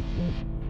Mm-hmm. 0.00 0.69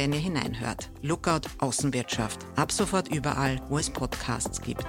wenn 0.00 0.14
ihr 0.14 0.18
hineinhört. 0.18 0.90
Lookout 1.02 1.42
Außenwirtschaft. 1.58 2.46
Ab 2.56 2.72
sofort 2.72 3.14
überall, 3.14 3.60
wo 3.68 3.76
es 3.76 3.90
Podcasts 3.90 4.62
gibt. 4.62 4.86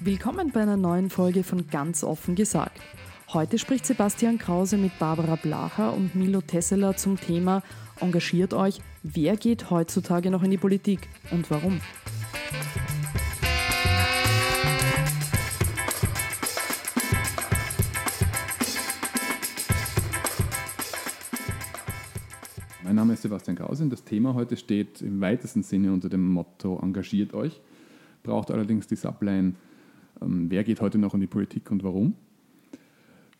Willkommen 0.00 0.50
bei 0.50 0.62
einer 0.62 0.76
neuen 0.76 1.08
Folge 1.08 1.44
von 1.44 1.68
Ganz 1.68 2.02
offen 2.02 2.34
gesagt. 2.34 2.80
Heute 3.34 3.58
spricht 3.58 3.84
Sebastian 3.84 4.38
Krause 4.38 4.78
mit 4.78 4.98
Barbara 4.98 5.36
Blacher 5.36 5.92
und 5.92 6.14
Milo 6.14 6.40
Tesseler 6.40 6.96
zum 6.96 7.20
Thema 7.20 7.62
Engagiert 8.00 8.54
euch, 8.54 8.80
wer 9.02 9.36
geht 9.36 9.68
heutzutage 9.68 10.30
noch 10.30 10.42
in 10.42 10.50
die 10.50 10.56
Politik 10.56 11.10
und 11.30 11.50
warum? 11.50 11.78
Mein 22.82 22.94
Name 22.94 23.12
ist 23.12 23.20
Sebastian 23.20 23.58
Krause 23.58 23.82
und 23.82 23.90
das 23.90 24.04
Thema 24.04 24.32
heute 24.32 24.56
steht 24.56 25.02
im 25.02 25.20
weitesten 25.20 25.62
Sinne 25.62 25.92
unter 25.92 26.08
dem 26.08 26.26
Motto 26.26 26.80
Engagiert 26.82 27.34
euch, 27.34 27.60
braucht 28.22 28.50
allerdings 28.50 28.86
die 28.86 28.96
Subline 28.96 29.52
ähm, 30.22 30.50
Wer 30.50 30.64
geht 30.64 30.80
heute 30.80 30.96
noch 30.96 31.12
in 31.12 31.20
die 31.20 31.26
Politik 31.26 31.70
und 31.70 31.84
warum? 31.84 32.14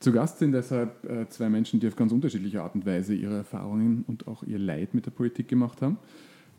Zu 0.01 0.13
Gast 0.13 0.39
sind 0.39 0.53
deshalb 0.53 1.05
äh, 1.11 1.29
zwei 1.29 1.49
Menschen, 1.49 1.81
die 1.81 1.89
auf 1.89 1.97
ganz 1.97 2.13
unterschiedliche 2.13 2.63
Art 2.63 2.75
und 2.75 2.87
Weise 2.87 3.15
ihre 3.15 3.39
Erfahrungen 3.39 4.05
und 4.07 4.29
auch 4.29 4.45
ihr 4.45 4.59
Leid 4.59 4.95
mit 4.95 5.07
der 5.07 5.11
Politik 5.11 5.49
gemacht 5.49 5.83
haben. 5.83 5.99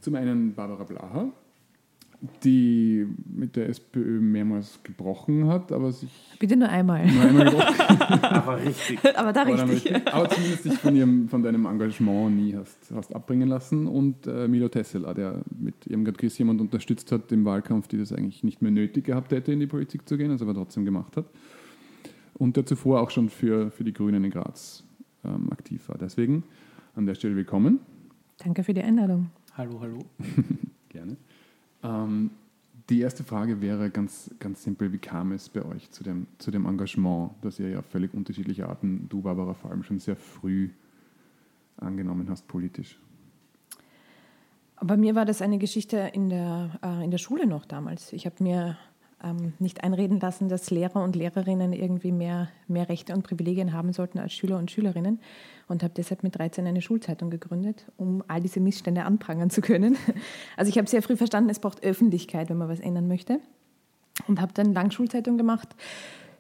Zum 0.02 0.16
einen 0.16 0.54
Barbara 0.54 0.84
Blacher, 0.84 1.30
die 2.44 3.08
mit 3.34 3.56
der 3.56 3.70
SPÖ 3.70 4.20
mehrmals 4.20 4.80
gebrochen 4.84 5.48
hat, 5.48 5.72
aber 5.72 5.94
sich. 5.94 6.10
Bitte 6.38 6.58
nur 6.58 6.68
einmal. 6.68 7.10
Nur 7.10 7.24
einmal 7.24 7.46
gebrochen. 7.46 8.24
aber 8.24 8.58
richtig. 8.62 9.00
aber 9.16 9.32
da 9.32 9.42
aber 9.44 9.70
richtig. 9.70 9.84
Damit, 9.84 10.14
aber 10.14 10.30
zumindest 10.30 10.66
dich 10.66 10.74
von, 10.74 10.96
ihrem, 10.98 11.30
von 11.30 11.42
deinem 11.42 11.66
Engagement 11.66 12.36
nie 12.36 12.58
hast, 12.58 12.92
hast 12.94 13.16
abbringen 13.16 13.48
lassen. 13.48 13.88
Und 13.88 14.28
äh, 14.28 14.50
Milo 14.50 14.68
Tesseler, 14.68 15.14
der 15.14 15.44
mit 15.58 15.88
ihrem 15.88 16.04
Chris 16.04 16.38
jemand 16.38 16.60
unterstützt 16.60 17.10
hat 17.14 17.32
im 17.32 17.46
Wahlkampf, 17.46 17.88
die 17.88 17.98
das 17.98 18.12
eigentlich 18.12 18.44
nicht 18.44 18.62
mehr 18.62 18.72
nötig 18.72 19.06
gehabt 19.06 19.32
hätte, 19.32 19.54
in 19.54 19.62
die 19.62 19.68
Politik 19.68 20.10
zu 20.10 20.18
gehen, 20.18 20.30
also 20.30 20.44
aber 20.44 20.56
trotzdem 20.56 20.84
gemacht 20.84 21.16
hat 21.16 21.26
und 22.40 22.56
der 22.56 22.66
zuvor 22.66 23.02
auch 23.02 23.12
schon 23.12 23.30
für, 23.30 23.70
für 23.70 23.84
die 23.84 23.94
Grünen 23.94 24.24
in 24.24 24.32
Graz 24.32 24.84
ähm, 25.24 25.52
aktiv 25.52 25.88
war. 25.90 25.98
Deswegen 26.00 26.44
an 26.96 27.06
der 27.06 27.14
Stelle 27.14 27.36
willkommen. 27.36 27.80
Danke 28.38 28.64
für 28.64 28.74
die 28.74 28.82
Einladung. 28.82 29.30
Hallo, 29.56 29.80
hallo. 29.82 30.00
Gerne. 30.90 31.18
Ähm, 31.84 32.32
die 32.90 33.02
erste 33.02 33.24
Frage 33.24 33.62
wäre 33.62 33.92
ganz, 33.92 34.34
ganz 34.40 34.64
simpel, 34.64 34.92
wie 34.92 34.98
kam 34.98 35.34
es 35.34 35.50
bei 35.50 35.64
euch 35.64 35.92
zu 35.92 36.04
dem, 36.04 36.26
zu 36.40 36.50
dem 36.50 36.66
Engagement, 36.66 37.32
das 37.42 37.60
ihr 37.60 37.70
ja 37.70 37.80
auf 37.80 37.86
völlig 37.86 38.14
unterschiedliche 38.14 38.68
Arten, 38.68 39.08
du 39.10 39.22
Barbara 39.22 39.54
vor 39.54 39.70
allem 39.70 39.84
schon 39.84 40.00
sehr 40.00 40.16
früh 40.16 40.70
angenommen 41.78 42.30
hast 42.30 42.48
politisch? 42.48 42.98
Bei 44.82 44.96
mir 44.96 45.14
war 45.14 45.26
das 45.26 45.42
eine 45.42 45.58
Geschichte 45.58 45.98
in 46.14 46.30
der, 46.30 46.80
äh, 46.82 47.04
in 47.04 47.12
der 47.12 47.18
Schule 47.18 47.46
noch 47.46 47.66
damals. 47.66 48.14
Ich 48.14 48.26
habe 48.26 48.42
mir 48.42 48.78
ähm, 49.24 49.54
nicht 49.60 49.84
einreden 49.84 50.20
lassen, 50.20 50.50
dass 50.50 50.70
Lehrer 50.70 51.04
und 51.04 51.16
Lehrerinnen 51.16 51.74
irgendwie 51.74 52.12
mehr, 52.12 52.50
mehr 52.68 52.90
Rechte 52.90 53.14
und 53.14 53.24
Privilegien 53.24 53.74
haben 53.74 53.94
sollten 53.94 54.20
als 54.20 54.34
Schüler 54.34 54.58
und 54.58 54.72
Schülerinnen 54.72 55.20
und 55.68 55.84
habe 55.84 55.94
deshalb 55.96 56.24
mit 56.24 56.38
13 56.38 56.66
eine 56.66 56.82
Schulzeitung 56.82 57.30
gegründet, 57.30 57.86
um 57.98 58.24
all 58.28 58.42
diese 58.42 58.60
Missstände 58.60 59.04
anprangern 59.04 59.50
zu 59.50 59.62
können. 59.62 59.98
Also 60.58 60.70
ich 60.70 60.78
habe 60.78 60.90
sehr 60.90 61.02
früh 61.02 61.16
verstanden, 61.16 61.50
es 61.50 61.60
braucht 61.60 61.84
Öffentlichkeit, 61.84 62.50
wenn 62.50 62.58
man 62.58 62.70
was 62.70 62.80
ändern 62.80 63.08
möchte 63.08 63.40
und 64.28 64.42
habe 64.42 64.54
dann 64.54 64.74
lang 64.74 64.92
Schulzeitung 64.92 65.38
gemacht 65.38 65.76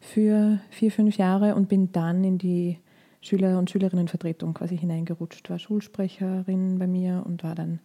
für 0.01 0.59
vier, 0.69 0.91
fünf 0.91 1.17
Jahre 1.17 1.55
und 1.55 1.69
bin 1.69 1.91
dann 1.91 2.23
in 2.23 2.37
die 2.37 2.79
Schüler- 3.21 3.59
und 3.59 3.69
Schülerinnenvertretung 3.69 4.53
quasi 4.53 4.77
hineingerutscht, 4.77 5.49
war 5.49 5.59
Schulsprecherin 5.59 6.79
bei 6.79 6.87
mir 6.87 7.23
und 7.25 7.43
war 7.43 7.53
dann 7.53 7.79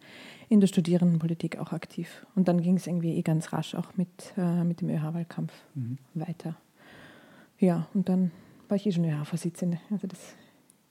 in 0.47 0.61
der 0.61 0.67
Studierendenpolitik 0.67 1.57
auch 1.57 1.73
aktiv. 1.73 2.25
Und 2.35 2.47
dann 2.47 2.61
ging 2.61 2.77
es 2.77 2.87
irgendwie 2.87 3.15
eh 3.15 3.21
ganz 3.21 3.51
rasch 3.51 3.75
auch 3.75 3.97
mit, 3.97 4.33
äh, 4.37 4.63
mit 4.63 4.81
dem 4.81 4.89
ÖH-Wahlkampf 4.89 5.51
mhm. 5.73 5.97
weiter. 6.13 6.55
Ja, 7.59 7.87
und 7.93 8.07
dann 8.07 8.31
war 8.69 8.77
ich 8.77 8.85
eh 8.85 8.91
schon 8.91 9.05
ÖH-Vorsitzende. 9.05 9.79
Also 9.91 10.07
das 10.07 10.35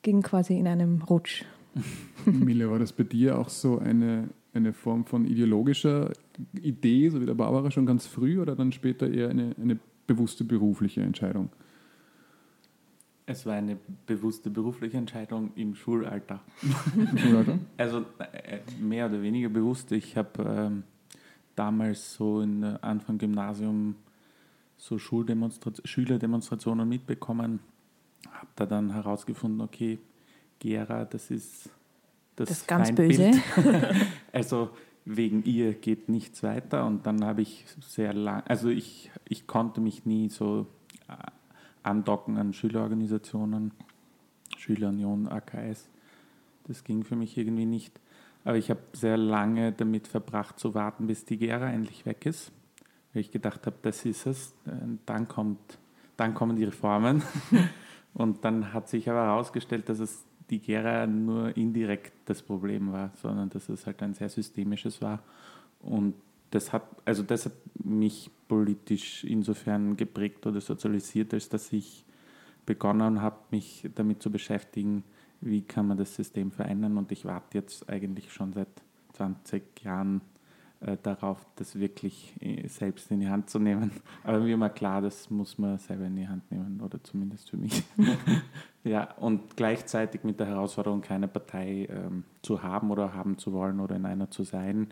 ging 0.03 0.23
quasi 0.23 0.59
in 0.59 0.69
einem 0.69 1.03
Rutsch. 1.03 1.45
Mille, 2.27 2.71
war 2.71 2.79
das 2.79 2.93
bei 2.93 3.05
dir 3.05 3.39
auch 3.39 3.49
so 3.49 3.79
eine, 3.79 4.29
eine 4.53 4.73
Form 4.73 5.07
von 5.07 5.25
ideologischer 5.25 6.13
Idee, 6.61 7.09
so 7.09 7.21
wie 7.21 7.27
der 7.27 7.35
Barbara 7.35 7.71
schon 7.71 7.87
ganz 7.87 8.07
früh, 8.07 8.41
oder 8.41 8.55
dann 8.55 8.73
später 8.73 9.11
eher 9.11 9.31
eine, 9.31 9.57
eine 9.61 9.79
bewusste 10.07 10.45
berufliche 10.45 11.01
Entscheidung? 11.01 11.49
Es 13.27 13.47
war 13.47 13.55
eine 13.55 13.79
bewusste 14.07 14.51
berufliche 14.51 14.99
Entscheidung 14.99 15.53
im 15.57 15.75
Schulalter. 15.75 16.41
Im 16.95 17.17
Schulalter? 17.19 17.59
Also 17.77 18.05
äh, 18.19 18.61
mehr 18.79 19.07
oder 19.07 19.23
weniger 19.23 19.49
bewusst. 19.49 19.93
Ich 19.93 20.17
habe 20.17 20.43
ähm, 20.43 20.83
damals 21.57 22.15
so 22.15 22.43
in 22.43 22.63
Anfang 22.65 23.17
Gymnasium 23.19 23.97
so 24.77 24.99
Schülerdemonstrationen 24.99 26.87
mitbekommen, 26.89 27.61
habe 28.31 28.49
da 28.57 28.67
dann 28.67 28.93
herausgefunden, 28.93 29.63
okay, 29.63 29.99
Gera, 30.59 31.05
das 31.05 31.31
ist 31.31 31.71
das, 32.37 32.49
das 32.49 32.59
ist 32.59 32.69
ganz 32.69 32.93
böse. 32.95 33.31
also 34.33 34.71
wegen 35.05 35.45
ihr 35.45 35.75
geht 35.75 36.09
nichts 36.09 36.43
weiter 36.43 36.87
und 36.87 37.07
dann 37.07 37.25
habe 37.25 37.43
ich 37.43 37.65
sehr 37.81 38.13
lang, 38.13 38.43
also 38.47 38.69
ich, 38.69 39.11
ich 39.29 39.47
konnte 39.47 39.81
mich 39.81 40.05
nie 40.05 40.29
so 40.31 40.67
äh, 41.09 41.15
andocken 41.85 42.37
an 42.39 42.53
Schülerorganisationen, 42.53 43.73
Schülerunion, 44.57 45.29
AKS. 45.29 45.89
Das 46.67 46.83
ging 46.85 47.05
für 47.05 47.17
mich 47.17 47.37
irgendwie 47.39 47.67
nicht. 47.67 48.01
Aber 48.45 48.57
ich 48.57 48.71
habe 48.71 48.81
sehr 48.93 49.17
lange 49.17 49.73
damit 49.73 50.09
verbracht 50.09 50.59
zu 50.59 50.75
warten, 50.75 51.07
bis 51.07 51.25
die 51.25 51.39
Gera 51.39 51.71
endlich 51.71 52.05
weg 52.07 52.27
ist. 52.27 52.53
Weil 53.13 53.21
ich 53.21 53.31
gedacht 53.31 53.67
habe, 53.67 53.77
das 53.83 54.05
ist 54.05 54.27
es. 54.27 54.55
Dann, 55.07 55.29
kommt, 55.29 55.79
dann 56.17 56.35
kommen 56.35 56.57
die 56.57 56.65
Reformen. 56.65 57.23
Und 58.15 58.45
dann 58.45 58.73
hat 58.73 58.89
sich 58.89 59.09
aber 59.11 59.25
herausgestellt, 59.25 59.89
dass 59.89 59.99
es 59.99 60.25
die 60.51 60.61
Gera 60.61 61.07
nur 61.07 61.57
indirekt 61.57 62.13
das 62.27 62.43
Problem 62.43 62.93
war, 62.93 63.11
sondern 63.21 63.51
dass 63.51 63.69
es 63.69 63.87
halt 63.87 64.03
ein 64.03 64.15
sehr 64.15 64.29
systemisches 64.29 65.01
war. 65.01 65.21
Und 65.81 66.15
das 66.55 66.73
hat, 66.73 66.85
also 67.05 67.23
das 67.23 67.47
hat 67.47 67.53
mich 67.83 68.31
politisch 68.47 69.25
insofern 69.25 69.97
geprägt 69.97 70.47
oder 70.47 70.61
sozialisiert, 70.61 71.35
als 71.35 71.49
dass 71.49 71.73
ich 71.73 72.05
begonnen 72.65 73.21
habe, 73.21 73.37
mich 73.51 73.91
damit 73.95 74.23
zu 74.23 74.31
beschäftigen, 74.31 75.03
wie 75.41 75.63
kann 75.63 75.89
man 75.89 75.99
das 75.99 76.15
System 76.15 76.53
verändern. 76.53 76.97
Und 76.97 77.11
ich 77.13 77.25
warte 77.25 77.59
jetzt 77.59 77.89
eigentlich 77.91 78.33
schon 78.33 78.53
seit 78.53 78.69
20 79.15 79.83
Jahren 79.83 80.21
äh, 80.81 80.97
darauf, 81.03 81.45
das 81.57 81.79
wirklich 81.79 82.35
äh, 82.41 82.69
selbst 82.69 83.11
in 83.11 83.21
die 83.21 83.29
Hand 83.29 83.51
zu 83.51 83.59
nehmen. 83.59 83.91
Aber 84.23 84.39
mir 84.39 84.59
war 84.61 84.71
klar, 84.71 85.03
das 85.03 85.31
muss 85.31 85.59
man 85.59 85.79
selber 85.79 86.07
in 86.07 86.17
die 86.17 86.29
Hand 86.29 86.51
nehmen, 86.53 86.81
oder 86.81 87.03
zumindest 87.03 87.51
für 87.51 87.57
mich. 87.57 87.83
ja, 88.85 89.13
und 89.15 89.57
gleichzeitig 89.57 90.23
mit 90.23 90.39
der 90.39 90.47
Herausforderung, 90.47 91.01
keine 91.01 91.27
Partei 91.27 91.89
ähm, 91.91 92.25
zu 92.43 92.63
haben 92.63 92.93
oder 92.93 93.13
haben 93.13 93.39
zu 93.39 93.53
wollen 93.53 93.81
oder 93.81 93.97
in 93.97 94.07
einer 94.07 94.31
zu 94.31 94.45
sein, 94.45 94.89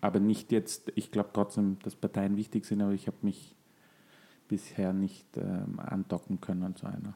aber 0.00 0.20
nicht 0.20 0.52
jetzt, 0.52 0.92
ich 0.94 1.10
glaube 1.10 1.30
trotzdem, 1.32 1.78
dass 1.82 1.96
Parteien 1.96 2.36
wichtig 2.36 2.64
sind, 2.64 2.82
aber 2.82 2.92
ich 2.92 3.06
habe 3.06 3.18
mich 3.22 3.54
bisher 4.48 4.92
nicht 4.92 5.36
ähm, 5.36 5.78
andocken 5.78 6.40
können 6.40 6.62
an 6.64 6.74
so 6.76 6.86
einer. 6.86 7.14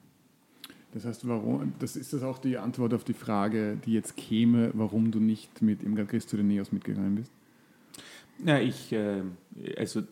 Das 0.93 1.05
heißt, 1.05 1.27
warum, 1.27 1.73
das 1.81 1.97
ist 1.97 2.13
das 2.13 2.23
auch 2.23 2.39
die 2.39 2.57
Antwort 2.57 2.95
auf 2.95 3.03
die 3.03 3.15
Frage, 3.15 3.77
die 3.85 3.93
jetzt 3.93 4.17
käme, 4.17 4.71
warum 4.75 5.11
du 5.11 5.19
nicht 5.19 5.61
mit 5.61 5.83
de 5.83 6.43
Neos 6.43 6.71
mitgegangen 6.71 7.17
bist? 7.17 7.33
Ja, 8.45 8.59
ich, 8.59 8.93
äh, 8.93 9.23
also 9.77 10.03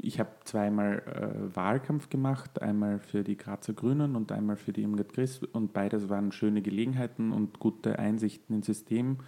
ich 0.00 0.18
habe 0.18 0.30
zweimal 0.44 1.02
äh, 1.06 1.54
Wahlkampf 1.54 2.08
gemacht, 2.08 2.62
einmal 2.62 2.98
für 2.98 3.22
die 3.22 3.36
Grazer 3.36 3.74
Grünen 3.74 4.16
und 4.16 4.32
einmal 4.32 4.56
für 4.56 4.72
die 4.72 4.82
Irmgard 4.82 5.12
Chris 5.12 5.40
und 5.52 5.72
beides 5.72 6.08
waren 6.08 6.32
schöne 6.32 6.62
Gelegenheiten 6.62 7.32
und 7.32 7.58
gute 7.58 7.98
Einsichten 7.98 8.56
ins 8.56 8.66
System. 8.66 9.18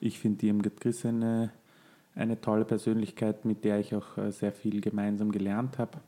Ich 0.00 0.18
finde 0.18 0.38
die 0.38 0.48
Irmgard 0.48 0.80
Chris 0.80 1.04
eine, 1.04 1.52
eine 2.14 2.40
tolle 2.40 2.64
Persönlichkeit, 2.64 3.44
mit 3.44 3.64
der 3.64 3.80
ich 3.80 3.94
auch 3.94 4.18
äh, 4.18 4.32
sehr 4.32 4.52
viel 4.52 4.80
gemeinsam 4.80 5.32
gelernt 5.32 5.78
habe. 5.78 6.00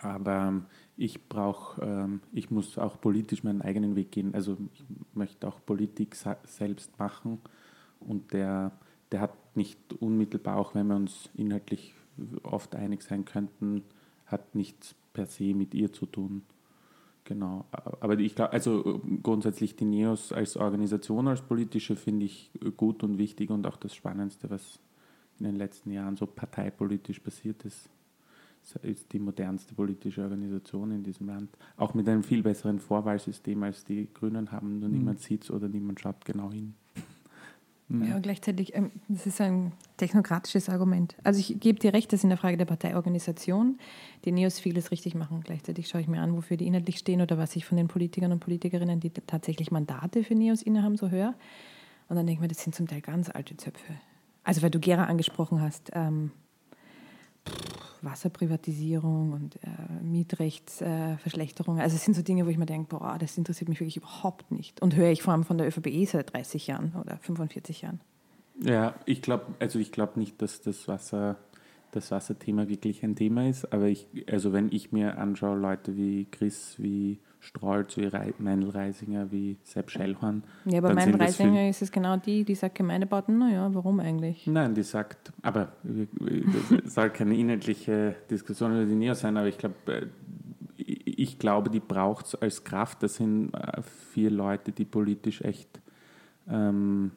Aber 0.00 0.48
ähm, 0.48 0.66
ich 0.96 1.28
brauche, 1.28 1.82
ähm, 1.82 2.20
ich 2.32 2.50
muss 2.50 2.78
auch 2.78 3.00
politisch 3.00 3.42
meinen 3.42 3.62
eigenen 3.62 3.96
Weg 3.96 4.12
gehen. 4.12 4.34
Also 4.34 4.56
ich 4.72 4.84
möchte 5.14 5.46
auch 5.48 5.64
Politik 5.64 6.16
selbst 6.44 6.98
machen 6.98 7.40
und 8.00 8.32
der, 8.32 8.72
der 9.10 9.20
hat 9.20 9.56
nicht 9.56 9.78
unmittelbar, 10.00 10.56
auch 10.56 10.74
wenn 10.74 10.86
wir 10.86 10.96
uns 10.96 11.30
inhaltlich 11.34 11.94
oft 12.42 12.74
einig 12.74 13.02
sein 13.02 13.24
könnten, 13.24 13.82
hat 14.26 14.54
nichts 14.54 14.94
per 15.12 15.26
se 15.26 15.54
mit 15.54 15.74
ihr 15.74 15.92
zu 15.92 16.06
tun. 16.06 16.42
Genau. 17.24 17.66
Aber 17.70 18.18
ich 18.18 18.34
glaube, 18.34 18.52
also 18.52 19.02
grundsätzlich 19.22 19.76
die 19.76 19.84
NEOS 19.84 20.32
als 20.32 20.56
Organisation, 20.56 21.28
als 21.28 21.42
politische 21.42 21.94
finde 21.94 22.24
ich 22.24 22.50
gut 22.76 23.02
und 23.02 23.18
wichtig 23.18 23.50
und 23.50 23.66
auch 23.66 23.76
das 23.76 23.94
Spannendste, 23.94 24.48
was 24.48 24.80
in 25.38 25.46
den 25.46 25.56
letzten 25.56 25.90
Jahren 25.90 26.16
so 26.16 26.26
parteipolitisch 26.26 27.20
passiert 27.20 27.64
ist 27.64 27.88
ist 28.82 29.12
die 29.12 29.18
modernste 29.18 29.74
politische 29.74 30.22
Organisation 30.22 30.90
in 30.90 31.02
diesem 31.02 31.28
Land. 31.28 31.48
Auch 31.76 31.94
mit 31.94 32.08
einem 32.08 32.22
viel 32.22 32.42
besseren 32.42 32.78
Vorwahlsystem 32.78 33.62
als 33.62 33.84
die 33.84 34.08
Grünen 34.12 34.52
haben, 34.52 34.80
nur 34.80 34.88
mhm. 34.88 34.98
niemand 34.98 35.20
sieht 35.20 35.44
es 35.44 35.50
oder 35.50 35.68
niemand 35.68 36.00
schaut 36.00 36.24
genau 36.24 36.52
hin. 36.52 36.74
Ja, 37.90 38.16
und 38.16 38.22
gleichzeitig, 38.22 38.74
ähm, 38.74 38.90
das 39.08 39.26
ist 39.26 39.40
ein 39.40 39.72
technokratisches 39.96 40.68
Argument. 40.68 41.16
Also 41.24 41.40
ich 41.40 41.58
gebe 41.58 41.78
dir 41.78 41.94
recht, 41.94 42.12
dass 42.12 42.22
in 42.22 42.28
der 42.28 42.36
Frage 42.36 42.58
der 42.58 42.66
Parteiorganisation 42.66 43.78
die 44.26 44.32
Neos 44.32 44.60
vieles 44.60 44.90
richtig 44.90 45.14
machen. 45.14 45.40
Gleichzeitig 45.42 45.88
schaue 45.88 46.02
ich 46.02 46.08
mir 46.08 46.20
an, 46.20 46.36
wofür 46.36 46.58
die 46.58 46.66
inhaltlich 46.66 46.98
stehen 46.98 47.22
oder 47.22 47.38
was 47.38 47.56
ich 47.56 47.64
von 47.64 47.78
den 47.78 47.88
Politikern 47.88 48.30
und 48.30 48.40
Politikerinnen, 48.40 49.00
die 49.00 49.08
tatsächlich 49.08 49.70
Mandate 49.70 50.22
für 50.22 50.34
Neos 50.34 50.60
innehaben, 50.60 50.98
so 50.98 51.08
höre. 51.08 51.34
Und 52.10 52.16
dann 52.16 52.26
denke 52.26 52.32
ich 52.32 52.40
mir, 52.40 52.48
das 52.48 52.62
sind 52.62 52.74
zum 52.74 52.86
Teil 52.86 53.00
ganz 53.00 53.30
alte 53.30 53.56
Zöpfe. 53.56 53.94
Also 54.48 54.62
weil 54.62 54.70
du 54.70 54.80
Gera 54.80 55.04
angesprochen 55.04 55.60
hast, 55.60 55.90
ähm, 55.92 56.30
Wasserprivatisierung 58.00 59.34
und 59.34 59.56
äh, 59.56 60.02
Mietrechtsverschlechterung. 60.02 61.76
Äh, 61.76 61.82
also 61.82 61.96
es 61.96 62.04
sind 62.06 62.14
so 62.14 62.22
Dinge, 62.22 62.46
wo 62.46 62.48
ich 62.48 62.56
mir 62.56 62.64
denke, 62.64 62.96
boah, 62.96 63.18
das 63.18 63.36
interessiert 63.36 63.68
mich 63.68 63.78
wirklich 63.78 63.98
überhaupt 63.98 64.50
nicht. 64.50 64.80
Und 64.80 64.96
höre 64.96 65.10
ich 65.10 65.22
vor 65.22 65.34
allem 65.34 65.44
von 65.44 65.58
der 65.58 65.68
ÖVP 65.68 66.08
seit 66.10 66.32
30 66.32 66.66
Jahren 66.66 66.94
oder 66.98 67.18
45 67.18 67.82
Jahren. 67.82 68.00
Ja, 68.58 68.94
ich 69.04 69.20
glaube, 69.20 69.54
also 69.58 69.78
ich 69.78 69.92
glaube 69.92 70.18
nicht, 70.18 70.40
dass 70.40 70.62
das 70.62 70.88
Wasser 70.88 71.36
das 71.92 72.10
Wasserthema 72.10 72.68
wirklich 72.68 73.02
ein 73.02 73.16
Thema 73.16 73.48
ist, 73.48 73.72
aber 73.72 73.86
ich, 73.86 74.06
also 74.30 74.52
wenn 74.52 74.70
ich 74.72 74.92
mir 74.92 75.18
anschaue, 75.18 75.58
Leute 75.58 75.96
wie 75.96 76.26
Chris, 76.30 76.76
wie 76.78 77.18
Strolz, 77.40 77.96
wie 77.96 78.04
Re 78.04 78.34
Meinl 78.38 78.68
Reisinger, 78.70 79.30
wie 79.30 79.56
Sepp 79.62 79.90
Schellhorn. 79.90 80.42
Ja, 80.64 80.78
aber 80.78 80.92
Meinl 80.92 81.16
Reisinger 81.16 81.68
ist 81.68 81.82
es 81.82 81.92
genau 81.92 82.16
die, 82.16 82.44
die 82.44 82.54
sagt 82.54 82.74
Gemeindebauten, 82.74 83.38
naja, 83.38 83.68
warum 83.72 84.00
eigentlich? 84.00 84.46
Nein, 84.46 84.74
die 84.74 84.82
sagt, 84.82 85.32
aber 85.42 85.72
es 86.84 86.94
soll 86.94 87.10
keine 87.10 87.36
inhaltliche 87.36 88.16
Diskussion 88.30 88.72
über 88.72 88.84
die 88.84 88.96
Neo 88.96 89.14
sein, 89.14 89.36
aber 89.36 89.48
ich 89.48 89.58
glaube, 89.58 89.76
äh, 89.86 90.06
ich 90.76 91.38
glaube, 91.38 91.70
die 91.70 91.80
braucht 91.80 92.26
es 92.26 92.34
als 92.36 92.64
Kraft. 92.64 93.02
Das 93.02 93.16
sind 93.16 93.52
äh, 93.54 93.82
vier 93.82 94.30
Leute, 94.30 94.72
die 94.72 94.84
politisch 94.84 95.42
echt, 95.42 95.80
ähm, 96.48 97.10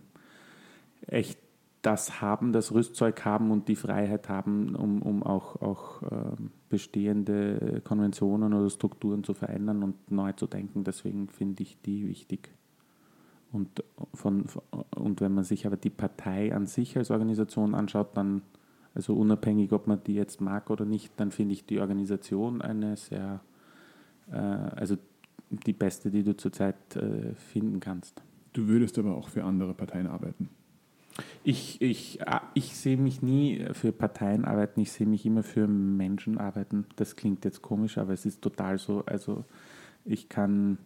echt 1.08 1.40
das 1.82 2.22
haben, 2.22 2.54
das 2.54 2.72
Rüstzeug 2.72 3.26
haben 3.26 3.50
und 3.50 3.68
die 3.68 3.76
Freiheit 3.76 4.30
haben, 4.30 4.76
um, 4.76 5.02
um 5.02 5.24
auch, 5.24 5.62
auch 5.62 6.04
ähm, 6.12 6.52
bestehende 6.70 7.82
Konventionen 7.84 8.54
oder 8.54 8.70
Strukturen 8.70 9.24
zu 9.24 9.34
verändern 9.34 9.82
und 9.82 10.12
neu 10.12 10.32
zu 10.34 10.48
denken. 10.48 10.84
Deswegen 10.84 11.28
finde 11.30 11.64
ich 11.64 11.82
die 11.82 12.08
wichtig. 12.08 12.50
Und, 13.52 13.84
von, 14.14 14.46
und 14.96 15.22
wenn 15.22 15.34
man 15.34 15.44
sich 15.44 15.66
aber 15.66 15.76
die 15.76 15.90
Partei 15.90 16.56
an 16.56 16.68
sich 16.68 16.98
als 16.98 17.12
Organisation 17.12 17.76
anschaut, 17.76 18.16
dann, 18.16 18.44
also 18.94 19.16
unabhängig, 19.16 19.74
ob 19.74 19.88
man 19.88 20.04
die 20.04 20.14
jetzt 20.14 20.40
mag 20.40 20.70
oder 20.70 20.86
nicht, 20.86 21.12
dann 21.18 21.32
finde 21.32 21.54
ich 21.54 21.66
die 21.66 21.80
Organisation 21.80 22.62
eine 22.62 22.96
sehr, 22.96 23.42
äh, 24.32 24.36
also 24.36 24.98
die 25.50 25.74
beste, 25.74 26.12
die 26.12 26.24
du 26.24 26.38
zurzeit 26.38 26.96
äh, 26.96 27.34
finden 27.34 27.80
kannst. 27.80 28.22
Du 28.54 28.68
würdest 28.68 28.98
aber 29.00 29.16
auch 29.16 29.30
für 29.30 29.44
andere 29.44 29.74
Parteien 29.74 30.08
arbeiten. 30.08 30.50
Ich, 31.44 31.82
ich, 31.82 32.28
ah, 32.28 32.42
ich 32.54 32.76
sehe 32.76 32.98
mich 32.98 33.22
nie 33.22 33.66
für 33.74 33.92
Parteien 33.92 34.46
arbeiten, 34.46 34.80
ich 34.82 34.92
sehe 34.92 35.08
mich 35.08 35.26
immer 35.26 35.44
für 35.44 35.68
Menschen 35.68 36.38
arbeiten. 36.38 36.86
Das 36.96 37.16
klingt 37.16 37.46
jetzt 37.46 37.62
komisch, 37.62 37.98
aber 37.98 38.14
es 38.14 38.26
ist 38.26 38.42
total 38.42 38.78
so. 38.78 39.04
Also 39.06 39.46
ich 40.06 40.30
kann, 40.30 40.78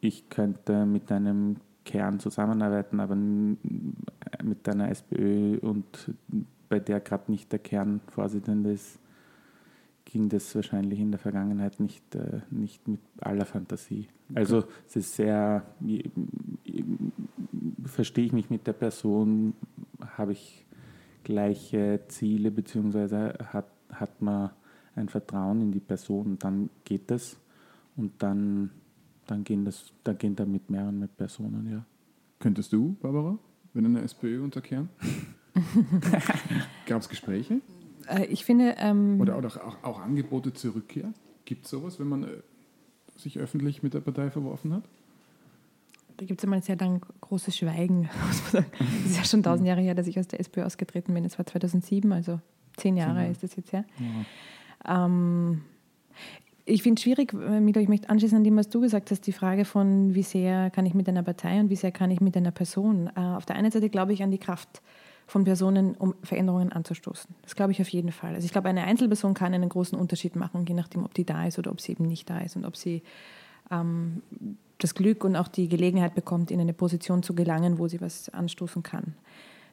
ich 0.00 0.28
könnte 0.28 0.86
mit 0.86 1.10
einem 1.10 1.56
Kern 1.84 2.18
zusammenarbeiten, 2.18 3.00
aber 3.00 3.14
mit 3.14 4.68
einer 4.68 4.90
SPÖ 4.90 5.58
und 5.58 6.12
bei 6.68 6.80
der 6.80 7.00
gerade 7.00 7.30
nicht 7.30 7.52
der 7.52 7.58
Kernvorsitzende 7.58 8.72
ist, 8.72 8.98
ging 10.04 10.28
das 10.28 10.54
wahrscheinlich 10.54 11.00
in 11.00 11.10
der 11.10 11.18
Vergangenheit 11.18 11.80
nicht, 11.80 12.14
äh, 12.14 12.40
nicht 12.50 12.86
mit 12.86 13.00
aller 13.20 13.46
Fantasie. 13.46 14.08
Also 14.34 14.64
es 14.86 14.96
ist 14.96 15.14
sehr, 15.16 15.64
verstehe 17.84 18.26
ich 18.26 18.32
mich 18.32 18.50
mit 18.50 18.66
der 18.66 18.72
Person, 18.72 19.54
habe 20.16 20.32
ich 20.32 20.64
gleiche 21.24 22.00
Ziele, 22.08 22.50
beziehungsweise 22.50 23.34
hat, 23.52 23.70
hat 23.90 24.20
man 24.20 24.50
ein 24.94 25.08
Vertrauen 25.08 25.62
in 25.62 25.72
die 25.72 25.80
Person, 25.80 26.38
dann 26.38 26.70
geht 26.84 27.10
das 27.10 27.36
und 27.96 28.12
dann, 28.22 28.70
dann, 29.26 29.42
gehen, 29.44 29.64
das, 29.64 29.92
dann 30.04 30.18
gehen 30.18 30.36
da 30.36 30.44
mit 30.44 30.70
mehreren 30.70 30.98
mit 30.98 31.16
Personen, 31.16 31.70
ja. 31.70 31.84
Könntest 32.38 32.72
du, 32.72 32.96
Barbara, 33.00 33.38
wenn 33.72 33.86
eine 33.86 34.02
SPÖ 34.02 34.42
unterkehren? 34.42 34.88
Gab 36.86 37.00
es 37.00 37.08
Gespräche? 37.08 37.60
Äh, 38.08 38.26
ich 38.26 38.44
finde. 38.44 38.76
Ähm 38.78 39.20
Oder 39.20 39.36
auch, 39.36 39.82
auch, 39.82 40.00
Angebote 40.00 40.52
zur 40.52 40.74
Rückkehr? 40.74 41.12
Gibt 41.44 41.64
es 41.64 41.70
sowas, 41.70 41.98
wenn 41.98 42.08
man 42.08 42.24
äh, 42.24 42.28
sich 43.16 43.38
öffentlich 43.38 43.82
mit 43.82 43.94
der 43.94 44.00
Partei 44.00 44.30
verworfen 44.30 44.72
hat? 44.72 44.84
Da 46.16 46.26
gibt 46.26 46.40
es 46.40 46.44
immer 46.44 46.56
ein 46.56 46.62
sehr 46.62 46.76
lang 46.76 47.04
großes 47.20 47.56
Schweigen. 47.56 48.08
Es 49.04 49.10
ist 49.10 49.16
ja 49.16 49.24
schon 49.24 49.42
tausend 49.42 49.66
Jahre 49.66 49.80
her, 49.80 49.94
dass 49.94 50.06
ich 50.06 50.18
aus 50.18 50.28
der 50.28 50.40
SPÖ 50.40 50.62
ausgetreten 50.62 51.12
bin. 51.12 51.24
Es 51.24 51.38
war 51.38 51.46
2007, 51.46 52.12
also 52.12 52.40
zehn 52.76 52.96
Jahre 52.96 53.28
ist 53.28 53.42
das 53.42 53.56
jetzt 53.56 53.72
her. 53.72 53.84
Ja. 53.98 55.06
Ähm, 55.06 55.62
ich 56.66 56.82
finde 56.82 56.98
es 56.98 57.02
schwierig, 57.02 57.32
äh, 57.34 57.60
Milo, 57.60 57.80
ich 57.80 57.88
möchte 57.88 58.08
anschließen 58.08 58.38
an 58.38 58.44
dem, 58.44 58.56
was 58.56 58.68
du 58.68 58.80
gesagt 58.80 59.10
hast, 59.10 59.26
die 59.26 59.32
Frage 59.32 59.64
von, 59.64 60.14
wie 60.14 60.22
sehr 60.22 60.70
kann 60.70 60.86
ich 60.86 60.94
mit 60.94 61.08
einer 61.08 61.22
Partei 61.22 61.60
und 61.60 61.68
wie 61.68 61.76
sehr 61.76 61.92
kann 61.92 62.10
ich 62.10 62.20
mit 62.20 62.36
einer 62.36 62.52
Person. 62.52 63.10
Äh, 63.14 63.20
auf 63.20 63.44
der 63.44 63.56
einen 63.56 63.70
Seite 63.70 63.90
glaube 63.90 64.12
ich 64.12 64.22
an 64.22 64.30
die 64.30 64.38
Kraft 64.38 64.80
von 65.26 65.44
Personen, 65.44 65.94
um 65.94 66.14
Veränderungen 66.22 66.72
anzustoßen. 66.72 67.34
Das 67.42 67.54
glaube 67.54 67.72
ich 67.72 67.80
auf 67.80 67.88
jeden 67.88 68.12
Fall. 68.12 68.34
Also 68.34 68.44
ich 68.44 68.52
glaube, 68.52 68.68
eine 68.68 68.84
Einzelperson 68.84 69.34
kann 69.34 69.54
einen 69.54 69.68
großen 69.68 69.98
Unterschied 69.98 70.36
machen, 70.36 70.66
je 70.66 70.74
nachdem, 70.74 71.04
ob 71.04 71.14
die 71.14 71.24
da 71.24 71.46
ist 71.46 71.58
oder 71.58 71.70
ob 71.70 71.80
sie 71.80 71.92
eben 71.92 72.06
nicht 72.06 72.28
da 72.28 72.40
ist 72.40 72.56
und 72.56 72.64
ob 72.64 72.76
sie 72.76 73.02
ähm, 73.70 74.22
das 74.78 74.94
Glück 74.94 75.24
und 75.24 75.36
auch 75.36 75.48
die 75.48 75.68
Gelegenheit 75.68 76.14
bekommt, 76.14 76.50
in 76.50 76.60
eine 76.60 76.74
Position 76.74 77.22
zu 77.22 77.34
gelangen, 77.34 77.78
wo 77.78 77.88
sie 77.88 78.00
was 78.00 78.28
anstoßen 78.28 78.82
kann. 78.82 79.14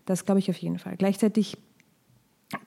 Das 0.06 0.26
glaube 0.26 0.40
ich 0.40 0.50
auf 0.50 0.58
jeden 0.58 0.80
Fall. 0.80 0.96
Gleichzeitig 0.98 1.58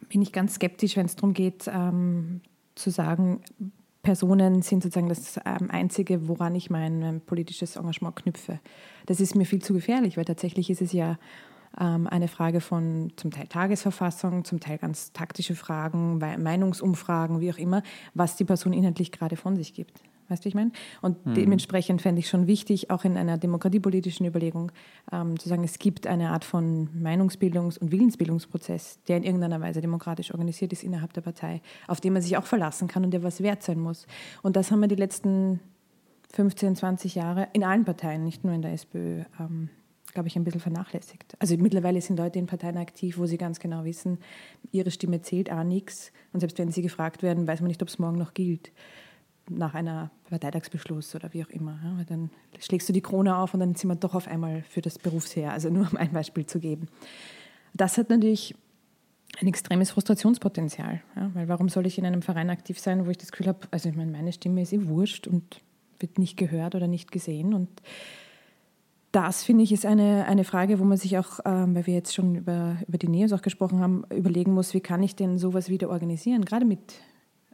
bin 0.09 0.23
ich 0.23 0.33
ganz 0.33 0.55
skeptisch, 0.55 0.97
wenn 0.97 1.07
es 1.07 1.17
darum 1.17 1.35
geht, 1.35 1.69
ähm, 1.73 2.41
zu 2.75 2.91
sagen, 2.91 3.41
Personen 4.03 4.63
sind 4.63 4.83
sozusagen 4.83 5.09
das 5.09 5.39
ähm, 5.45 5.71
Einzige, 5.71 6.29
woran 6.29 6.55
ich 6.55 6.71
mein, 6.71 7.01
mein 7.01 7.21
politisches 7.21 7.77
Engagement 7.77 8.17
knüpfe. 8.17 8.61
Das 9.07 9.21
ist 9.21 9.35
mir 9.35 9.47
viel 9.47 9.63
zu 9.63 9.73
gefährlich, 9.73 10.17
weil 10.17 10.25
tatsächlich 10.25 10.71
ist 10.71 10.83
es 10.83 10.93
ja 10.93 11.19
ähm, 11.81 12.07
eine 12.07 12.29
Frage 12.29 12.61
von 12.61 13.13
zum 13.17 13.31
Teil 13.31 13.47
Tagesverfassung, 13.47 14.45
zum 14.45 14.61
Teil 14.61 14.79
ganz 14.79 15.13
taktische 15.13 15.55
Fragen, 15.55 16.19
Meinungsumfragen, 16.19 17.41
wie 17.41 17.53
auch 17.53 17.59
immer, 17.59 17.83
was 18.15 18.37
die 18.37 18.45
Person 18.45 18.73
inhaltlich 18.73 19.13
gerade 19.13 19.37
von 19.37 19.57
sich 19.57 19.75
gibt. 19.75 20.01
Weißt 20.29 20.45
du, 20.45 20.49
ich 20.49 20.55
meine? 20.55 20.73
Und 21.03 21.25
mhm. 21.27 21.35
dementsprechend 21.35 22.01
fände 22.01 22.21
ich 22.21 22.29
schon 22.29 22.47
wichtig, 22.47 22.91
auch 22.91 23.05
in 23.05 23.17
einer 23.17 23.37
demokratiepolitischen 23.37 24.25
Überlegung 24.25 24.73
ähm, 25.13 25.39
zu 25.39 25.49
sagen, 25.49 25.65
es 25.65 25.79
gibt 25.79 26.07
eine 26.07 26.31
Art 26.31 26.45
von 26.45 26.89
Meinungsbildungs- 26.99 27.79
und 27.79 27.93
Willensbildungsprozess, 27.93 29.01
der 29.07 29.19
in 29.19 29.23
irgendeiner 29.23 29.61
Weise 29.61 29.83
demokratisch 29.83 30.33
organisiert 30.33 30.73
ist 30.73 30.83
innerhalb 30.83 31.13
der 31.13 31.21
Partei, 31.21 31.61
auf 31.89 32.01
den 32.01 32.15
man 32.15 32.23
sich 32.23 32.37
auch 32.39 32.47
verlassen 32.47 32.89
kann 32.89 33.05
und 33.05 33.11
der 33.11 33.23
was 33.23 33.43
wert 33.43 33.63
sein 33.63 33.79
muss. 33.79 34.07
Und 34.43 34.57
das 34.57 34.71
haben 34.71 34.81
wir 34.81 34.89
die 34.89 34.95
letzten 34.95 35.61
15, 36.33 36.77
20 36.77 37.15
Jahre 37.15 37.49
in 37.53 37.63
allen 37.63 37.85
Parteien, 37.85 38.25
nicht 38.25 38.45
nur 38.45 38.55
in 38.55 38.63
der 38.63 38.73
SPÖ, 38.73 39.25
ähm, 39.39 39.69
glaube 40.15 40.29
ich, 40.29 40.37
ein 40.37 40.45
bisschen 40.45 40.61
vernachlässigt. 40.61 41.37
Also 41.41 41.57
mittlerweile 41.57 42.01
sind 42.01 42.17
Leute 42.17 42.39
in 42.39 42.47
Parteien 42.47 42.79
aktiv, 42.79 43.19
wo 43.19 43.27
sie 43.27 43.37
ganz 43.37 43.59
genau 43.59 43.85
wissen, 43.85 44.19
ihre 44.73 44.91
Stimme 44.91 45.21
zählt 45.21 45.53
auch 45.53 45.65
nichts. 45.65 46.13
Und 46.33 46.41
selbst 46.41 46.59
wenn 46.59 46.71
sie 46.71 46.83
gefragt 46.83 47.23
werden, 47.23 47.47
weiß 47.47 47.61
man 47.61 47.69
nicht, 47.69 47.83
ob 47.83 47.89
es 47.89 47.99
morgen 47.99 48.17
noch 48.17 48.33
gilt. 48.33 48.73
Nach 49.51 49.75
einer 49.75 50.11
Parteitagsbeschluss 50.31 51.15
oder 51.15 51.35
wie 51.35 51.45
auch 51.45 51.51
immer. 51.51 51.79
Ja, 51.85 52.05
dann 52.05 52.31
schlägst 52.59 52.89
du 52.89 52.95
die 52.95 53.03
Krone 53.03 53.37
auf 53.37 53.53
und 53.53 53.61
dann 53.61 53.75
sind 53.75 53.91
wir 53.91 53.97
doch 53.97 54.15
auf 54.15 54.27
einmal 54.27 54.63
für 54.63 54.81
das 54.81 54.99
Berufsheer. 54.99 55.53
Also 55.53 55.69
nur 55.69 55.89
um 55.91 55.99
ein 55.99 56.13
Beispiel 56.13 56.47
zu 56.47 56.61
geben. 56.61 56.89
Das 57.75 57.99
hat 57.99 58.09
natürlich 58.09 58.55
ein 59.41 59.49
extremes 59.49 59.91
Frustrationspotenzial. 59.91 61.03
Ja? 61.17 61.31
Weil 61.35 61.49
warum 61.49 61.69
soll 61.69 61.87
ich 61.87 61.99
in 61.99 62.07
einem 62.07 62.23
Verein 62.23 62.51
aktiv 62.51 62.79
sein, 62.79 63.05
wo 63.05 63.11
ich 63.11 63.19
das 63.19 63.33
Gefühl 63.33 63.49
habe, 63.49 63.67
also 63.71 63.89
ich 63.89 63.97
meine, 63.97 64.13
meine 64.13 64.33
Stimme 64.33 64.63
ist 64.63 64.73
eh 64.73 64.87
wurscht 64.87 65.27
und 65.27 65.61
wird 65.99 66.19
nicht 66.19 66.37
gehört 66.37 66.75
oder 66.75 66.87
nicht 66.87 67.11
gesehen. 67.13 67.53
Und 67.53 67.69
das, 69.15 69.45
finde 69.45 69.63
ich, 69.63 69.71
ist 69.71 69.87
eine, 69.87 70.27
eine 70.27 70.45
Frage, 70.45 70.81
wo 70.81 70.85
man 70.85 70.99
sich 70.99 71.17
auch, 71.19 71.39
ähm, 71.45 71.75
weil 71.75 71.87
wir 71.87 71.95
jetzt 71.95 72.15
schon 72.15 72.35
über, 72.35 72.77
über 72.89 72.99
die 72.99 73.09
Neos 73.09 73.33
auch 73.33 73.43
gesprochen 73.43 73.79
haben, 73.81 74.05
überlegen 74.13 74.53
muss, 74.53 74.75
wie 74.75 74.81
kann 74.81 75.03
ich 75.03 75.15
denn 75.15 75.39
sowas 75.39 75.69
wieder 75.69 75.89
organisieren, 75.89 76.45
gerade 76.45 76.65
mit 76.65 76.81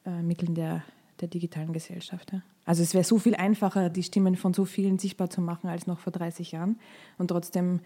äh, 0.06 0.22
Mitteln 0.22 0.54
der, 0.54 0.82
der 1.20 1.28
digitalen 1.28 1.72
Gesellschaft. 1.72 2.32
Ja? 2.32 2.42
Also 2.64 2.82
es 2.82 2.94
wäre 2.94 3.04
so 3.04 3.18
viel 3.18 3.34
einfacher, 3.34 3.90
die 3.90 4.02
Stimmen 4.02 4.36
von 4.36 4.54
so 4.54 4.64
vielen 4.64 4.98
sichtbar 4.98 5.28
zu 5.28 5.42
machen 5.42 5.68
als 5.68 5.86
noch 5.86 5.98
vor 5.98 6.12
30 6.12 6.52
Jahren. 6.52 6.78
Und 7.18 7.28
trotzdem 7.28 7.80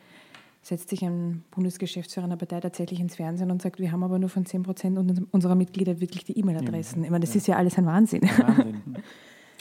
setzt 0.62 0.90
sich 0.90 1.04
ein 1.04 1.42
Bundesgeschäftsführer 1.50 2.26
einer 2.26 2.36
Partei 2.36 2.60
tatsächlich 2.60 3.00
ins 3.00 3.16
Fernsehen 3.16 3.50
und 3.50 3.60
sagt, 3.60 3.80
wir 3.80 3.90
haben 3.90 4.04
aber 4.04 4.20
nur 4.20 4.28
von 4.28 4.46
10 4.46 4.62
Prozent 4.62 5.26
unserer 5.32 5.56
Mitglieder 5.56 6.00
wirklich 6.00 6.24
die 6.24 6.38
E-Mail-Adressen. 6.38 7.04
Ich 7.04 7.10
meine, 7.10 7.24
das 7.24 7.34
ja. 7.34 7.38
ist 7.38 7.46
ja 7.48 7.56
alles 7.56 7.76
ein 7.76 7.86
Wahnsinn. 7.86 8.22
Wahnsinn. 8.22 8.82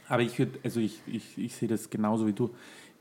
Aber 0.08 0.22
ich 0.22 0.38
würde, 0.38 0.60
also 0.64 0.80
ich, 0.80 1.02
ich, 1.08 1.38
ich 1.38 1.56
sehe 1.56 1.68
das 1.68 1.90
genauso 1.90 2.28
wie 2.28 2.34
du. 2.34 2.52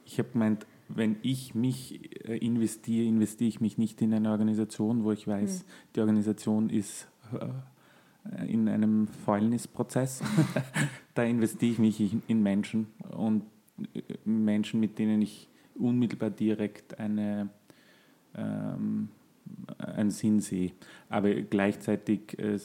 Ich 0.07 0.19
habe 0.19 0.31
gemeint, 0.31 0.67
wenn 0.89 1.17
ich 1.23 1.55
mich 1.55 2.29
äh, 2.29 2.37
investiere, 2.39 3.07
investiere 3.07 3.49
ich 3.49 3.61
mich 3.61 3.79
nicht 3.79 4.01
in 4.03 4.13
eine 4.15 4.31
Organisation, 4.31 5.05
wo 5.05 5.13
ich 5.13 5.27
weiß, 5.27 5.61
mhm. 5.61 5.69
die 5.95 6.01
Organisation 6.01 6.71
ist 6.71 7.09
äh, 7.33 8.47
in 8.47 8.69
einem 8.69 9.09
Fäulnisprozess. 9.09 10.23
da 11.15 11.23
investiere 11.25 11.73
ich 11.73 11.79
mich 11.79 12.17
in 12.29 12.43
Menschen 12.43 12.87
und 13.11 13.45
äh, 13.95 14.03
Menschen, 14.25 14.81
mit 14.81 14.99
denen 14.99 15.23
ich 15.23 15.49
unmittelbar 15.75 16.31
direkt 16.31 16.99
eine, 16.99 17.49
ähm, 18.35 19.09
einen 19.79 20.11
Sinn 20.11 20.41
sehe. 20.41 20.73
Aber 21.09 21.33
gleichzeitig 21.35 22.39
äh, 22.39 22.59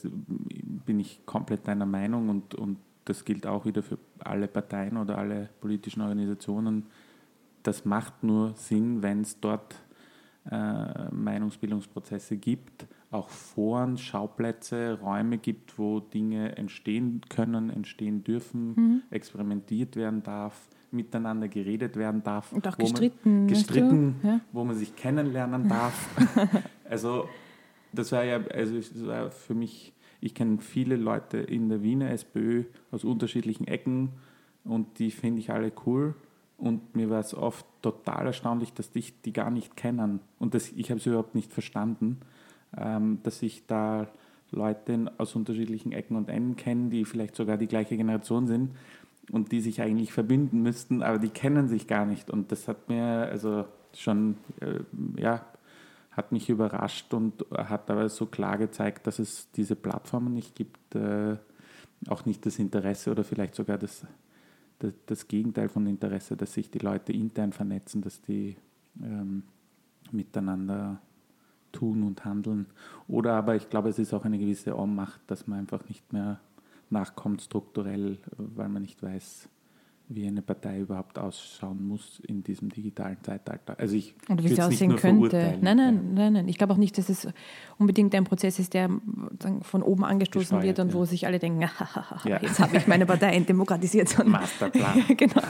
bin 0.85 0.99
ich 0.99 1.25
komplett 1.25 1.67
deiner 1.67 1.85
Meinung 1.85 2.29
und, 2.29 2.55
und 2.55 2.77
das 3.05 3.23
gilt 3.23 3.47
auch 3.47 3.65
wieder 3.65 3.83
für 3.83 3.97
alle 4.19 4.47
Parteien 4.47 4.97
oder 4.97 5.17
alle 5.17 5.49
politischen 5.61 6.01
Organisationen 6.01 6.87
das 7.67 7.83
macht 7.83 8.23
nur 8.23 8.53
Sinn, 8.55 9.03
wenn 9.03 9.21
es 9.21 9.41
dort 9.41 9.75
äh, 10.49 11.11
Meinungsbildungsprozesse 11.11 12.37
gibt, 12.37 12.87
auch 13.11 13.27
Foren, 13.27 13.97
Schauplätze, 13.97 14.97
Räume 15.01 15.37
gibt, 15.37 15.77
wo 15.77 15.99
Dinge 15.99 16.55
entstehen 16.55 17.19
können, 17.27 17.69
entstehen 17.69 18.23
dürfen, 18.23 18.73
mhm. 18.75 19.01
experimentiert 19.11 19.97
werden 19.97 20.23
darf, 20.23 20.69
miteinander 20.91 21.49
geredet 21.49 21.97
werden 21.97 22.23
darf. 22.23 22.53
Und 22.53 22.65
auch 22.65 22.77
gestritten. 22.77 23.39
Man, 23.39 23.47
gestritten, 23.47 24.15
ja? 24.23 24.39
wo 24.53 24.63
man 24.63 24.77
sich 24.77 24.95
kennenlernen 24.95 25.67
darf. 25.69 26.09
also 26.89 27.27
das 27.91 28.13
war 28.13 28.23
ja, 28.23 28.39
also 28.47 28.77
das 28.77 29.05
war 29.05 29.29
für 29.29 29.55
mich, 29.55 29.93
ich 30.21 30.33
kenne 30.33 30.59
viele 30.59 30.95
Leute 30.95 31.37
in 31.37 31.67
der 31.67 31.83
Wiener 31.83 32.11
SPÖ 32.11 32.63
aus 32.91 33.03
unterschiedlichen 33.03 33.67
Ecken 33.67 34.13
und 34.63 34.99
die 34.99 35.11
finde 35.11 35.41
ich 35.41 35.51
alle 35.51 35.73
cool. 35.85 36.15
Und 36.57 36.95
mir 36.95 37.09
war 37.09 37.19
es 37.19 37.35
oft 37.35 37.65
total 37.81 38.27
erstaunlich, 38.27 38.73
dass 38.73 38.91
dich 38.91 39.21
die 39.21 39.33
gar 39.33 39.51
nicht 39.51 39.77
kennen. 39.77 40.19
Und 40.39 40.55
das, 40.55 40.71
ich 40.71 40.89
habe 40.89 40.99
es 40.99 41.05
überhaupt 41.05 41.35
nicht 41.35 41.53
verstanden, 41.53 42.19
ähm, 42.75 43.19
dass 43.23 43.43
ich 43.43 43.67
da 43.67 44.07
Leute 44.51 45.11
aus 45.17 45.35
unterschiedlichen 45.35 45.91
Ecken 45.91 46.15
und 46.15 46.29
Enden 46.29 46.55
kenne, 46.55 46.89
die 46.89 47.05
vielleicht 47.05 47.35
sogar 47.35 47.57
die 47.57 47.67
gleiche 47.67 47.97
Generation 47.97 48.47
sind 48.47 48.71
und 49.31 49.51
die 49.51 49.61
sich 49.61 49.81
eigentlich 49.81 50.13
verbinden 50.13 50.61
müssten, 50.61 51.03
aber 51.03 51.19
die 51.19 51.29
kennen 51.29 51.67
sich 51.67 51.87
gar 51.87 52.05
nicht. 52.05 52.29
Und 52.29 52.51
das 52.51 52.67
hat 52.67 52.89
mir 52.89 53.03
also 53.29 53.65
schon, 53.93 54.37
äh, 54.61 54.79
ja, 55.21 55.45
hat 56.11 56.31
mich 56.31 56.49
überrascht 56.49 57.13
und 57.13 57.45
hat 57.51 57.91
aber 57.91 58.09
so 58.09 58.25
klar 58.25 58.57
gezeigt, 58.57 59.05
dass 59.05 59.19
es 59.19 59.51
diese 59.51 59.75
Plattformen 59.75 60.33
nicht 60.33 60.55
gibt, 60.55 60.95
äh, 60.95 61.37
auch 62.07 62.25
nicht 62.25 62.45
das 62.45 62.57
Interesse 62.57 63.11
oder 63.11 63.23
vielleicht 63.23 63.53
sogar 63.53 63.77
das 63.77 64.05
das, 64.79 64.93
das, 65.05 65.27
Gegenteil 65.27 65.69
von 65.69 65.87
Interesse, 65.87 66.37
dass 66.37 66.53
sich 66.53 66.69
die 66.69 66.79
Leute 66.79 67.13
intern 67.13 67.51
vernetzen, 67.51 68.01
dass 68.01 68.21
die 68.21 68.55
ähm, 69.01 69.43
miteinander 70.11 71.01
tun 71.71 72.03
und 72.03 72.25
handeln. 72.25 72.67
Oder 73.07 73.33
aber 73.33 73.55
ich 73.55 73.69
glaube, 73.69 73.89
es 73.89 73.99
ist 73.99 74.13
auch 74.13 74.25
eine 74.25 74.39
gewisse 74.39 74.77
Ohnmacht, 74.77 75.21
dass 75.27 75.47
man 75.47 75.59
einfach 75.59 75.87
nicht 75.89 76.13
mehr 76.13 76.39
nachkommt 76.89 77.41
strukturell, 77.41 78.17
weil 78.37 78.69
man 78.69 78.81
nicht 78.81 79.01
weiß, 79.03 79.49
wie 80.09 80.25
eine 80.25 80.41
Partei 80.41 80.79
überhaupt 80.79 81.19
ausschauen 81.19 81.85
muss 81.85 82.21
in 82.25 82.41
diesem 82.41 82.69
digitalen 82.69 83.17
Zeitalter. 83.23 83.77
Also 83.77 83.95
ich 83.95 84.15
und 84.29 84.41
wie 84.41 84.53
es 84.53 84.59
aussehen 84.59 84.95
könnte. 84.95 85.57
Nein, 85.59 85.77
nein, 85.77 86.13
nein, 86.13 86.33
nein. 86.33 86.47
Ich 86.47 86.57
glaube 86.57 86.73
auch 86.73 86.77
nicht, 86.77 86.97
dass 86.97 87.09
es 87.09 87.27
unbedingt 87.77 88.15
ein 88.15 88.23
Prozess 88.23 88.57
ist, 88.57 88.73
der 88.73 88.89
von 89.61 89.83
oben 89.83 90.05
angestoßen 90.05 90.59
Gesteuert, 90.59 90.63
wird 90.63 90.79
und 90.79 90.89
ja. 90.89 90.93
wo 90.93 91.03
sich 91.03 91.27
alle 91.27 91.39
denken, 91.39 91.61
ja. 92.23 92.39
jetzt 92.41 92.59
habe 92.59 92.77
ich 92.77 92.87
meine 92.87 93.05
Partei 93.05 93.35
entdemokratisiert. 93.35 94.07
Sondern, 94.17 94.31
Masterplan. 94.31 95.03
genau. 95.17 95.41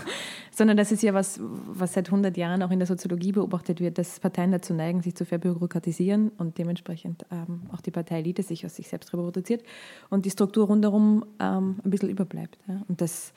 Sondern 0.52 0.76
das 0.76 0.92
ist 0.92 1.04
ja 1.04 1.14
was, 1.14 1.40
was 1.42 1.94
seit 1.94 2.08
100 2.08 2.36
Jahren 2.36 2.64
auch 2.64 2.72
in 2.72 2.80
der 2.80 2.88
Soziologie 2.88 3.34
beobachtet 3.34 3.80
wird, 3.80 4.00
dass 4.00 4.20
Parteien 4.20 4.52
dazu 4.52 4.74
neigen, 4.74 5.04
sich 5.04 5.14
zu 5.14 5.26
verbürokratisieren 5.26 6.30
und 6.30 6.58
dementsprechend 6.58 7.28
ähm, 7.32 7.62
auch 7.72 7.82
die 7.82 7.92
Parteielite 7.92 8.42
sich 8.42 8.66
aus 8.66 8.76
sich 8.76 8.88
selbst 8.88 9.14
reproduziert 9.14 9.62
und 10.10 10.26
die 10.26 10.32
Struktur 10.32 10.66
rundherum 10.66 11.26
ähm, 11.40 11.80
ein 11.84 11.92
bisschen 11.92 12.10
überbleibt. 12.10 12.58
Ja. 12.68 12.82
Und 12.88 13.02
das 13.02 13.34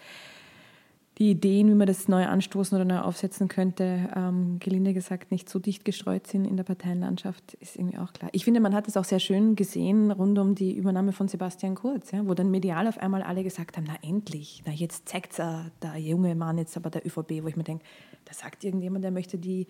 die 1.20 1.32
Ideen, 1.32 1.68
wie 1.68 1.74
man 1.74 1.86
das 1.86 2.08
neu 2.08 2.24
anstoßen 2.24 2.74
oder 2.74 2.86
neu 2.86 3.00
aufsetzen 3.00 3.48
könnte, 3.48 4.08
ähm, 4.16 4.58
gelinde 4.58 4.94
gesagt, 4.94 5.30
nicht 5.30 5.50
so 5.50 5.58
dicht 5.58 5.84
gestreut 5.84 6.26
sind 6.26 6.46
in 6.46 6.56
der 6.56 6.64
Parteienlandschaft, 6.64 7.54
ist 7.60 7.76
irgendwie 7.76 7.98
auch 7.98 8.14
klar. 8.14 8.30
Ich 8.32 8.44
finde, 8.44 8.60
man 8.60 8.74
hat 8.74 8.88
es 8.88 8.96
auch 8.96 9.04
sehr 9.04 9.18
schön 9.18 9.54
gesehen 9.54 10.10
rund 10.10 10.38
um 10.38 10.54
die 10.54 10.74
Übernahme 10.74 11.12
von 11.12 11.28
Sebastian 11.28 11.74
Kurz, 11.74 12.10
ja, 12.12 12.26
wo 12.26 12.32
dann 12.32 12.50
medial 12.50 12.88
auf 12.88 12.96
einmal 12.96 13.22
alle 13.22 13.44
gesagt 13.44 13.76
haben, 13.76 13.84
na 13.86 13.96
endlich, 14.00 14.62
na 14.64 14.72
jetzt 14.72 15.10
zeigt 15.10 15.38
der 15.38 15.96
junge 15.98 16.34
Mann 16.34 16.56
jetzt 16.56 16.74
aber 16.78 16.88
der 16.88 17.06
ÖVP, 17.06 17.42
wo 17.42 17.48
ich 17.48 17.56
mir 17.56 17.64
denke, 17.64 17.84
da 18.24 18.32
sagt 18.32 18.64
irgendjemand, 18.64 19.04
der 19.04 19.10
möchte 19.10 19.36
die 19.36 19.66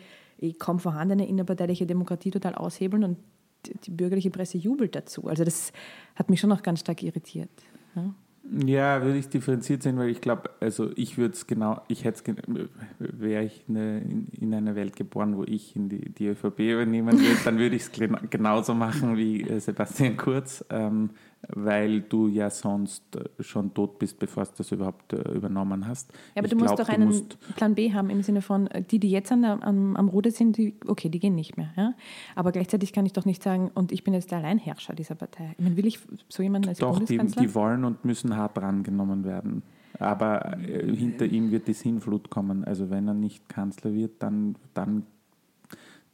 kaum 0.61 0.79
vorhandene 0.79 1.27
innerparteiliche 1.27 1.85
Demokratie 1.85 2.31
total 2.31 2.55
aushebeln 2.55 3.03
und 3.03 3.19
die 3.85 3.91
bürgerliche 3.91 4.31
Presse 4.31 4.57
jubelt 4.57 4.95
dazu. 4.95 5.27
Also 5.27 5.43
das 5.43 5.73
hat 6.15 6.31
mich 6.31 6.39
schon 6.39 6.51
noch 6.51 6.63
ganz 6.63 6.81
stark 6.81 7.03
irritiert. 7.03 7.51
Ja. 7.97 8.15
Ja, 8.53 9.03
würde 9.03 9.19
ich 9.19 9.29
differenziert 9.29 9.83
sehen, 9.83 9.97
weil 9.97 10.09
ich 10.09 10.21
glaube, 10.21 10.51
also 10.59 10.91
ich 10.97 11.19
würde 11.19 11.35
es 11.35 11.47
genau, 11.47 11.83
ich 11.87 12.05
hätte 12.05 12.35
wäre 12.99 13.45
ich 13.45 13.65
eine, 13.69 14.01
in, 14.01 14.27
in, 14.41 14.53
einer 14.53 14.75
Welt 14.75 14.97
geboren, 14.97 15.37
wo 15.37 15.45
ich 15.45 15.77
in 15.77 15.89
die, 15.89 16.11
die 16.11 16.27
ÖVP 16.27 16.59
übernehmen 16.59 17.13
würde, 17.13 17.39
dann 17.45 17.59
würde 17.59 17.77
ich 17.77 17.83
es 17.83 17.93
genauso 18.31 18.75
machen 18.75 19.17
wie 19.17 19.43
äh, 19.43 19.61
Sebastian 19.61 20.17
Kurz. 20.17 20.65
Ähm, 20.69 21.11
weil 21.49 22.03
du 22.03 22.29
ja 22.29 22.51
sonst 22.51 23.17
äh, 23.17 23.43
schon 23.43 23.73
tot 23.73 23.99
bist, 23.99 24.19
bevor 24.19 24.45
du 24.45 24.51
das 24.59 24.73
überhaupt 24.73 25.13
äh, 25.13 25.33
übernommen 25.33 25.87
hast. 25.87 26.13
Ja, 26.35 26.41
aber 26.41 26.47
ich 26.47 26.53
du 26.53 26.59
musst 26.59 26.79
doch 26.79 26.89
einen 26.89 27.25
Plan 27.57 27.75
B 27.75 27.93
haben 27.93 28.11
im 28.11 28.23
Sinne 28.23 28.43
von, 28.43 28.67
äh, 28.69 28.83
die, 28.83 28.99
die 28.99 29.11
jetzt 29.11 29.33
an 29.33 29.43
der, 29.43 29.63
am, 29.63 29.97
am 29.97 30.09
Ruder 30.09 30.31
sind, 30.31 30.57
die, 30.59 30.75
okay, 30.87 31.09
die 31.09 31.19
gehen 31.19 31.35
nicht 31.35 31.57
mehr. 31.57 31.71
Ja? 31.77 31.95
Aber 32.35 32.53
gleichzeitig 32.53 32.93
kann 32.93 33.07
ich 33.07 33.13
doch 33.13 33.25
nicht 33.25 33.43
sagen, 33.43 33.71
und 33.75 33.91
ich 33.91 34.05
bin 34.05 34.15
jetzt 34.15 34.31
der 34.31 34.39
Alleinherrscher 34.39 34.95
dieser 34.95 35.15
Partei. 35.15 35.55
Ich 35.57 35.65
meine, 35.65 35.77
will 35.77 35.87
ich 35.87 36.01
so 36.29 36.43
jemanden 36.43 36.69
als 36.69 36.79
Doch, 36.79 36.99
die, 36.99 37.19
die 37.19 37.55
wollen 37.55 37.85
und 37.85 38.05
müssen 38.05 38.37
hart 38.37 38.57
drangenommen 38.57 39.25
werden. 39.25 39.63
Aber 39.99 40.57
hinter 40.59 41.27
ihm 41.27 41.51
wird 41.51 41.69
die 41.69 41.75
Sinnflut 41.75 42.31
kommen. 42.31 42.65
Also 42.65 42.89
wenn 42.91 43.07
er 43.09 43.15
nicht 43.15 43.49
Kanzler 43.49 43.93
wird, 43.93 44.23
dann, 44.23 44.55
dann, 44.73 45.05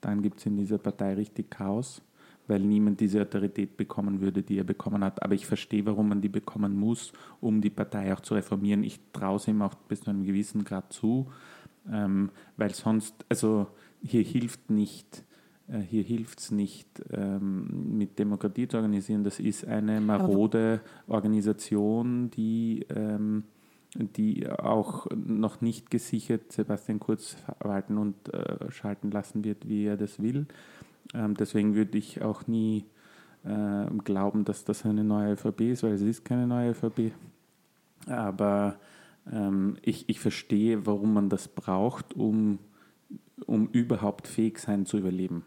dann 0.00 0.23
gibt 0.23 0.38
es 0.40 0.47
in 0.47 0.56
dieser 0.56 0.78
Partei 0.78 1.14
richtig 1.14 1.50
Chaos 1.50 2.02
weil 2.49 2.61
niemand 2.61 3.00
diese 3.00 3.21
Autorität 3.23 3.76
bekommen 3.76 4.21
würde, 4.21 4.43
die 4.43 4.59
er 4.59 4.65
bekommen 4.65 5.03
hat. 5.03 5.23
Aber 5.23 5.35
ich 5.35 5.47
verstehe, 5.47 5.87
warum 5.87 6.09
man 6.09 6.21
die 6.21 6.29
bekommen 6.29 6.79
muss, 6.79 7.12
um 7.41 7.61
die 7.61 7.71
Partei 7.71 8.12
auch 8.12 8.21
zu 8.21 8.35
reformieren. 8.35 8.85
Ich 8.85 9.00
traue 9.12 9.37
es 9.37 9.49
ihm 9.49 9.62
auch 9.62 9.75
bis 9.75 10.03
zu 10.03 10.11
einem 10.11 10.25
gewissen 10.25 10.65
Grad 10.65 10.93
zu, 10.93 11.26
ähm, 11.91 12.31
weil 12.57 12.75
sonst, 12.75 13.25
also 13.29 13.67
hier 14.03 14.23
hilft 14.23 14.71
nicht, 14.71 15.25
äh, 15.69 15.81
hier 15.81 16.03
hilft 16.03 16.41
es 16.41 16.50
nicht, 16.50 16.88
ähm, 17.12 17.97
mit 17.99 18.19
Demokratie 18.19 18.69
zu 18.69 18.76
organisieren. 18.76 19.25
Das 19.25 19.41
ist 19.41 19.67
eine 19.67 20.00
marode 20.00 20.81
Organisation, 21.09 22.31
die, 22.31 22.87
ähm, 22.95 23.45
die 23.95 24.49
auch 24.49 25.07
noch 25.15 25.61
nicht 25.61 25.91
gesichert 25.91 26.53
Sebastian 26.53 27.00
Kurz 27.00 27.33
verwalten 27.33 27.99
und 27.99 28.33
äh, 28.33 28.71
schalten 28.71 29.11
lassen 29.11 29.45
wird, 29.45 29.69
wie 29.69 29.85
er 29.85 29.97
das 29.97 30.21
will. 30.23 30.47
Ähm, 31.15 31.35
deswegen 31.35 31.75
würde 31.75 31.99
ich 31.99 32.23
auch 32.23 32.47
nie 32.47 32.85
äh, 33.45 33.87
glauben, 34.05 34.45
dass 34.45 34.65
das 34.65 34.85
eine 34.85 35.05
neue 35.05 35.33
ÖVP 35.33 35.61
ist, 35.63 35.83
weil 35.83 35.93
es 35.93 36.03
ist 36.03 36.25
keine 36.25 36.47
neue 36.47 36.71
ÖVP. 36.71 37.13
Aber 38.07 38.77
ähm, 39.31 39.77
ich, 39.83 40.09
ich 40.09 40.21
verstehe, 40.21 40.87
warum 40.87 41.15
man 41.15 41.29
das 41.29 41.49
braucht, 41.49 42.15
um, 42.15 42.59
um 43.47 43.69
überhaupt 43.69 44.27
fähig 44.29 44.59
sein 44.59 44.87
zu 44.87 44.99
überleben 44.99 45.45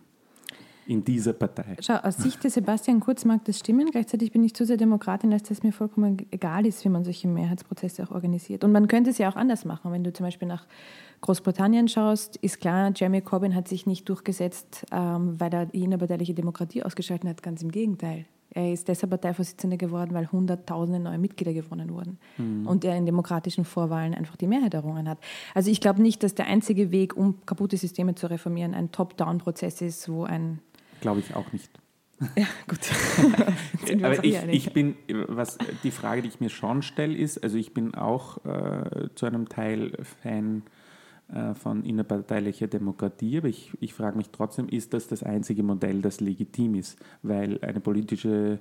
in 0.89 1.03
dieser 1.03 1.33
Partei. 1.33 1.75
Schau, 1.81 1.97
aus 1.97 2.17
Sicht 2.17 2.43
des 2.43 2.55
Sebastian 2.55 2.99
Kurz 2.99 3.23
mag 3.23 3.45
das 3.45 3.59
stimmen. 3.59 3.91
Gleichzeitig 3.91 4.31
bin 4.31 4.43
ich 4.43 4.55
zu 4.55 4.65
sehr 4.65 4.75
Demokratin, 4.75 5.29
dass 5.29 5.43
das 5.43 5.61
mir 5.61 5.71
vollkommen 5.71 6.17
egal 6.31 6.65
ist, 6.65 6.83
wie 6.83 6.89
man 6.89 7.03
solche 7.03 7.27
Mehrheitsprozesse 7.27 8.03
auch 8.03 8.11
organisiert. 8.11 8.63
Und 8.63 8.71
man 8.71 8.87
könnte 8.87 9.11
es 9.11 9.19
ja 9.19 9.29
auch 9.29 9.35
anders 9.35 9.65
machen. 9.65 9.91
Wenn 9.91 10.03
du 10.03 10.11
zum 10.11 10.25
Beispiel 10.25 10.47
nach 10.47 10.65
Großbritannien 11.21 11.87
schaust, 11.89 12.37
ist 12.37 12.59
klar, 12.59 12.91
Jeremy 12.95 13.21
Corbyn 13.21 13.53
hat 13.53 13.67
sich 13.67 13.85
nicht 13.85 14.09
durchgesetzt, 14.09 14.87
ähm, 14.91 15.39
weil 15.39 15.53
er 15.53 15.67
die 15.67 15.83
innerparteiliche 15.83 16.33
Demokratie 16.33 16.81
ausgeschaltet 16.81 17.29
hat. 17.29 17.43
Ganz 17.43 17.61
im 17.61 17.69
Gegenteil. 17.69 18.25
Er 18.51 18.73
ist 18.73 18.87
deshalb 18.87 19.11
Parteivorsitzender 19.11 19.77
geworden, 19.77 20.15
weil 20.15 20.31
hunderttausende 20.31 20.99
neue 20.99 21.19
Mitglieder 21.19 21.53
gewonnen 21.53 21.93
wurden 21.93 22.17
mhm. 22.37 22.65
und 22.65 22.83
er 22.83 22.97
in 22.97 23.05
demokratischen 23.05 23.63
Vorwahlen 23.63 24.15
einfach 24.15 24.37
die 24.37 24.47
Mehrheit 24.47 24.73
errungen 24.73 25.07
hat. 25.07 25.19
Also 25.53 25.69
ich 25.69 25.81
glaube 25.81 26.01
nicht, 26.01 26.23
dass 26.23 26.33
der 26.33 26.47
einzige 26.47 26.89
Weg, 26.89 27.15
um 27.15 27.45
kaputte 27.45 27.77
Systeme 27.77 28.15
zu 28.15 28.27
reformieren, 28.27 28.73
ein 28.73 28.91
Top-Down-Prozess 28.91 29.81
ist, 29.81 30.09
wo 30.09 30.23
ein... 30.23 30.59
Glaube 31.01 31.19
ich 31.19 31.35
auch 31.35 31.51
nicht. 31.51 31.69
Ja, 32.35 32.47
gut. 32.67 32.79
Aber 34.03 34.23
ich, 34.23 34.43
ich, 34.49 34.73
bin, 34.73 34.95
was 35.27 35.57
die 35.83 35.91
Frage, 35.91 36.21
die 36.21 36.27
ich 36.27 36.41
mir 36.41 36.49
schon 36.49 36.81
stelle, 36.81 37.15
ist, 37.15 37.41
also 37.43 37.57
ich 37.57 37.73
bin 37.73 37.95
auch 37.95 38.43
äh, 38.45 39.07
zu 39.15 39.25
einem 39.25 39.47
Teil 39.47 39.97
Fan 40.21 40.63
äh, 41.29 41.53
von 41.53 41.85
innerparteilicher 41.85 42.67
Demokratie, 42.67 43.37
aber 43.37 43.47
ich, 43.47 43.71
ich 43.79 43.93
frage 43.93 44.17
mich 44.17 44.31
trotzdem, 44.31 44.67
ist 44.67 44.93
das 44.93 45.07
das 45.07 45.23
einzige 45.23 45.63
Modell, 45.63 46.01
das 46.01 46.19
legitim 46.19 46.75
ist? 46.75 46.97
Weil 47.23 47.63
eine 47.63 47.79
politische 47.79 48.59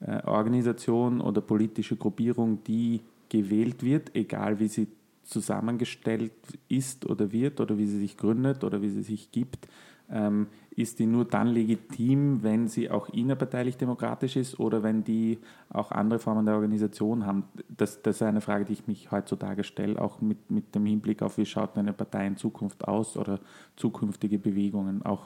äh, 0.00 0.22
Organisation 0.24 1.20
oder 1.20 1.40
politische 1.40 1.96
Gruppierung, 1.96 2.62
die 2.64 3.00
gewählt 3.28 3.82
wird, 3.82 4.14
egal 4.14 4.58
wie 4.58 4.68
sie 4.68 4.88
zusammengestellt 5.22 6.32
ist 6.68 7.06
oder 7.06 7.32
wird 7.32 7.60
oder 7.60 7.78
wie 7.78 7.86
sie 7.86 7.98
sich 7.98 8.16
gründet 8.16 8.64
oder 8.64 8.82
wie 8.82 8.88
sie 8.88 9.02
sich 9.02 9.30
gibt, 9.30 9.68
ähm, 10.10 10.48
ist 10.78 11.00
die 11.00 11.06
nur 11.06 11.24
dann 11.24 11.48
legitim, 11.48 12.44
wenn 12.44 12.68
sie 12.68 12.88
auch 12.88 13.08
innerparteilich 13.08 13.76
demokratisch 13.76 14.36
ist 14.36 14.60
oder 14.60 14.84
wenn 14.84 15.02
die 15.02 15.38
auch 15.70 15.90
andere 15.90 16.20
Formen 16.20 16.46
der 16.46 16.54
Organisation 16.54 17.26
haben? 17.26 17.42
Das, 17.68 18.00
das 18.00 18.16
ist 18.16 18.22
eine 18.22 18.40
Frage, 18.40 18.64
die 18.64 18.74
ich 18.74 18.86
mich 18.86 19.10
heutzutage 19.10 19.64
stelle, 19.64 20.00
auch 20.00 20.20
mit, 20.20 20.52
mit 20.52 20.76
dem 20.76 20.86
Hinblick 20.86 21.20
auf, 21.20 21.36
wie 21.36 21.46
schaut 21.46 21.76
eine 21.76 21.92
Partei 21.92 22.28
in 22.28 22.36
Zukunft 22.36 22.86
aus 22.86 23.16
oder 23.16 23.40
zukünftige 23.74 24.38
Bewegungen, 24.38 25.02
auch 25.04 25.24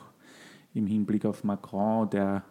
im 0.73 0.87
Hinblick 0.87 1.27
auf 1.27 1.45
Macron, 1.45 2.09
der, 2.09 2.45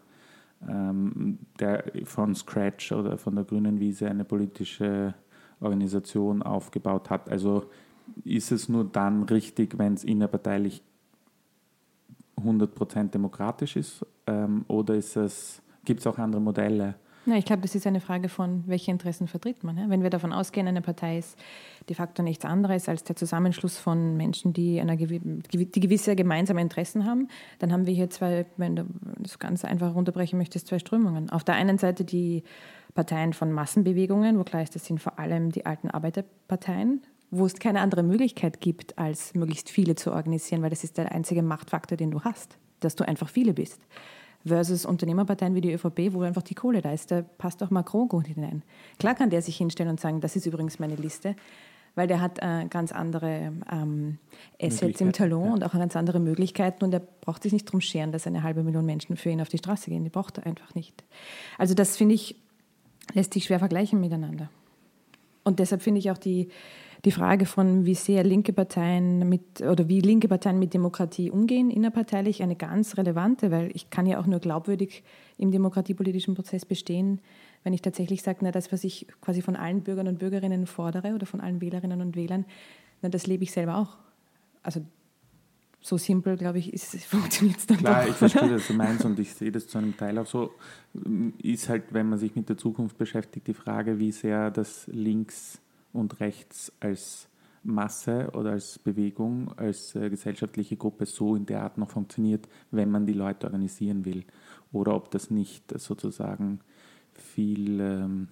ähm, 0.70 1.39
der 1.60 1.84
von 2.03 2.36
Scratch 2.36 2.91
oder 2.91 3.17
von 3.17 3.34
der 3.34 3.46
grünen 3.46 3.79
Wiese 3.79 4.12
eine 4.12 4.25
politische 4.25 5.15
Organisation 5.60 6.43
aufgebaut 6.43 7.10
hat. 7.10 7.31
Also 7.31 7.65
ist 8.24 8.51
es 8.51 8.70
nur 8.70 8.84
dann 8.84 9.24
richtig, 9.24 9.79
wenn 9.79 9.96
es 9.96 10.03
innerparteilich 10.03 10.84
100% 12.45 13.10
demokratisch 13.10 13.75
ist 13.75 14.05
ähm, 14.27 14.65
oder 14.67 15.00
gibt 15.86 16.00
es 16.00 16.07
auch 16.07 16.17
andere 16.17 16.41
Modelle? 16.41 16.95
Ja, 17.27 17.36
ich 17.36 17.45
glaube, 17.45 17.62
das 17.62 17.75
ist 17.75 17.86
eine 17.86 18.01
Frage 18.01 18.29
von, 18.29 18.63
welche 18.65 18.89
Interessen 18.89 19.27
vertritt 19.27 19.63
man. 19.63 19.77
Ja? 19.77 19.89
Wenn 19.89 20.01
wir 20.01 20.10
davon 20.10 20.33
ausgehen, 20.33 20.67
eine 20.67 20.81
Partei 20.81 21.19
ist 21.19 21.38
de 21.88 21.95
facto 21.95 22.24
nichts 22.24 22.45
anderes 22.45 22.89
als 22.89 23.03
der 23.03 23.15
Zusammenschluss 23.15 23.77
von 23.77 24.17
Menschen, 24.17 24.53
die, 24.53 24.81
eine, 24.81 24.98
die 24.98 25.81
gewisse 25.81 26.15
gemeinsame 26.15 26.62
Interessen 26.62 27.05
haben, 27.05 27.27
dann 27.60 27.71
haben 27.71 27.86
wir 27.86 27.93
hier 27.93 28.10
zwei, 28.10 28.48
wenn 28.57 28.75
du 28.75 28.86
das 29.19 29.38
ganz 29.38 29.63
einfach 29.63 29.93
runterbrechen 29.93 30.39
möchtest, 30.39 30.67
zwei 30.67 30.79
Strömungen. 30.79 31.29
Auf 31.29 31.43
der 31.43 31.55
einen 31.55 31.77
Seite 31.77 32.05
die 32.05 32.43
Parteien 32.95 33.33
von 33.33 33.51
Massenbewegungen, 33.51 34.39
wo 34.39 34.43
klar 34.43 34.63
ist, 34.63 34.74
das 34.74 34.86
sind 34.86 35.00
vor 35.00 35.19
allem 35.19 35.51
die 35.51 35.65
alten 35.67 35.91
Arbeiterparteien, 35.91 37.03
wo 37.32 37.46
es 37.46 37.56
keine 37.56 37.80
andere 37.80 38.04
Möglichkeit 38.04 38.60
gibt, 38.60 38.98
als 38.98 39.34
möglichst 39.34 39.70
viele 39.70 39.96
zu 39.96 40.12
organisieren, 40.12 40.62
weil 40.62 40.70
das 40.70 40.84
ist 40.84 40.98
der 40.98 41.14
einzige 41.14 41.42
Machtfaktor, 41.42 41.98
den 41.98 42.12
du 42.12 42.22
hast, 42.22 42.58
dass 42.82 42.96
du 42.96 43.08
einfach 43.08 43.30
viele 43.30 43.54
bist. 43.54 43.80
Versus 44.46 44.86
Unternehmerparteien 44.86 45.56
wie 45.56 45.62
die 45.62 45.72
ÖVP, 45.72 46.14
wo 46.14 46.22
einfach 46.24 46.42
die 46.42 46.56
Kohle 46.56 46.82
da 46.82 46.92
ist. 46.92 47.12
Da 47.12 47.22
passt 47.22 47.62
auch 47.64 47.70
Macron 47.70 48.10
gut 48.10 48.28
hinein. 48.28 48.64
Klar 49.00 49.16
kann 49.16 49.30
der 49.30 49.42
sich 49.42 49.56
hinstellen 49.56 49.92
und 49.92 50.00
sagen, 50.00 50.20
das 50.20 50.36
ist 50.36 50.46
übrigens 50.46 50.80
meine 50.80 50.96
Liste, 50.96 51.36
weil 51.96 52.08
der 52.08 52.22
hat 52.22 52.40
äh, 52.40 52.66
ganz 52.68 52.92
andere 52.92 53.54
ähm, 53.72 54.18
Assets 54.62 55.00
im 55.00 55.14
Talon 55.14 55.46
ja. 55.46 55.54
und 55.54 55.64
auch 55.64 55.74
ganz 55.74 55.96
andere 55.96 56.20
Möglichkeiten 56.20 56.84
und 56.84 56.94
er 56.94 57.02
braucht 57.22 57.44
sich 57.44 57.54
nicht 57.54 57.66
drum 57.66 57.82
scheren, 57.82 58.12
dass 58.12 58.28
eine 58.28 58.44
halbe 58.44 58.64
Million 58.64 58.86
Menschen 58.86 59.16
für 59.16 59.30
ihn 59.30 59.42
auf 59.42 59.50
die 59.50 59.60
Straße 59.60 59.90
gehen. 59.90 60.04
Die 60.04 60.10
braucht 60.10 60.40
er 60.40 60.48
einfach 60.48 60.74
nicht. 60.74 61.04
Also 61.58 61.76
das 61.76 61.96
finde 61.96 62.16
ich, 62.16 62.36
lässt 63.14 63.34
sich 63.34 63.46
schwer 63.46 63.60
vergleichen 63.60 64.02
miteinander. 64.02 64.50
Und 65.44 65.60
deshalb 65.60 65.82
finde 65.82 66.00
ich 66.00 66.12
auch 66.12 66.18
die, 66.18 66.50
die 67.03 67.12
Frage 67.12 67.46
von, 67.46 67.86
wie 67.86 67.96
sehr 67.96 68.24
linke 68.24 68.53
Parteien 68.53 69.27
mit 69.27 69.62
oder 69.62 69.88
wie 69.88 70.01
linke 70.01 70.27
Parteien 70.27 70.60
mit 70.60 70.74
Demokratie 70.74 71.31
umgehen, 71.31 71.72
innerparteilich, 71.72 72.43
eine 72.43 72.55
ganz 72.55 72.97
relevante, 72.97 73.49
weil 73.49 73.71
ich 73.73 73.89
kann 73.89 74.06
ja 74.06 74.19
auch 74.19 74.28
nur 74.28 74.39
glaubwürdig 74.39 75.04
im 75.38 75.52
demokratiepolitischen 75.52 76.36
Prozess 76.36 76.65
bestehen, 76.65 77.19
wenn 77.63 77.73
ich 77.73 77.82
tatsächlich 77.82 78.21
sage, 78.21 78.39
na, 78.41 78.52
das, 78.52 78.71
was 78.71 78.84
ich 78.84 79.08
quasi 79.19 79.41
von 79.41 79.56
allen 79.56 79.82
Bürgern 79.82 80.08
und 80.08 80.19
Bürgerinnen 80.19 80.67
fordere 80.67 81.13
oder 81.15 81.26
von 81.26 81.41
allen 81.41 81.60
Wählerinnen 81.60 82.02
und 82.02 82.15
Wählern, 82.15 82.45
na, 83.02 83.10
das 83.10 83.26
lebe 83.26 83.43
ich 83.43 83.52
selber 83.52 83.78
auch. 83.78 83.97
Also 84.62 84.82
so 85.82 85.97
simpel, 85.97 86.38
glaube 86.38 86.60
ich, 86.60 86.71
funktioniert 87.08 87.58
es 87.58 87.65
dann 87.65 87.78
Klar, 87.78 88.04
doch. 88.04 88.10
ich 88.12 88.15
verstehe, 88.15 88.54
was 88.56 88.67
du 88.67 88.73
meinst 88.73 89.06
und 89.06 89.19
ich 89.19 89.34
sehe 89.34 89.52
das 89.52 89.67
zu 89.67 89.80
einem 89.80 89.97
Teil 89.97 90.19
auch 90.19 90.28
so. 90.28 90.52
Ist 91.41 91.67
halt, 91.67 91.86
wenn 91.91 92.10
man 92.10 92.19
sich 92.19 92.36
mit 92.36 92.47
der 92.47 92.58
Zukunft 92.58 92.99
beschäftigt, 92.99 93.47
die 93.47 93.56
Frage, 93.56 93.97
wie 93.97 94.12
sehr 94.12 94.52
das 94.52 94.86
links 94.88 95.60
und 95.93 96.19
rechts 96.19 96.71
als 96.80 97.27
Masse 97.63 98.30
oder 98.34 98.51
als 98.51 98.80
Bewegung, 98.80 99.54
als 99.58 99.95
äh, 99.95 100.10
gesellschaftliche 100.10 100.77
Gruppe 100.77 101.06
so 101.06 101.36
in 101.36 101.45
der 101.45 101.62
Art 101.63 101.77
noch 101.77 101.91
funktioniert, 101.91 102.47
wenn 102.71 102.89
man 102.89 103.06
die 103.06 103.13
Leute 103.13 103.47
organisieren 103.47 104.06
will. 104.06 104.23
Oder 104.71 104.95
ob 104.95 105.12
das 105.12 105.30
nicht 105.30 105.80
sozusagen 105.80 106.60
viel, 107.13 107.80
ähm, 107.80 108.27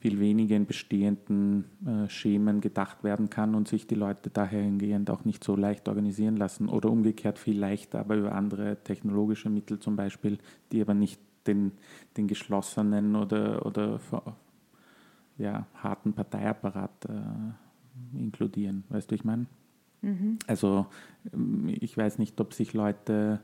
viel 0.00 0.18
weniger 0.18 0.56
in 0.56 0.66
bestehenden 0.66 1.64
äh, 1.86 2.08
Schemen 2.08 2.60
gedacht 2.60 3.04
werden 3.04 3.30
kann 3.30 3.54
und 3.54 3.68
sich 3.68 3.86
die 3.86 3.94
Leute 3.94 4.30
dahergehend 4.30 5.08
auch 5.10 5.24
nicht 5.24 5.44
so 5.44 5.54
leicht 5.54 5.88
organisieren 5.88 6.36
lassen. 6.36 6.68
Oder 6.68 6.90
umgekehrt 6.90 7.38
viel 7.38 7.58
leichter, 7.58 8.00
aber 8.00 8.16
über 8.16 8.32
andere 8.32 8.82
technologische 8.82 9.48
Mittel 9.48 9.78
zum 9.78 9.94
Beispiel, 9.94 10.38
die 10.72 10.80
aber 10.80 10.94
nicht 10.94 11.20
den, 11.46 11.72
den 12.16 12.26
geschlossenen 12.26 13.14
oder, 13.14 13.64
oder 13.64 14.00
ja, 15.42 15.66
harten 15.74 16.12
Parteiapparat 16.12 17.04
äh, 17.08 18.18
inkludieren. 18.18 18.84
Weißt 18.88 19.10
du, 19.10 19.14
ich 19.14 19.24
meine? 19.24 19.46
Mhm. 20.00 20.38
Also 20.46 20.86
ähm, 21.32 21.68
ich 21.80 21.96
weiß 21.96 22.18
nicht, 22.18 22.40
ob 22.40 22.54
sich 22.54 22.72
Leute 22.72 23.40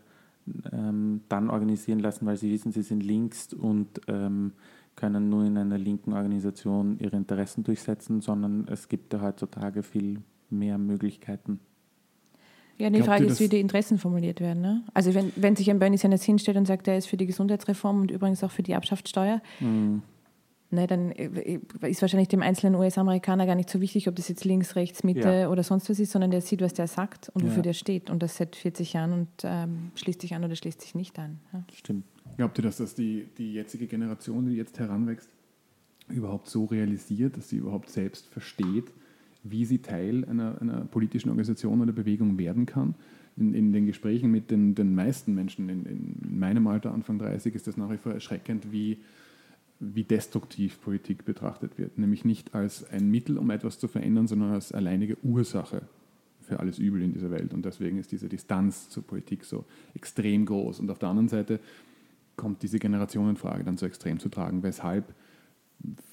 ähm, 0.72 1.22
dann 1.28 1.50
organisieren 1.50 1.98
lassen, 1.98 2.24
weil 2.24 2.36
sie 2.36 2.50
wissen, 2.50 2.72
sie 2.72 2.82
sind 2.82 3.02
links 3.02 3.52
und 3.52 4.00
ähm, 4.06 4.52
können 4.94 5.28
nur 5.28 5.44
in 5.44 5.58
einer 5.58 5.78
linken 5.78 6.12
Organisation 6.12 6.98
ihre 6.98 7.16
Interessen 7.16 7.64
durchsetzen, 7.64 8.20
sondern 8.20 8.66
es 8.68 8.88
gibt 8.88 9.12
ja 9.12 9.20
heutzutage 9.20 9.82
viel 9.82 10.22
mehr 10.50 10.78
Möglichkeiten. 10.78 11.60
Ja, 12.78 12.90
die 12.90 13.02
Frage 13.02 13.24
ist, 13.24 13.40
wie 13.40 13.48
die 13.48 13.58
Interessen 13.58 13.98
formuliert 13.98 14.40
werden. 14.40 14.62
Ne? 14.62 14.84
Also 14.94 15.12
wenn, 15.12 15.32
wenn 15.34 15.56
sich 15.56 15.68
ein 15.68 15.80
Bernie 15.80 15.98
Sanders 15.98 16.22
hinstellt 16.22 16.56
und 16.56 16.66
sagt, 16.66 16.86
er 16.86 16.96
ist 16.96 17.08
für 17.08 17.16
die 17.16 17.26
Gesundheitsreform 17.26 18.02
und 18.02 18.10
übrigens 18.12 18.44
auch 18.44 18.52
für 18.52 18.62
die 18.62 18.70
Erbschaftssteuer, 18.70 19.42
mhm 19.58 20.02
ne, 20.70 20.86
dann 20.86 21.12
äh, 21.12 21.60
ist 21.82 22.02
wahrscheinlich 22.02 22.28
dem 22.28 22.42
einzelnen 22.42 22.74
US-Amerikaner 22.74 23.46
gar 23.46 23.54
nicht 23.54 23.70
so 23.70 23.80
wichtig, 23.80 24.08
ob 24.08 24.16
das 24.16 24.28
jetzt 24.28 24.44
links, 24.44 24.76
rechts, 24.76 25.04
Mitte 25.04 25.28
ja. 25.28 25.48
oder 25.48 25.62
sonst 25.62 25.88
was 25.88 25.98
ist, 25.98 26.12
sondern 26.12 26.30
der 26.30 26.40
sieht, 26.40 26.60
was 26.60 26.74
der 26.74 26.86
sagt 26.86 27.30
und 27.30 27.42
wofür 27.42 27.56
ja. 27.56 27.62
der 27.62 27.72
steht. 27.72 28.10
Und 28.10 28.22
das 28.22 28.36
seit 28.36 28.56
40 28.56 28.92
Jahren 28.92 29.12
und 29.12 29.28
ähm, 29.44 29.90
schließt 29.94 30.20
sich 30.20 30.34
an 30.34 30.44
oder 30.44 30.56
schließt 30.56 30.80
sich 30.80 30.94
nicht 30.94 31.18
an. 31.18 31.40
Ja. 31.52 31.64
Stimmt. 31.74 32.04
Glaubt 32.36 32.58
ihr, 32.58 32.62
dass 32.62 32.76
das 32.76 32.94
die, 32.94 33.28
die 33.38 33.54
jetzige 33.54 33.86
Generation, 33.86 34.46
die 34.46 34.56
jetzt 34.56 34.78
heranwächst, 34.78 35.28
überhaupt 36.08 36.48
so 36.48 36.64
realisiert, 36.66 37.36
dass 37.36 37.48
sie 37.48 37.56
überhaupt 37.56 37.90
selbst 37.90 38.26
versteht, 38.26 38.92
wie 39.42 39.64
sie 39.64 39.78
Teil 39.78 40.24
einer, 40.24 40.60
einer 40.60 40.84
politischen 40.84 41.30
Organisation 41.30 41.80
oder 41.80 41.92
Bewegung 41.92 42.38
werden 42.38 42.66
kann? 42.66 42.94
In, 43.36 43.54
in, 43.54 43.72
den 43.72 43.86
Gesprächen 43.86 44.32
mit 44.32 44.50
den, 44.50 44.74
den 44.74 44.94
meisten 44.94 45.32
Menschen 45.32 45.68
in, 45.68 45.86
in, 45.86 46.38
meinem 46.38 46.66
Alter, 46.66 46.92
Anfang 46.92 47.18
30, 47.18 47.54
ist 47.54 47.68
das 47.68 47.76
nach 47.76 47.90
wie 47.90 47.96
vor 47.96 48.12
erschreckend, 48.12 48.72
wie 48.72 48.98
wie 49.80 50.04
destruktiv 50.04 50.80
Politik 50.80 51.24
betrachtet 51.24 51.78
wird. 51.78 51.98
Nämlich 51.98 52.24
nicht 52.24 52.54
als 52.54 52.88
ein 52.90 53.10
Mittel, 53.10 53.38
um 53.38 53.50
etwas 53.50 53.78
zu 53.78 53.88
verändern, 53.88 54.26
sondern 54.26 54.52
als 54.52 54.72
alleinige 54.72 55.16
Ursache 55.22 55.82
für 56.40 56.60
alles 56.60 56.78
Übel 56.78 57.02
in 57.02 57.12
dieser 57.12 57.30
Welt. 57.30 57.54
Und 57.54 57.64
deswegen 57.64 57.98
ist 57.98 58.10
diese 58.10 58.28
Distanz 58.28 58.88
zur 58.88 59.04
Politik 59.04 59.44
so 59.44 59.64
extrem 59.94 60.46
groß. 60.46 60.80
Und 60.80 60.90
auf 60.90 60.98
der 60.98 61.10
anderen 61.10 61.28
Seite 61.28 61.60
kommt 62.36 62.62
diese 62.62 62.78
Generationenfrage 62.78 63.64
dann 63.64 63.76
so 63.76 63.86
extrem 63.86 64.18
zu 64.18 64.28
tragen, 64.28 64.62
weshalb 64.62 65.14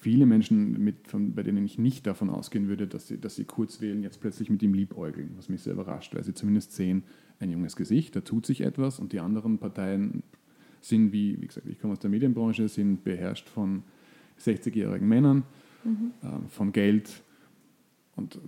viele 0.00 0.26
Menschen, 0.26 0.82
mit, 0.82 1.08
von, 1.08 1.34
bei 1.34 1.42
denen 1.42 1.64
ich 1.64 1.78
nicht 1.78 2.06
davon 2.06 2.30
ausgehen 2.30 2.68
würde, 2.68 2.86
dass 2.86 3.08
sie, 3.08 3.18
dass 3.18 3.34
sie 3.34 3.44
kurz 3.44 3.80
wählen, 3.80 4.02
jetzt 4.02 4.20
plötzlich 4.20 4.48
mit 4.50 4.62
ihm 4.62 4.74
liebäugeln, 4.74 5.30
was 5.36 5.48
mich 5.48 5.62
sehr 5.62 5.72
überrascht, 5.72 6.14
weil 6.14 6.22
sie 6.22 6.34
zumindest 6.34 6.72
sehen, 6.72 7.02
ein 7.40 7.50
junges 7.50 7.76
Gesicht, 7.76 8.16
da 8.16 8.20
tut 8.20 8.46
sich 8.46 8.62
etwas 8.62 8.98
und 8.98 9.12
die 9.12 9.20
anderen 9.20 9.58
Parteien 9.58 10.22
sind, 10.80 11.12
wie, 11.12 11.40
wie 11.40 11.46
gesagt, 11.46 11.66
ich 11.66 11.80
komme 11.80 11.92
aus 11.92 12.00
der 12.00 12.10
Medienbranche, 12.10 12.68
sind 12.68 13.04
beherrscht 13.04 13.48
von 13.48 13.82
60-jährigen 14.40 15.08
Männern, 15.08 15.44
mhm. 15.84 16.12
äh, 16.22 16.48
von 16.48 16.72
Geld 16.72 17.22
und 18.16 18.38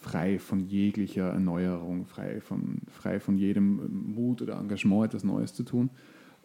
frei 0.00 0.38
von 0.38 0.60
jeglicher 0.68 1.30
Erneuerung, 1.30 2.06
frei 2.06 2.40
von, 2.40 2.78
frei 2.90 3.20
von 3.20 3.38
jedem 3.38 4.14
Mut 4.14 4.42
oder 4.42 4.58
Engagement, 4.58 5.06
etwas 5.06 5.24
Neues 5.24 5.54
zu 5.54 5.62
tun. 5.62 5.90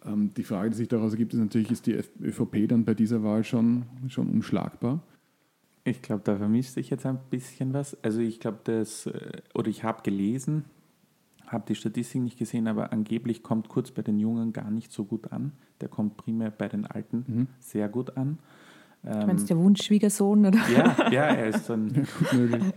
Ähm, 0.05 0.31
die 0.35 0.43
Frage, 0.43 0.69
die 0.69 0.77
sich 0.77 0.87
daraus 0.87 1.13
ergibt, 1.13 1.33
ist 1.33 1.39
natürlich, 1.39 1.71
ist 1.71 1.85
die 1.87 1.99
ÖVP 2.21 2.67
dann 2.67 2.85
bei 2.85 2.93
dieser 2.93 3.23
Wahl 3.23 3.43
schon, 3.43 3.83
schon 4.09 4.29
unschlagbar? 4.29 5.01
Ich 5.83 6.01
glaube, 6.01 6.21
da 6.23 6.37
vermisst 6.37 6.75
sich 6.75 6.89
jetzt 6.89 7.05
ein 7.05 7.19
bisschen 7.29 7.73
was. 7.73 8.01
Also 8.03 8.21
ich 8.21 8.39
glaube, 8.39 8.59
das, 8.63 9.07
äh, 9.07 9.41
oder 9.53 9.69
ich 9.69 9.83
habe 9.83 10.03
gelesen, 10.03 10.65
habe 11.53 11.65
die 11.67 11.75
Statistik 11.75 12.21
nicht 12.21 12.37
gesehen, 12.37 12.67
aber 12.67 12.91
angeblich 12.91 13.43
kommt 13.43 13.69
kurz 13.69 13.91
bei 13.91 14.01
den 14.01 14.19
Jungen 14.19 14.53
gar 14.53 14.71
nicht 14.71 14.91
so 14.91 15.05
gut 15.05 15.31
an. 15.31 15.53
Der 15.81 15.89
kommt 15.89 16.17
primär 16.17 16.51
bei 16.51 16.67
den 16.67 16.85
Alten 16.85 17.25
mhm. 17.27 17.47
sehr 17.59 17.87
gut 17.89 18.17
an. 18.17 18.39
Du 19.03 19.27
meinst 19.27 19.49
der 19.49 19.57
Wunschschwiegersohn, 19.57 20.45
oder? 20.45 20.59
Ja, 20.69 21.11
ja, 21.11 21.25
er 21.25 21.47
ist 21.47 21.65
so 21.65 21.73
ein, 21.73 22.07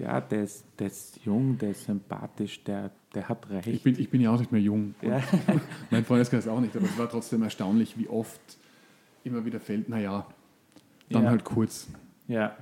ja, 0.01 0.21
der 0.21 0.43
ist, 0.43 0.65
der 0.77 0.89
ist 0.89 1.25
jung, 1.25 1.57
der 1.57 1.71
ist 1.71 1.85
sympathisch, 1.85 2.65
der, 2.65 2.91
der 3.15 3.29
hat 3.29 3.49
recht. 3.49 3.69
Ich 3.69 3.83
bin, 3.85 3.97
ich 3.97 4.11
bin 4.11 4.21
ja 4.21 4.33
auch 4.33 4.39
nicht 4.41 4.51
mehr 4.51 4.61
jung. 4.61 4.97
Ja. 5.03 5.23
mein 5.91 6.05
Freundeskreis 6.05 6.49
auch 6.49 6.59
nicht, 6.59 6.77
aber 6.77 6.87
es 6.87 6.99
war 6.99 7.09
trotzdem 7.09 7.45
erstaunlich, 7.45 7.97
wie 7.97 8.09
oft 8.09 8.41
immer 9.23 9.45
wieder 9.45 9.61
fällt, 9.61 9.89
naja, 9.89 10.27
dann 11.11 11.25
ja. 11.25 11.31
halt 11.31 11.45
kurz. 11.45 11.87
Ja, 12.27 12.57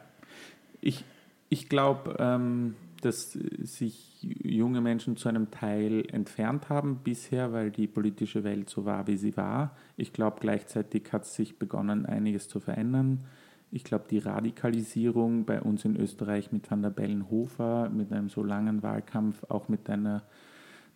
ich, 0.83 1.03
ich 1.49 1.71
glaube, 1.71 2.17
ähm, 2.19 2.75
dass 3.05 3.33
sich 3.33 4.23
junge 4.23 4.81
Menschen 4.81 5.17
zu 5.17 5.29
einem 5.29 5.51
Teil 5.51 6.05
entfernt 6.11 6.69
haben 6.69 7.01
bisher, 7.05 7.53
weil 7.53 7.71
die 7.71 7.87
politische 7.87 8.45
Welt 8.45 8.71
so 8.71 8.85
war, 8.85 9.07
wie 9.07 9.17
sie 9.17 9.37
war. 9.37 9.77
Ich 9.97 10.13
glaube, 10.13 10.39
gleichzeitig 10.41 11.13
hat 11.13 11.27
sich 11.27 11.59
begonnen, 11.59 12.07
einiges 12.07 12.49
zu 12.49 12.61
verändern. 12.61 13.25
Ich 13.71 13.85
glaube, 13.85 14.05
die 14.09 14.19
Radikalisierung 14.19 15.45
bei 15.45 15.61
uns 15.61 15.85
in 15.85 15.97
Österreich 15.97 16.53
mit 16.53 16.71
Van 16.71 16.83
der 16.83 16.91
Bellenhofer, 16.91 17.91
mit 17.91 18.13
einem 18.13 18.29
so 18.29 18.43
langen 18.43 18.83
Wahlkampf, 18.83 19.45
auch 19.49 19.69
mit 19.69 19.91
einer 19.91 20.23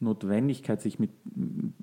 Notwendigkeit, 0.01 0.81
sich 0.81 0.99
mit, 0.99 1.11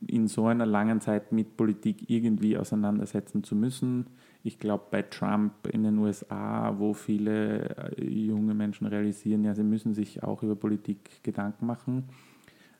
in 0.08 0.28
so 0.28 0.48
einer 0.48 0.66
langen 0.66 1.02
Zeit 1.02 1.32
mit 1.32 1.58
Politik 1.58 2.10
irgendwie 2.10 2.58
auseinandersetzen 2.58 3.44
zu 3.44 3.56
müssen. 3.56 4.08
Ich 4.44 4.60
glaube, 4.60 4.86
bei 4.92 5.02
Trump 5.02 5.68
in 5.68 5.84
den 5.84 5.98
USA, 5.98 6.76
wo 6.78 6.94
viele 6.94 7.96
äh, 7.98 8.04
junge 8.04 8.54
Menschen 8.54 8.88
realisieren, 8.88 9.44
ja, 9.44 9.54
sie 9.56 9.64
müssen 9.64 9.94
sich 9.94 10.24
auch 10.24 10.44
über 10.44 10.56
Politik 10.56 11.24
Gedanken 11.24 11.66
machen. 11.66 12.06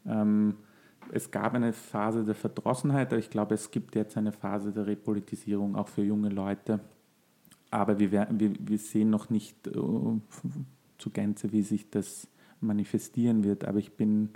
Ähm, 0.06 0.56
es 1.12 1.32
gab 1.32 1.54
eine 1.54 1.74
Phase 1.74 2.24
der 2.24 2.36
Verdrossenheit, 2.36 3.08
aber 3.08 3.20
ich 3.20 3.30
glaube, 3.30 3.54
es 3.54 3.72
gibt 3.72 3.96
jetzt 3.96 4.18
eine 4.18 4.32
Phase 4.32 4.72
der 4.72 4.88
Repolitisierung 4.88 5.76
auch 5.76 5.88
für 5.88 6.04
junge 6.04 6.30
Leute 6.30 6.80
aber 7.76 8.00
wir, 8.00 8.12
wir, 8.12 8.54
wir 8.58 8.78
sehen 8.78 9.10
noch 9.10 9.30
nicht 9.30 9.68
uh, 9.76 10.22
zu 10.98 11.10
Gänze, 11.10 11.52
wie 11.52 11.62
sich 11.62 11.90
das 11.90 12.28
manifestieren 12.62 13.44
wird. 13.44 13.66
Aber 13.66 13.80
ich 13.80 13.98
bin, 13.98 14.30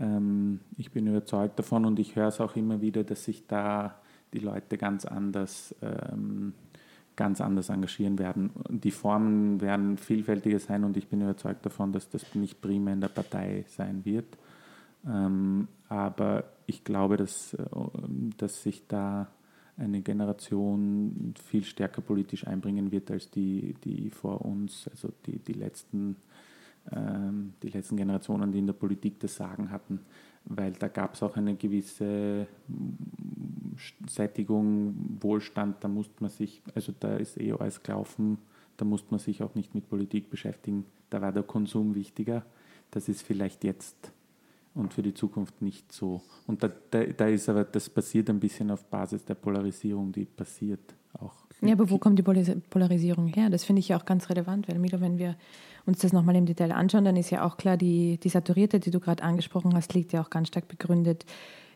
ähm, 0.00 0.60
ich 0.76 0.90
bin 0.90 1.06
überzeugt 1.06 1.58
davon 1.58 1.84
und 1.84 1.98
ich 1.98 2.16
höre 2.16 2.28
es 2.28 2.40
auch 2.40 2.56
immer 2.56 2.80
wieder, 2.80 3.04
dass 3.04 3.24
sich 3.24 3.46
da 3.46 4.00
die 4.32 4.38
Leute 4.38 4.78
ganz 4.78 5.04
anders, 5.04 5.74
ähm, 5.82 6.54
ganz 7.16 7.40
anders 7.40 7.68
engagieren 7.68 8.18
werden. 8.18 8.50
Die 8.68 8.90
Formen 8.90 9.60
werden 9.60 9.96
vielfältiger 9.98 10.58
sein 10.58 10.84
und 10.84 10.96
ich 10.96 11.08
bin 11.08 11.20
überzeugt 11.20 11.66
davon, 11.66 11.92
dass 11.92 12.08
das 12.08 12.34
nicht 12.34 12.60
primär 12.60 12.94
in 12.94 13.00
der 13.00 13.08
Partei 13.08 13.64
sein 13.68 14.04
wird. 14.04 14.38
Ähm, 15.06 15.68
aber 15.88 16.44
ich 16.66 16.84
glaube, 16.84 17.16
dass, 17.16 17.54
äh, 17.54 17.64
dass 18.36 18.62
sich 18.62 18.86
da 18.86 19.28
eine 19.76 20.02
Generation 20.02 21.34
viel 21.42 21.64
stärker 21.64 22.02
politisch 22.02 22.46
einbringen 22.46 22.92
wird 22.92 23.10
als 23.10 23.30
die, 23.30 23.74
die 23.82 24.10
vor 24.10 24.44
uns, 24.44 24.88
also 24.90 25.10
die, 25.26 25.38
die, 25.38 25.54
letzten, 25.54 26.16
die 26.86 27.68
letzten 27.68 27.96
Generationen, 27.96 28.52
die 28.52 28.58
in 28.58 28.66
der 28.66 28.74
Politik 28.74 29.20
das 29.20 29.36
Sagen 29.36 29.70
hatten, 29.70 30.00
weil 30.44 30.72
da 30.72 30.88
gab 30.88 31.14
es 31.14 31.22
auch 31.22 31.36
eine 31.36 31.54
gewisse 31.54 32.46
Sättigung, 34.08 34.94
Wohlstand, 35.20 35.76
da 35.84 35.88
musste 35.88 36.14
man 36.20 36.30
sich, 36.30 36.62
also 36.74 36.92
da 36.98 37.16
ist 37.16 37.40
eh 37.40 37.52
alles 37.52 37.82
gelaufen, 37.82 38.38
da 38.76 38.84
musste 38.84 39.08
man 39.10 39.20
sich 39.20 39.42
auch 39.42 39.54
nicht 39.54 39.74
mit 39.74 39.88
Politik 39.88 40.30
beschäftigen, 40.30 40.84
da 41.10 41.20
war 41.20 41.32
der 41.32 41.42
Konsum 41.42 41.94
wichtiger. 41.94 42.44
Das 42.90 43.08
ist 43.08 43.22
vielleicht 43.22 43.62
jetzt 43.62 44.12
und 44.74 44.94
für 44.94 45.02
die 45.02 45.14
Zukunft 45.14 45.60
nicht 45.62 45.92
so. 45.92 46.22
Und 46.46 46.62
da, 46.62 46.70
da, 46.90 47.04
da, 47.04 47.26
ist 47.26 47.48
aber, 47.48 47.64
das 47.64 47.90
passiert 47.90 48.30
ein 48.30 48.40
bisschen 48.40 48.70
auf 48.70 48.84
Basis 48.84 49.24
der 49.24 49.34
Polarisierung, 49.34 50.12
die 50.12 50.24
passiert 50.24 50.94
auch. 51.22 51.32
Ja, 51.62 51.72
aber 51.72 51.90
wo 51.90 51.98
kommt 51.98 52.18
die 52.18 52.22
Polarisierung 52.22 53.26
her? 53.28 53.50
Das 53.50 53.64
finde 53.64 53.80
ich 53.80 53.88
ja 53.88 53.98
auch 53.98 54.06
ganz 54.06 54.30
relevant, 54.30 54.68
weil 54.68 54.78
Milo, 54.78 55.00
wenn 55.00 55.18
wir 55.18 55.36
uns 55.84 55.98
das 55.98 56.12
nochmal 56.12 56.36
im 56.36 56.46
Detail 56.46 56.72
anschauen, 56.72 57.04
dann 57.04 57.16
ist 57.16 57.30
ja 57.30 57.44
auch 57.44 57.56
klar, 57.56 57.76
die, 57.76 58.18
die 58.18 58.28
Saturierte, 58.28 58.80
die 58.80 58.90
du 58.90 59.00
gerade 59.00 59.22
angesprochen 59.22 59.74
hast, 59.74 59.92
liegt 59.94 60.12
ja 60.12 60.22
auch 60.22 60.30
ganz 60.30 60.48
stark 60.48 60.68
begründet 60.68 61.26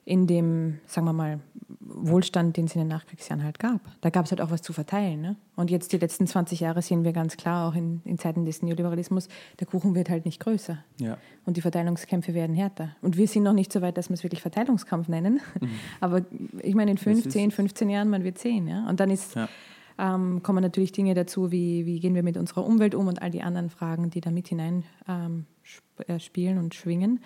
in 0.05 0.27
dem, 0.27 0.79
sagen 0.87 1.07
wir 1.07 1.12
mal, 1.12 1.40
Wohlstand, 1.81 2.57
den 2.57 2.67
es 2.67 2.75
in 2.75 2.81
den 2.81 2.88
Nachkriegsjahren 2.88 3.43
halt 3.43 3.59
gab. 3.59 3.81
Da 4.01 4.11
gab 4.11 4.27
es 4.27 4.31
halt 4.31 4.40
auch 4.40 4.51
was 4.51 4.61
zu 4.61 4.73
verteilen. 4.73 5.21
Ne? 5.21 5.37
Und 5.57 5.71
jetzt 5.71 5.93
die 5.93 5.99
letzten 5.99 6.27
20 6.27 6.61
Jahre 6.61 6.83
sehen 6.83 7.05
wir 7.05 7.12
ganz 7.12 7.37
klar, 7.37 7.69
auch 7.69 7.75
in, 7.75 8.03
in 8.05 8.19
Zeiten 8.19 8.45
des 8.45 8.62
Neoliberalismus, 8.62 9.29
der 9.61 9.67
Kuchen 9.67 9.95
wird 9.95 10.11
halt 10.11 10.25
nicht 10.25 10.40
größer. 10.40 10.79
Ja. 10.99 11.17
Und 11.47 11.57
die 11.57 11.61
Verteilungskämpfe 11.62 12.35
werden 12.35 12.55
härter. 12.55 12.97
Und 13.01 13.17
wir 13.17 13.29
sind 13.29 13.45
noch 13.45 13.53
nicht 13.53 13.73
so 13.73 13.81
weit, 13.81 13.97
dass 13.97 14.11
wir 14.11 14.14
es 14.14 14.23
wirklich 14.23 14.43
Verteilungskampf 14.43 15.09
nennen. 15.09 15.40
Mhm. 15.61 15.71
Aber 16.01 16.23
ich 16.62 16.75
meine, 16.75 16.90
in 16.90 16.99
5, 16.99 17.29
10, 17.29 17.51
15 17.51 17.88
Jahren, 17.88 18.11
man 18.11 18.25
wird 18.25 18.38
sehen. 18.38 18.67
Ja? 18.67 18.87
Und 18.88 19.01
dann 19.01 19.11
ist, 19.11 19.35
ja. 19.35 19.49
ähm, 19.99 20.43
kommen 20.43 20.62
natürlich 20.62 20.93
Dinge 20.93 21.14
dazu, 21.14 21.51
wie, 21.51 21.87
wie 21.87 22.01
gehen 22.01 22.14
wir 22.14 22.23
mit 22.23 22.37
unserer 22.37 22.67
Umwelt 22.67 22.95
um 22.95 23.07
und 23.07 23.23
all 23.23 23.31
die 23.31 23.43
anderen 23.43 23.71
Fragen, 23.71 24.11
die 24.11 24.21
da 24.21 24.31
mit 24.31 24.49
hinein 24.49 24.85
ähm, 25.09 25.47
äh, 26.07 26.19
spielen 26.19 26.59
und 26.59 26.75
schwingen. 26.75 27.21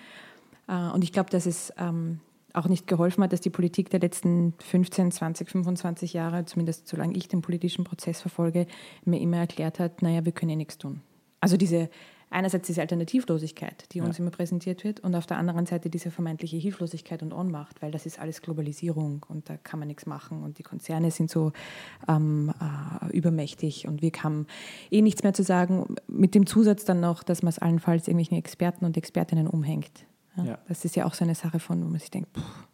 Äh, 0.69 0.91
und 0.91 1.03
ich 1.03 1.13
glaube, 1.13 1.31
dass 1.31 1.47
es 1.47 1.73
ähm, 1.79 2.21
auch 2.59 2.69
nicht 2.69 2.87
geholfen 2.87 3.25
hat, 3.25 3.33
dass 3.33 3.41
die 3.41 3.51
Politik 3.51 3.91
der 3.91 4.01
letzten 4.01 4.55
15, 4.59 5.13
20, 5.13 5.49
25 5.49 6.13
Jahre, 6.13 6.45
zumindest 6.45 6.89
solange 6.89 7.17
ich 7.17 7.29
den 7.29 7.43
politischen 7.43 7.85
Prozess 7.85 8.21
verfolge, 8.21 8.67
mir 9.05 9.21
immer 9.21 9.39
erklärt 9.39 9.79
hat, 9.79 10.03
naja, 10.03 10.25
wir 10.25 10.33
können 10.33 10.51
ja 10.51 10.57
nichts 10.57 10.79
tun. 10.79 11.01
Also 11.41 11.57
diese 11.57 11.89
einerseits 12.31 12.67
diese 12.67 12.81
Alternativlosigkeit, 12.81 13.93
die 13.93 14.01
uns 14.01 14.19
ja. 14.19 14.23
immer 14.23 14.31
präsentiert 14.31 14.85
wird, 14.85 15.01
und 15.01 15.15
auf 15.15 15.27
der 15.27 15.39
anderen 15.39 15.67
Seite 15.67 15.91
diese 15.91 16.11
vermeintliche 16.11 16.57
Hilflosigkeit 16.57 17.23
und 17.23 17.33
Ohnmacht, 17.33 17.81
weil 17.83 17.91
das 17.91 18.07
ist 18.07 18.19
alles 18.19 18.43
Globalisierung 18.43 19.25
und 19.29 19.49
da 19.49 19.57
kann 19.57 19.79
man 19.79 19.89
nichts 19.89 20.07
machen 20.07 20.43
und 20.43 20.59
die 20.59 20.63
Konzerne 20.63 21.11
sind 21.11 21.31
so 21.31 21.53
ähm, 22.09 22.53
äh, 22.61 23.17
übermächtig 23.17 23.87
und 23.89 24.03
wir 24.03 24.13
haben 24.23 24.47
eh 24.91 25.03
nichts 25.03 25.23
mehr 25.23 25.33
zu 25.33 25.43
sagen, 25.43 25.97
mit 26.07 26.35
dem 26.35 26.47
Zusatz 26.47 26.85
dann 26.85 27.01
noch, 27.01 27.23
dass 27.23 27.43
man 27.43 27.51
es 27.51 27.59
allenfalls 27.59 28.09
irgendwelchen 28.09 28.37
Experten 28.37 28.85
und 28.85 28.97
Expertinnen 28.97 29.47
umhängt. 29.47 30.08
Ja. 30.45 30.59
Das 30.69 30.85
ist 30.85 30.97
ja 30.97 31.05
auch 31.05 31.15
so 31.15 31.25
eine 31.25 31.35
Sache 31.35 31.61
von, 31.61 31.85
wo 31.85 31.89
man 31.89 31.99
sich 31.99 32.11
denkt, 32.11 32.37
pff, 32.37 32.69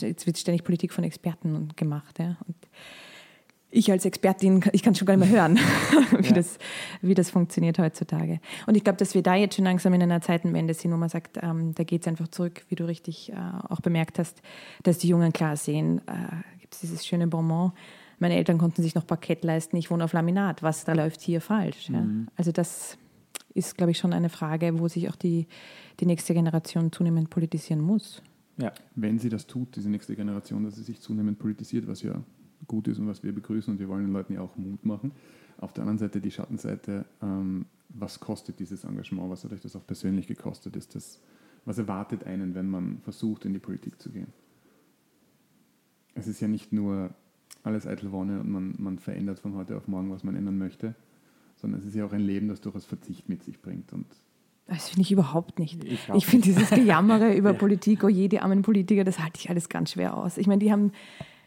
jetzt 0.00 0.26
wird 0.26 0.38
ständig 0.38 0.64
Politik 0.64 0.92
von 0.92 1.04
Experten 1.04 1.68
gemacht. 1.76 2.18
Ja. 2.18 2.36
Und 2.46 2.56
ich 3.70 3.90
als 3.90 4.04
Expertin, 4.04 4.64
ich 4.72 4.82
kann 4.82 4.94
schon 4.94 5.06
gar 5.06 5.16
nicht 5.16 5.30
mehr 5.30 5.40
hören, 5.40 5.56
wie, 6.18 6.28
ja. 6.28 6.32
das, 6.32 6.58
wie 7.02 7.14
das 7.14 7.30
funktioniert 7.30 7.78
heutzutage. 7.78 8.40
Und 8.66 8.76
ich 8.76 8.84
glaube, 8.84 8.96
dass 8.96 9.14
wir 9.14 9.22
da 9.22 9.34
jetzt 9.34 9.56
schon 9.56 9.64
langsam 9.64 9.92
in 9.92 10.02
einer 10.02 10.20
Zeitenwende 10.20 10.72
sind, 10.74 10.92
wo 10.92 10.96
man 10.96 11.08
sagt, 11.08 11.38
ähm, 11.42 11.74
da 11.74 11.84
geht 11.84 12.02
es 12.02 12.08
einfach 12.08 12.28
zurück, 12.28 12.64
wie 12.68 12.76
du 12.76 12.86
richtig 12.86 13.30
äh, 13.32 13.36
auch 13.68 13.80
bemerkt 13.80 14.18
hast, 14.18 14.40
dass 14.84 14.98
die 14.98 15.08
Jungen 15.08 15.32
klar 15.32 15.56
sehen, 15.56 16.00
äh, 16.06 16.58
gibt 16.60 16.74
es 16.74 16.80
dieses 16.80 17.06
schöne 17.06 17.26
Bonbon, 17.26 17.72
meine 18.18 18.34
Eltern 18.36 18.58
konnten 18.58 18.82
sich 18.82 18.94
noch 18.94 19.06
Parkett 19.06 19.44
leisten, 19.44 19.76
ich 19.76 19.90
wohne 19.90 20.04
auf 20.04 20.12
Laminat, 20.12 20.62
was 20.62 20.84
da 20.84 20.94
läuft 20.94 21.20
hier 21.20 21.40
falsch. 21.40 21.90
Mhm. 21.90 21.94
Ja? 22.26 22.32
Also 22.36 22.52
das 22.52 22.98
ist, 23.54 23.76
glaube 23.76 23.92
ich, 23.92 23.98
schon 23.98 24.12
eine 24.12 24.28
Frage, 24.28 24.78
wo 24.78 24.88
sich 24.88 25.08
auch 25.08 25.16
die, 25.16 25.46
die 26.00 26.06
nächste 26.06 26.34
Generation 26.34 26.92
zunehmend 26.92 27.30
politisieren 27.30 27.80
muss. 27.80 28.22
Ja, 28.58 28.72
wenn 28.96 29.18
sie 29.18 29.28
das 29.28 29.46
tut, 29.46 29.76
diese 29.76 29.88
nächste 29.88 30.16
Generation, 30.16 30.64
dass 30.64 30.76
sie 30.76 30.82
sich 30.82 31.00
zunehmend 31.00 31.38
politisiert, 31.38 31.86
was 31.86 32.02
ja 32.02 32.20
gut 32.66 32.88
ist 32.88 32.98
und 32.98 33.06
was 33.06 33.22
wir 33.22 33.32
begrüßen 33.32 33.72
und 33.72 33.78
wir 33.78 33.88
wollen 33.88 34.04
den 34.04 34.12
Leuten 34.12 34.34
ja 34.34 34.40
auch 34.40 34.56
Mut 34.56 34.84
machen. 34.84 35.12
Auf 35.58 35.72
der 35.72 35.82
anderen 35.82 35.98
Seite 35.98 36.20
die 36.20 36.30
Schattenseite, 36.30 37.04
ähm, 37.22 37.66
was 37.88 38.20
kostet 38.20 38.58
dieses 38.58 38.84
Engagement, 38.84 39.30
was 39.30 39.44
hat 39.44 39.52
euch 39.52 39.60
das 39.60 39.76
auch 39.76 39.86
persönlich 39.86 40.26
gekostet? 40.26 40.76
Ist 40.76 40.94
das, 40.94 41.20
was 41.64 41.78
erwartet 41.78 42.24
einen, 42.24 42.54
wenn 42.54 42.68
man 42.68 42.98
versucht, 43.02 43.44
in 43.44 43.52
die 43.52 43.58
Politik 43.58 44.00
zu 44.00 44.10
gehen? 44.10 44.32
Es 46.14 46.26
ist 46.26 46.40
ja 46.40 46.48
nicht 46.48 46.72
nur 46.72 47.14
alles 47.62 47.86
eitel 47.86 48.12
Wonne 48.12 48.40
und 48.40 48.50
man, 48.50 48.74
man 48.78 48.98
verändert 48.98 49.38
von 49.38 49.54
heute 49.54 49.76
auf 49.76 49.88
morgen, 49.88 50.10
was 50.10 50.24
man 50.24 50.34
ändern 50.34 50.58
möchte, 50.58 50.94
sondern 51.60 51.80
es 51.80 51.86
ist 51.86 51.94
ja 51.94 52.04
auch 52.04 52.12
ein 52.12 52.20
Leben, 52.20 52.48
das 52.48 52.60
durchaus 52.60 52.84
Verzicht 52.84 53.28
mit 53.28 53.42
sich 53.42 53.60
bringt. 53.60 53.92
Und 53.92 54.06
das 54.68 54.90
finde 54.90 55.02
ich 55.02 55.12
überhaupt 55.12 55.58
nicht. 55.58 55.82
Ich, 55.84 56.08
ich 56.14 56.26
finde 56.26 56.44
dieses 56.44 56.70
Gejammere 56.70 57.34
über 57.36 57.52
ja. 57.52 57.58
Politik, 57.58 58.04
oh 58.04 58.08
je, 58.08 58.28
die 58.28 58.40
armen 58.40 58.62
Politiker, 58.62 59.02
das 59.02 59.18
halte 59.18 59.40
ich 59.40 59.50
alles 59.50 59.68
ganz 59.68 59.92
schwer 59.92 60.16
aus. 60.16 60.36
Ich 60.36 60.46
meine, 60.46 60.58
die 60.58 60.70
haben, 60.70 60.92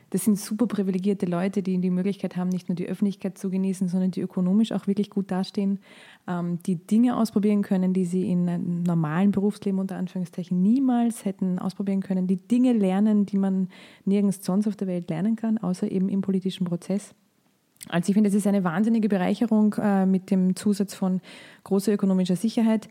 das 0.09 0.25
sind 0.25 0.39
super 0.39 0.65
privilegierte 0.65 1.27
Leute, 1.27 1.61
die 1.61 1.77
die 1.77 1.91
Möglichkeit 1.91 2.35
haben, 2.35 2.49
nicht 2.49 2.67
nur 2.67 2.75
die 2.75 2.87
Öffentlichkeit 2.87 3.37
zu 3.37 3.51
genießen, 3.51 3.87
sondern 3.87 4.09
die 4.09 4.21
ökonomisch 4.21 4.71
auch 4.71 4.87
wirklich 4.87 5.11
gut 5.11 5.29
dastehen, 5.29 5.79
ähm, 6.27 6.57
die 6.65 6.75
Dinge 6.75 7.15
ausprobieren 7.15 7.61
können, 7.61 7.93
die 7.93 8.05
sie 8.05 8.27
in 8.27 8.49
einem 8.49 8.81
normalen 8.81 9.31
Berufsleben 9.31 9.79
unter 9.79 9.97
Anführungszeichen 9.97 10.59
niemals 10.59 11.23
hätten 11.23 11.59
ausprobieren 11.59 12.01
können, 12.01 12.25
die 12.25 12.37
Dinge 12.37 12.73
lernen, 12.73 13.27
die 13.27 13.37
man 13.37 13.69
nirgends 14.03 14.43
sonst 14.43 14.67
auf 14.67 14.75
der 14.75 14.87
Welt 14.87 15.09
lernen 15.11 15.35
kann, 15.35 15.59
außer 15.59 15.91
eben 15.91 16.09
im 16.09 16.21
politischen 16.21 16.65
Prozess. 16.65 17.13
Also 17.89 18.09
ich 18.09 18.13
finde, 18.13 18.29
es 18.29 18.35
ist 18.35 18.47
eine 18.47 18.63
wahnsinnige 18.63 19.09
Bereicherung 19.09 19.75
äh, 19.81 20.05
mit 20.05 20.31
dem 20.31 20.55
Zusatz 20.55 20.93
von 20.93 21.21
großer 21.63 21.93
ökonomischer 21.93 22.35
Sicherheit, 22.35 22.89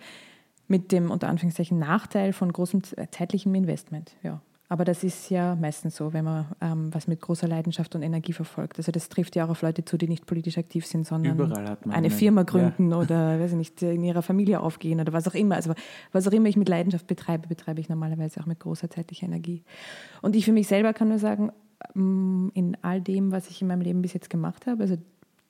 mit 0.68 0.92
dem 0.92 1.10
unter 1.10 1.28
Anführungszeichen 1.28 1.78
Nachteil 1.78 2.32
von 2.32 2.52
großem 2.52 2.82
zeitlichem 3.10 3.54
Investment. 3.54 4.12
Ja. 4.22 4.40
Aber 4.72 4.84
das 4.84 5.02
ist 5.02 5.30
ja 5.30 5.56
meistens 5.56 5.96
so, 5.96 6.12
wenn 6.12 6.24
man 6.24 6.46
ähm, 6.60 6.94
was 6.94 7.08
mit 7.08 7.20
großer 7.20 7.48
Leidenschaft 7.48 7.96
und 7.96 8.02
Energie 8.02 8.32
verfolgt. 8.32 8.78
Also 8.78 8.92
das 8.92 9.08
trifft 9.08 9.34
ja 9.34 9.44
auch 9.44 9.48
auf 9.48 9.62
Leute 9.62 9.84
zu, 9.84 9.98
die 9.98 10.06
nicht 10.06 10.26
politisch 10.26 10.58
aktiv 10.58 10.86
sind, 10.86 11.08
sondern 11.08 11.52
eine, 11.88 12.08
Firma 12.08 12.44
gründen 12.44 12.92
ja. 12.92 12.98
oder 12.98 13.40
weiß 13.40 13.50
ich 13.50 13.56
nicht, 13.56 13.82
in 13.82 14.04
ihrer 14.04 14.22
Familie 14.22 14.60
aufgehen 14.60 15.00
oder 15.00 15.12
was 15.12 15.26
auch 15.26 15.34
immer. 15.34 15.56
Also 15.56 15.72
was 16.12 16.28
auch 16.28 16.32
immer 16.32 16.48
ich 16.48 16.56
mit 16.56 16.68
Leidenschaft 16.68 17.08
betreibe, 17.08 17.48
betreibe 17.48 17.80
ich 17.80 17.88
normalerweise 17.88 18.40
auch 18.40 18.46
mit 18.46 18.60
großer 18.60 18.88
zeitlicher 18.88 19.26
Energie. 19.26 19.64
Und 20.22 20.36
ich 20.36 20.44
für 20.44 20.52
mich 20.52 20.68
selber 20.68 20.92
kann 20.92 21.08
nur 21.08 21.18
sagen, 21.18 21.50
in 21.94 22.76
all 22.82 23.00
dem, 23.00 23.32
was 23.32 23.48
ich 23.50 23.62
in 23.62 23.68
meinem 23.68 23.80
Leben 23.80 24.02
bis 24.02 24.12
jetzt 24.12 24.30
gemacht 24.30 24.66
habe, 24.66 24.82
also 24.82 24.96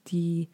die 0.09 0.49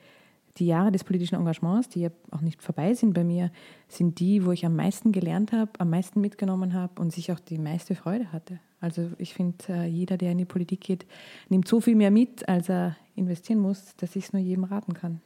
die 0.59 0.67
Jahre 0.67 0.93
des 0.93 1.05
politischen 1.05 1.35
Engagements, 1.35 1.89
die 1.89 2.01
ja 2.01 2.11
auch 2.31 2.41
nicht 2.41 2.62
vorbei 2.62 2.95
sind 2.95 3.12
bei 3.12 3.25
mir, 3.25 3.51
sind 3.89 4.21
die, 4.21 4.45
wo 4.45 4.53
ich 4.53 4.65
am 4.65 4.77
meisten 4.77 5.12
gelernt 5.12 5.53
habe, 5.53 5.71
am 5.79 5.91
meisten 5.91 6.21
mitgenommen 6.21 6.75
habe 6.75 7.01
und 7.01 7.12
sich 7.12 7.31
auch 7.33 7.41
die 7.41 7.59
meiste 7.59 7.95
Freude 7.95 8.33
hatte. 8.33 8.59
Also 8.81 9.11
ich 9.19 9.35
finde, 9.35 9.57
äh, 9.69 9.87
jeder, 9.87 10.17
der 10.17 10.33
in 10.33 10.39
die 10.39 10.45
Politik 10.45 10.81
geht, 10.81 11.07
nimmt 11.49 11.67
so 11.69 11.81
viel 11.81 11.95
mehr 11.95 12.11
mit, 12.11 12.49
als 12.49 12.69
er 12.69 12.97
investieren 13.15 13.59
muss, 13.59 13.97
dass 13.97 14.17
ich 14.17 14.25
es 14.25 14.33
nur 14.33 14.43
jedem 14.43 14.65
raten 14.65 14.95
kann. 14.95 15.21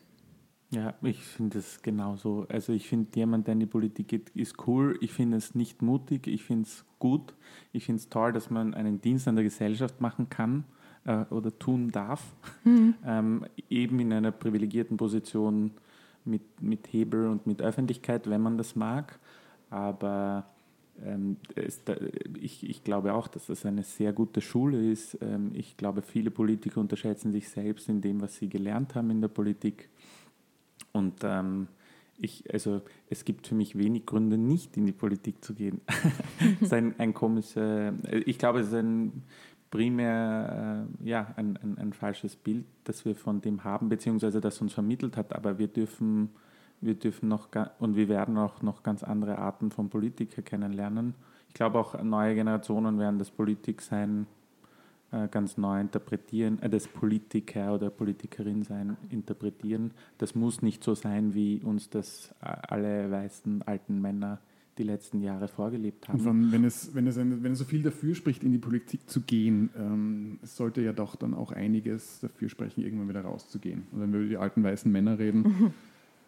Ja, 0.70 0.94
ich 1.02 1.18
finde 1.18 1.58
es 1.58 1.82
genauso. 1.82 2.46
Also 2.48 2.72
ich 2.72 2.88
finde, 2.88 3.08
jemand, 3.16 3.46
der 3.48 3.54
in 3.54 3.60
die 3.60 3.66
Politik 3.66 4.08
geht, 4.08 4.30
ist 4.30 4.68
cool. 4.68 4.96
Ich 5.00 5.12
finde 5.12 5.36
es 5.36 5.54
nicht 5.54 5.82
mutig. 5.82 6.28
Ich 6.28 6.44
finde 6.44 6.62
es 6.68 6.84
gut. 7.00 7.34
Ich 7.72 7.86
finde 7.86 8.00
es 8.00 8.08
toll, 8.08 8.32
dass 8.32 8.50
man 8.50 8.74
einen 8.74 9.00
Dienst 9.00 9.26
an 9.26 9.34
der 9.34 9.44
Gesellschaft 9.44 10.00
machen 10.00 10.28
kann 10.28 10.64
äh, 11.04 11.24
oder 11.30 11.56
tun 11.58 11.90
darf, 11.90 12.22
mhm. 12.64 12.94
ähm, 13.04 13.46
eben 13.68 13.98
in 13.98 14.12
einer 14.12 14.30
privilegierten 14.30 14.96
Position 14.96 15.72
mit, 16.24 16.62
mit 16.62 16.92
Hebel 16.92 17.26
und 17.26 17.46
mit 17.46 17.62
Öffentlichkeit, 17.62 18.28
wenn 18.30 18.40
man 18.40 18.56
das 18.56 18.76
mag. 18.76 19.18
Aber 19.70 20.46
ähm, 21.04 21.36
es, 21.54 21.82
da, 21.84 21.96
ich, 22.40 22.68
ich 22.68 22.84
glaube 22.84 23.14
auch, 23.14 23.28
dass 23.28 23.46
das 23.46 23.64
eine 23.66 23.82
sehr 23.82 24.12
gute 24.12 24.40
Schule 24.40 24.90
ist. 24.90 25.18
Ähm, 25.20 25.50
ich 25.54 25.76
glaube, 25.76 26.02
viele 26.02 26.30
Politiker 26.30 26.80
unterschätzen 26.80 27.32
sich 27.32 27.48
selbst 27.48 27.88
in 27.88 28.00
dem, 28.00 28.20
was 28.20 28.36
sie 28.36 28.48
gelernt 28.48 28.94
haben 28.94 29.10
in 29.10 29.20
der 29.20 29.28
Politik. 29.28 29.88
Und 30.92 31.20
ähm, 31.22 31.68
ich, 32.18 32.52
also 32.52 32.82
es 33.08 33.24
gibt 33.24 33.46
für 33.46 33.54
mich 33.54 33.78
wenig 33.78 34.06
Gründe, 34.06 34.36
nicht 34.36 34.76
in 34.76 34.86
die 34.86 34.92
Politik 34.92 35.44
zu 35.44 35.54
gehen. 35.54 35.80
ist 36.60 36.72
ein, 36.72 36.94
ein 36.98 37.14
komischer, 37.14 37.94
ich 38.26 38.38
glaube, 38.38 38.60
es 38.60 38.68
ist 38.68 38.74
ein 38.74 39.22
primär 39.70 40.86
äh, 41.02 41.08
ja, 41.08 41.32
ein, 41.36 41.56
ein, 41.62 41.78
ein, 41.78 41.92
falsches 41.92 42.36
Bild, 42.36 42.66
das 42.84 43.04
wir 43.04 43.14
von 43.14 43.40
dem 43.40 43.64
haben, 43.64 43.88
beziehungsweise 43.88 44.40
das 44.40 44.60
uns 44.60 44.74
vermittelt 44.74 45.16
hat. 45.16 45.34
Aber 45.34 45.58
wir 45.58 45.68
dürfen, 45.68 46.30
wir 46.80 46.94
dürfen 46.94 47.28
noch 47.28 47.48
und 47.78 47.96
wir 47.96 48.08
werden 48.08 48.36
auch 48.36 48.62
noch 48.62 48.82
ganz 48.82 49.02
andere 49.02 49.38
Arten 49.38 49.70
von 49.70 49.88
Politiker 49.88 50.42
kennenlernen. 50.42 51.14
Ich 51.48 51.54
glaube 51.54 51.78
auch 51.78 52.00
neue 52.02 52.34
Generationen 52.34 52.98
werden 52.98 53.18
das 53.18 53.30
Politiksein 53.30 54.22
äh, 54.22 54.39
ganz 55.30 55.56
neu 55.56 55.80
interpretieren, 55.80 56.60
äh, 56.62 56.70
das 56.70 56.86
Politiker 56.86 57.74
oder 57.74 57.90
Politikerin 57.90 58.62
sein 58.62 58.96
interpretieren. 59.08 59.92
Das 60.18 60.34
muss 60.34 60.62
nicht 60.62 60.84
so 60.84 60.94
sein, 60.94 61.34
wie 61.34 61.60
uns 61.62 61.90
das 61.90 62.34
äh, 62.40 62.46
alle 62.46 63.10
weißen 63.10 63.62
alten 63.62 64.00
Männer 64.00 64.40
die 64.78 64.84
letzten 64.84 65.20
Jahre 65.20 65.48
vorgelebt 65.48 66.08
haben. 66.08 66.20
Von, 66.20 66.52
wenn, 66.52 66.64
es, 66.64 66.94
wenn, 66.94 67.06
es 67.06 67.16
wenn 67.16 67.44
es 67.44 67.58
so 67.58 67.64
viel 67.64 67.82
dafür 67.82 68.14
spricht, 68.14 68.42
in 68.44 68.52
die 68.52 68.58
Politik 68.58 69.10
zu 69.10 69.20
gehen, 69.20 69.70
ähm, 69.76 70.38
sollte 70.42 70.80
ja 70.80 70.92
doch 70.92 71.16
dann 71.16 71.34
auch 71.34 71.52
einiges 71.52 72.20
dafür 72.20 72.48
sprechen, 72.48 72.82
irgendwann 72.82 73.08
wieder 73.08 73.22
rauszugehen. 73.22 73.86
Und 73.92 74.00
wenn 74.00 74.12
wir 74.12 74.20
über 74.20 74.28
die 74.28 74.36
alten 74.36 74.62
weißen 74.62 74.90
Männer 74.90 75.18
reden, 75.18 75.74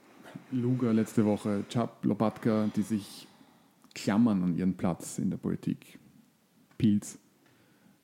Luger 0.51 0.93
letzte 0.93 1.25
Woche, 1.25 1.65
Chap, 1.69 2.05
Lopatka, 2.05 2.69
die 2.75 2.83
sich 2.83 3.27
klammern 3.95 4.43
an 4.43 4.57
ihren 4.57 4.75
Platz 4.75 5.19
in 5.19 5.31
der 5.31 5.37
Politik. 5.37 5.99
Pilz. 6.79 7.19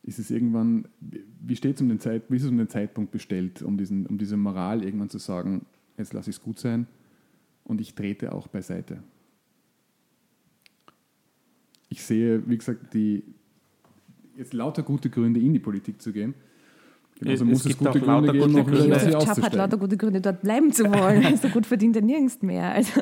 Ist 0.09 0.18
es 0.18 0.31
irgendwann, 0.31 0.88
wie 1.01 1.57
steht 1.57 1.77
es 1.77 1.83
um 1.83 1.88
den 1.88 2.01
Zeit, 2.01 2.25
wie 2.29 2.37
ist 2.37 2.44
es 2.44 2.51
um 2.51 2.59
den 2.59 2.68
Zeitpunkt 2.68 3.12
bestellt, 3.12 3.62
um, 3.62 3.77
diesen, 3.77 4.07
um 4.07 4.16
diese 4.16 4.37
Moral 4.37 4.83
irgendwann 4.83 5.11
zu 5.11 5.18
sagen, 5.18 5.66
jetzt 5.97 6.12
lasse 6.12 6.31
ich 6.31 6.37
es 6.37 6.42
gut 6.42 6.59
sein 6.59 6.87
und 7.64 7.81
ich 7.81 7.94
trete 7.94 8.33
auch 8.33 8.49
beiseite? 8.49 9.03
ich 11.88 12.03
sehe, 12.03 12.42
wie 12.47 12.57
gesagt, 12.57 12.94
die 12.94 13.23
jetzt 14.37 14.53
lauter 14.53 14.83
gute 14.83 15.11
Gründe, 15.11 15.40
in 15.40 15.53
die 15.53 15.59
Politik 15.59 16.01
zu 16.01 16.12
gehen. 16.12 16.35
Genauso 17.18 17.44
es 17.44 17.51
muss 17.51 17.66
es 17.66 17.77
gute 17.77 17.99
Gründe 17.99 18.33
geben, 18.33 18.53
gute 18.53 18.64
Gründe, 18.64 19.01
sie 19.01 19.11
Chap 19.11 19.42
hat 19.42 19.55
lauter 19.55 19.77
gute 19.77 19.97
Gründe, 19.97 20.21
dort 20.21 20.42
bleiben 20.42 20.73
zu 20.73 20.85
wollen. 20.85 21.37
so 21.42 21.49
gut 21.49 21.66
verdient 21.66 21.97
er 21.97 22.03
nirgends 22.03 22.40
mehr. 22.42 22.73
Also 22.73 23.01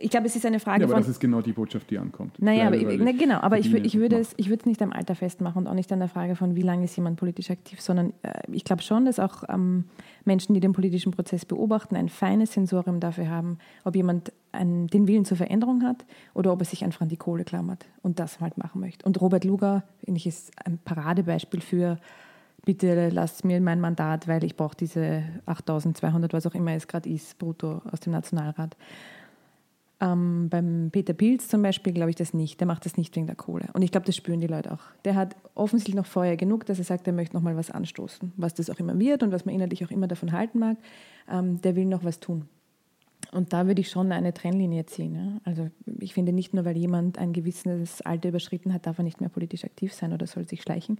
ich 0.00 0.10
glaube, 0.10 0.26
es 0.26 0.34
ist 0.34 0.46
eine 0.46 0.60
Frage 0.60 0.80
ja, 0.80 0.86
aber 0.86 0.94
von. 0.94 1.02
das 1.02 1.08
ist 1.08 1.20
genau 1.20 1.42
die 1.42 1.52
Botschaft, 1.52 1.90
die 1.90 1.98
ankommt. 1.98 2.40
Naja, 2.40 2.68
aber, 2.68 2.76
na, 2.76 3.12
genau, 3.12 3.38
aber 3.40 3.58
ich, 3.58 3.72
ich, 3.72 3.96
würde 3.96 4.16
es, 4.18 4.32
ich 4.36 4.48
würde 4.48 4.60
es 4.60 4.66
nicht 4.66 4.82
am 4.82 4.92
Alter 4.92 5.14
festmachen 5.14 5.62
und 5.62 5.66
auch 5.68 5.74
nicht 5.74 5.92
an 5.92 5.98
der 5.98 6.08
Frage 6.08 6.36
von, 6.36 6.56
wie 6.56 6.62
lange 6.62 6.84
ist 6.84 6.96
jemand 6.96 7.18
politisch 7.18 7.50
aktiv, 7.50 7.80
sondern 7.80 8.12
äh, 8.22 8.40
ich 8.50 8.64
glaube 8.64 8.82
schon, 8.82 9.04
dass 9.04 9.18
auch 9.18 9.44
ähm, 9.48 9.84
Menschen, 10.24 10.54
die 10.54 10.60
den 10.60 10.72
politischen 10.72 11.12
Prozess 11.12 11.44
beobachten, 11.44 11.96
ein 11.96 12.08
feines 12.08 12.52
Sensorium 12.52 13.00
dafür 13.00 13.28
haben, 13.28 13.58
ob 13.84 13.94
jemand 13.94 14.32
einen, 14.52 14.86
den 14.88 15.06
Willen 15.06 15.24
zur 15.24 15.36
Veränderung 15.36 15.82
hat 15.82 16.04
oder 16.34 16.52
ob 16.52 16.60
er 16.60 16.64
sich 16.64 16.82
einfach 16.82 17.02
an 17.02 17.08
die 17.08 17.16
Kohle 17.16 17.44
klammert 17.44 17.86
und 18.02 18.18
das 18.18 18.40
halt 18.40 18.58
machen 18.58 18.80
möchte. 18.80 19.04
Und 19.04 19.20
Robert 19.20 19.44
Luger, 19.44 19.84
finde 20.04 20.18
ich, 20.18 20.26
ist 20.26 20.52
ein 20.64 20.78
Paradebeispiel 20.78 21.60
für 21.60 21.98
bitte 22.64 23.08
lasst 23.08 23.44
mir 23.44 23.60
mein 23.60 23.80
Mandat, 23.80 24.28
weil 24.28 24.44
ich 24.44 24.56
brauche 24.56 24.76
diese 24.76 25.22
8200, 25.46 26.32
was 26.32 26.46
auch 26.46 26.54
immer 26.54 26.72
es 26.72 26.88
gerade 26.88 27.08
ist, 27.08 27.38
brutto 27.38 27.82
aus 27.90 28.00
dem 28.00 28.12
Nationalrat. 28.12 28.76
Ähm, 30.02 30.48
beim 30.48 30.88
Peter 30.90 31.12
Pilz 31.12 31.48
zum 31.48 31.62
Beispiel 31.62 31.92
glaube 31.92 32.10
ich 32.10 32.16
das 32.16 32.32
nicht. 32.32 32.58
Der 32.60 32.66
macht 32.66 32.86
das 32.86 32.96
nicht 32.96 33.14
wegen 33.16 33.26
der 33.26 33.36
Kohle. 33.36 33.68
Und 33.74 33.82
ich 33.82 33.90
glaube, 33.90 34.06
das 34.06 34.16
spüren 34.16 34.40
die 34.40 34.46
Leute 34.46 34.72
auch. 34.72 34.80
Der 35.04 35.14
hat 35.14 35.36
offensichtlich 35.54 35.94
noch 35.94 36.06
Feuer 36.06 36.36
genug, 36.36 36.64
dass 36.66 36.78
er 36.78 36.84
sagt, 36.84 37.06
er 37.06 37.12
möchte 37.12 37.36
noch 37.36 37.42
mal 37.42 37.56
was 37.56 37.70
anstoßen. 37.70 38.32
Was 38.36 38.54
das 38.54 38.70
auch 38.70 38.78
immer 38.78 38.98
wird 38.98 39.22
und 39.22 39.30
was 39.30 39.44
man 39.44 39.54
innerlich 39.54 39.84
auch 39.84 39.90
immer 39.90 40.08
davon 40.08 40.32
halten 40.32 40.58
mag. 40.58 40.78
Ähm, 41.30 41.60
der 41.60 41.76
will 41.76 41.84
noch 41.84 42.02
was 42.02 42.18
tun. 42.18 42.48
Und 43.32 43.52
da 43.52 43.66
würde 43.66 43.82
ich 43.82 43.90
schon 43.90 44.10
eine 44.10 44.32
Trennlinie 44.32 44.86
ziehen. 44.86 45.14
Ja? 45.14 45.40
Also 45.44 45.68
ich 46.00 46.14
finde 46.14 46.32
nicht 46.32 46.54
nur, 46.54 46.64
weil 46.64 46.78
jemand 46.78 47.18
ein 47.18 47.34
gewisses 47.34 48.00
Alter 48.00 48.30
überschritten 48.30 48.72
hat, 48.72 48.86
darf 48.86 48.98
er 48.98 49.04
nicht 49.04 49.20
mehr 49.20 49.28
politisch 49.28 49.64
aktiv 49.64 49.92
sein 49.92 50.14
oder 50.14 50.26
soll 50.26 50.48
sich 50.48 50.62
schleichen. 50.62 50.98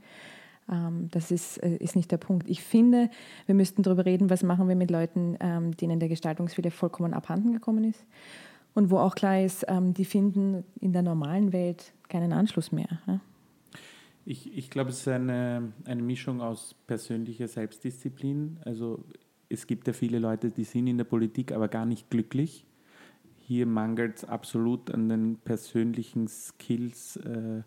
Ähm, 0.71 1.09
das 1.11 1.31
ist, 1.31 1.57
äh, 1.63 1.77
ist 1.77 1.97
nicht 1.97 2.13
der 2.13 2.19
Punkt. 2.19 2.51
Ich 2.51 2.63
finde, 2.63 3.09
wir 3.47 3.55
müssten 3.55 3.83
darüber 3.83 4.05
reden, 4.05 4.29
was 4.29 4.43
machen 4.43 4.69
wir 4.69 4.77
mit 4.77 4.91
Leuten, 4.91 5.39
ähm, 5.41 5.75
denen 5.75 6.01
der 6.01 6.11
Gestaltungswille 6.11 6.71
vollkommen 6.71 7.15
abhanden 7.15 7.55
gekommen 7.55 7.85
ist 7.85 8.05
und 8.75 8.91
wo 8.91 8.99
auch 8.99 9.15
klar 9.15 9.41
ist, 9.41 9.65
ähm, 9.69 9.95
die 9.95 10.05
finden 10.05 10.65
in 10.81 10.93
der 10.93 11.03
normalen 11.03 11.53
Welt 11.53 11.93
keinen 12.09 12.33
Anschluss 12.33 12.73
mehr. 12.73 13.01
Ja? 13.07 13.21
Ich, 14.25 14.57
ich 14.57 14.71
glaube, 14.71 14.91
es 14.91 15.01
ist 15.01 15.09
eine, 15.09 15.73
eine 15.85 16.03
Mischung 16.03 16.41
aus 16.41 16.75
persönlicher 16.87 17.49
Selbstdisziplin. 17.49 18.59
Also 18.65 19.05
es 19.49 19.67
gibt 19.67 19.87
ja 19.87 19.93
viele 19.93 20.19
Leute, 20.19 20.51
die 20.51 20.65
sind 20.65 20.87
in 20.87 20.99
der 20.99 21.05
Politik, 21.05 21.53
aber 21.53 21.69
gar 21.69 21.87
nicht 21.87 22.11
glücklich. 22.11 22.65
Hier 23.37 23.67
mangelt 23.67 24.19
es 24.19 24.25
absolut 24.25 24.93
an 24.93 25.09
den 25.09 25.37
persönlichen 25.37 26.29
Skills 26.29 27.17
äh, 27.17 27.63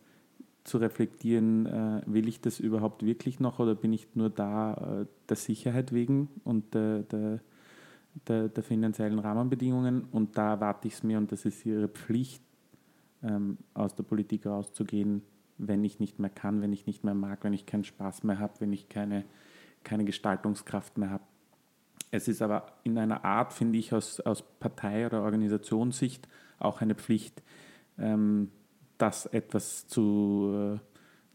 zu 0.64 0.78
reflektieren, 0.78 1.66
äh, 1.66 2.02
will 2.06 2.30
ich 2.30 2.40
das 2.40 2.60
überhaupt 2.60 3.06
wirklich 3.06 3.42
noch 3.42 3.60
oder 3.60 3.76
bin 3.76 3.92
ich 3.92 4.08
nur 4.16 4.30
da 4.30 5.02
äh, 5.02 5.06
der 5.28 5.36
Sicherheit 5.36 5.92
wegen 5.92 6.30
und 6.46 6.74
der, 6.74 7.00
der 8.28 8.50
der, 8.50 8.64
finanziellen 8.64 9.20
Rahmenbedingungen 9.20 10.06
und 10.12 10.38
da 10.38 10.52
erwarte 10.52 10.88
ich 10.88 10.96
es 10.96 11.04
mir 11.04 11.18
und 11.18 11.32
das 11.32 11.46
ist 11.46 11.66
ihre 11.66 11.88
Pflicht, 11.88 12.44
ähm, 13.24 13.58
aus 13.74 13.96
der 13.96 14.04
Politik 14.04 14.46
rauszugehen, 14.46 15.24
wenn 15.58 15.84
ich 15.84 16.00
nicht 16.00 16.20
mehr 16.20 16.30
kann, 16.30 16.62
wenn 16.62 16.74
ich 16.74 16.86
nicht 16.86 17.04
mehr 17.04 17.14
mag, 17.14 17.44
wenn 17.44 17.54
ich 17.54 17.66
keinen 17.66 17.84
Spaß 17.84 18.24
mehr 18.24 18.40
habe, 18.40 18.54
wenn 18.60 18.74
ich 18.74 18.90
keine, 18.90 19.24
keine 19.84 20.06
Gestaltungskraft 20.06 20.98
mehr 20.98 21.10
habe. 21.10 21.24
Es 22.12 22.28
ist 22.28 22.42
aber 22.42 22.68
in 22.84 22.98
einer 22.98 23.26
Art, 23.26 23.54
finde 23.54 23.80
ich, 23.80 23.94
aus, 23.94 24.20
aus 24.20 24.44
Partei- 24.60 25.06
oder 25.06 25.24
Organisationssicht 25.24 26.28
auch 26.60 26.82
eine 26.82 26.96
Pflicht, 26.96 27.42
ähm, 27.98 28.52
das 28.98 29.26
etwas 29.26 29.88
zu, 29.88 30.80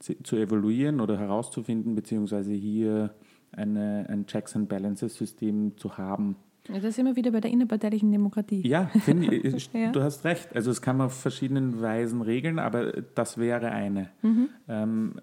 äh, 0.01 0.23
zu 0.23 0.37
evaluieren 0.37 1.01
oder 1.01 1.19
herauszufinden, 1.19 1.95
beziehungsweise 1.95 2.53
hier 2.53 3.14
eine, 3.51 4.07
ein 4.09 4.27
Checks 4.27 4.55
and 4.55 4.69
Balances 4.69 5.17
System 5.17 5.77
zu 5.77 5.99
haben, 5.99 6.37
das 6.68 6.85
ist 6.85 6.98
immer 6.98 7.16
wieder 7.16 7.31
bei 7.31 7.40
der 7.40 7.50
innerparteilichen 7.50 8.11
Demokratie. 8.12 8.66
Ja, 8.66 8.90
ich, 8.94 9.70
ja. 9.72 9.90
du 9.90 10.02
hast 10.02 10.24
recht. 10.24 10.54
Also 10.54 10.70
es 10.70 10.83
kann 10.83 10.96
man 10.96 11.07
auf 11.07 11.20
verschiedenen 11.20 11.81
Weisen 11.81 12.22
regeln, 12.22 12.59
aber 12.59 12.92
das 13.14 13.38
wäre 13.38 13.70
eine. 13.70 14.11
Mhm. 14.22 14.48
Ähm, 14.68 15.14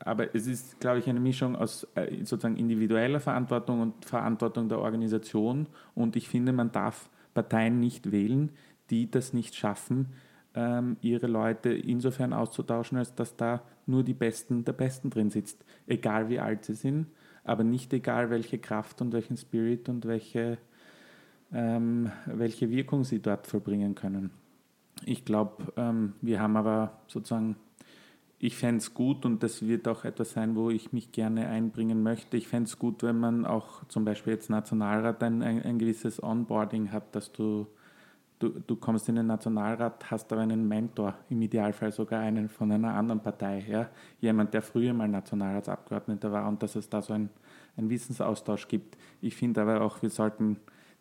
aber 0.00 0.34
es 0.34 0.46
ist, 0.46 0.80
glaube 0.80 0.98
ich, 0.98 1.08
eine 1.08 1.20
Mischung 1.20 1.56
aus 1.56 1.86
äh, 1.94 2.24
sozusagen 2.24 2.56
individueller 2.56 3.20
Verantwortung 3.20 3.80
und 3.80 4.04
Verantwortung 4.04 4.68
der 4.68 4.78
Organisation. 4.78 5.66
Und 5.94 6.16
ich 6.16 6.28
finde, 6.28 6.52
man 6.52 6.72
darf 6.72 7.08
Parteien 7.34 7.80
nicht 7.80 8.10
wählen, 8.10 8.50
die 8.90 9.10
das 9.10 9.32
nicht 9.32 9.54
schaffen, 9.54 10.08
ähm, 10.54 10.96
ihre 11.00 11.26
Leute 11.26 11.70
insofern 11.70 12.32
auszutauschen, 12.32 12.98
als 12.98 13.14
dass 13.14 13.36
da 13.36 13.62
nur 13.86 14.02
die 14.02 14.14
Besten 14.14 14.64
der 14.64 14.72
Besten 14.72 15.10
drin 15.10 15.30
sitzt. 15.30 15.64
Egal 15.86 16.28
wie 16.28 16.40
alt 16.40 16.64
sie 16.64 16.74
sind, 16.74 17.06
aber 17.44 17.64
nicht 17.64 17.92
egal 17.92 18.30
welche 18.30 18.58
Kraft 18.58 19.00
und 19.00 19.12
welchen 19.12 19.36
Spirit 19.36 19.88
und 19.88 20.06
welche 20.06 20.58
ähm, 21.52 22.10
welche 22.26 22.70
Wirkung 22.70 23.04
sie 23.04 23.20
dort 23.20 23.46
vollbringen 23.46 23.94
können. 23.94 24.30
Ich 25.04 25.24
glaube, 25.24 25.72
ähm, 25.76 26.14
wir 26.20 26.40
haben 26.40 26.56
aber 26.56 26.98
sozusagen 27.06 27.56
ich 28.40 28.56
fände 28.56 28.78
es 28.78 28.94
gut 28.94 29.24
und 29.24 29.42
das 29.42 29.66
wird 29.66 29.88
auch 29.88 30.04
etwas 30.04 30.32
sein, 30.32 30.54
wo 30.54 30.70
ich 30.70 30.92
mich 30.92 31.10
gerne 31.10 31.48
einbringen 31.48 32.02
möchte. 32.02 32.36
Ich 32.36 32.46
fände 32.46 32.68
es 32.68 32.78
gut, 32.78 33.02
wenn 33.02 33.18
man 33.18 33.44
auch 33.44 33.84
zum 33.88 34.04
Beispiel 34.04 34.34
jetzt 34.34 34.48
Nationalrat 34.48 35.22
ein, 35.24 35.42
ein, 35.42 35.62
ein 35.62 35.78
gewisses 35.78 36.22
Onboarding 36.22 36.92
hat, 36.92 37.16
dass 37.16 37.32
du, 37.32 37.66
du, 38.38 38.50
du 38.50 38.76
kommst 38.76 39.08
in 39.08 39.16
den 39.16 39.26
Nationalrat, 39.26 40.08
hast 40.08 40.32
aber 40.32 40.42
einen 40.42 40.68
Mentor, 40.68 41.14
im 41.30 41.42
Idealfall 41.42 41.90
sogar 41.90 42.20
einen 42.20 42.48
von 42.48 42.70
einer 42.70 42.94
anderen 42.94 43.20
Partei, 43.20 43.66
ja? 43.68 43.88
jemand, 44.20 44.54
der 44.54 44.62
früher 44.62 44.94
mal 44.94 45.08
Nationalratsabgeordneter 45.08 46.30
war 46.30 46.46
und 46.46 46.62
dass 46.62 46.76
es 46.76 46.88
da 46.88 47.02
so 47.02 47.14
ein, 47.14 47.30
ein 47.76 47.90
Wissensaustausch 47.90 48.68
gibt. 48.68 48.96
Ich 49.20 49.34
finde 49.34 49.62
aber 49.62 49.80
auch, 49.80 50.00
wir 50.00 50.10
sollten 50.10 50.58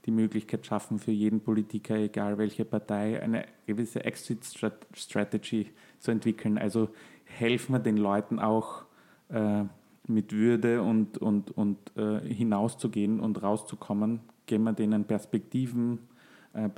die 0.07 0.11
Möglichkeit 0.11 0.65
schaffen, 0.65 0.99
für 0.99 1.11
jeden 1.11 1.41
Politiker, 1.41 1.95
egal 1.95 2.37
welche 2.37 2.65
Partei, 2.65 3.21
eine 3.21 3.45
gewisse 3.65 4.05
Exit-Strategy 4.05 5.67
zu 5.99 6.11
entwickeln. 6.11 6.57
Also 6.57 6.89
helfen 7.25 7.73
wir 7.73 7.79
den 7.79 7.97
Leuten 7.97 8.39
auch 8.39 8.85
äh, 9.29 9.65
mit 10.07 10.31
Würde 10.31 10.81
und, 10.81 11.17
und, 11.17 11.51
und 11.51 11.77
äh, 11.97 12.21
hinauszugehen 12.21 13.19
und 13.19 13.43
rauszukommen, 13.43 14.21
geben 14.45 14.63
wir 14.63 14.73
denen 14.73 15.03
Perspektiven. 15.03 15.99
Äh, 16.53 16.69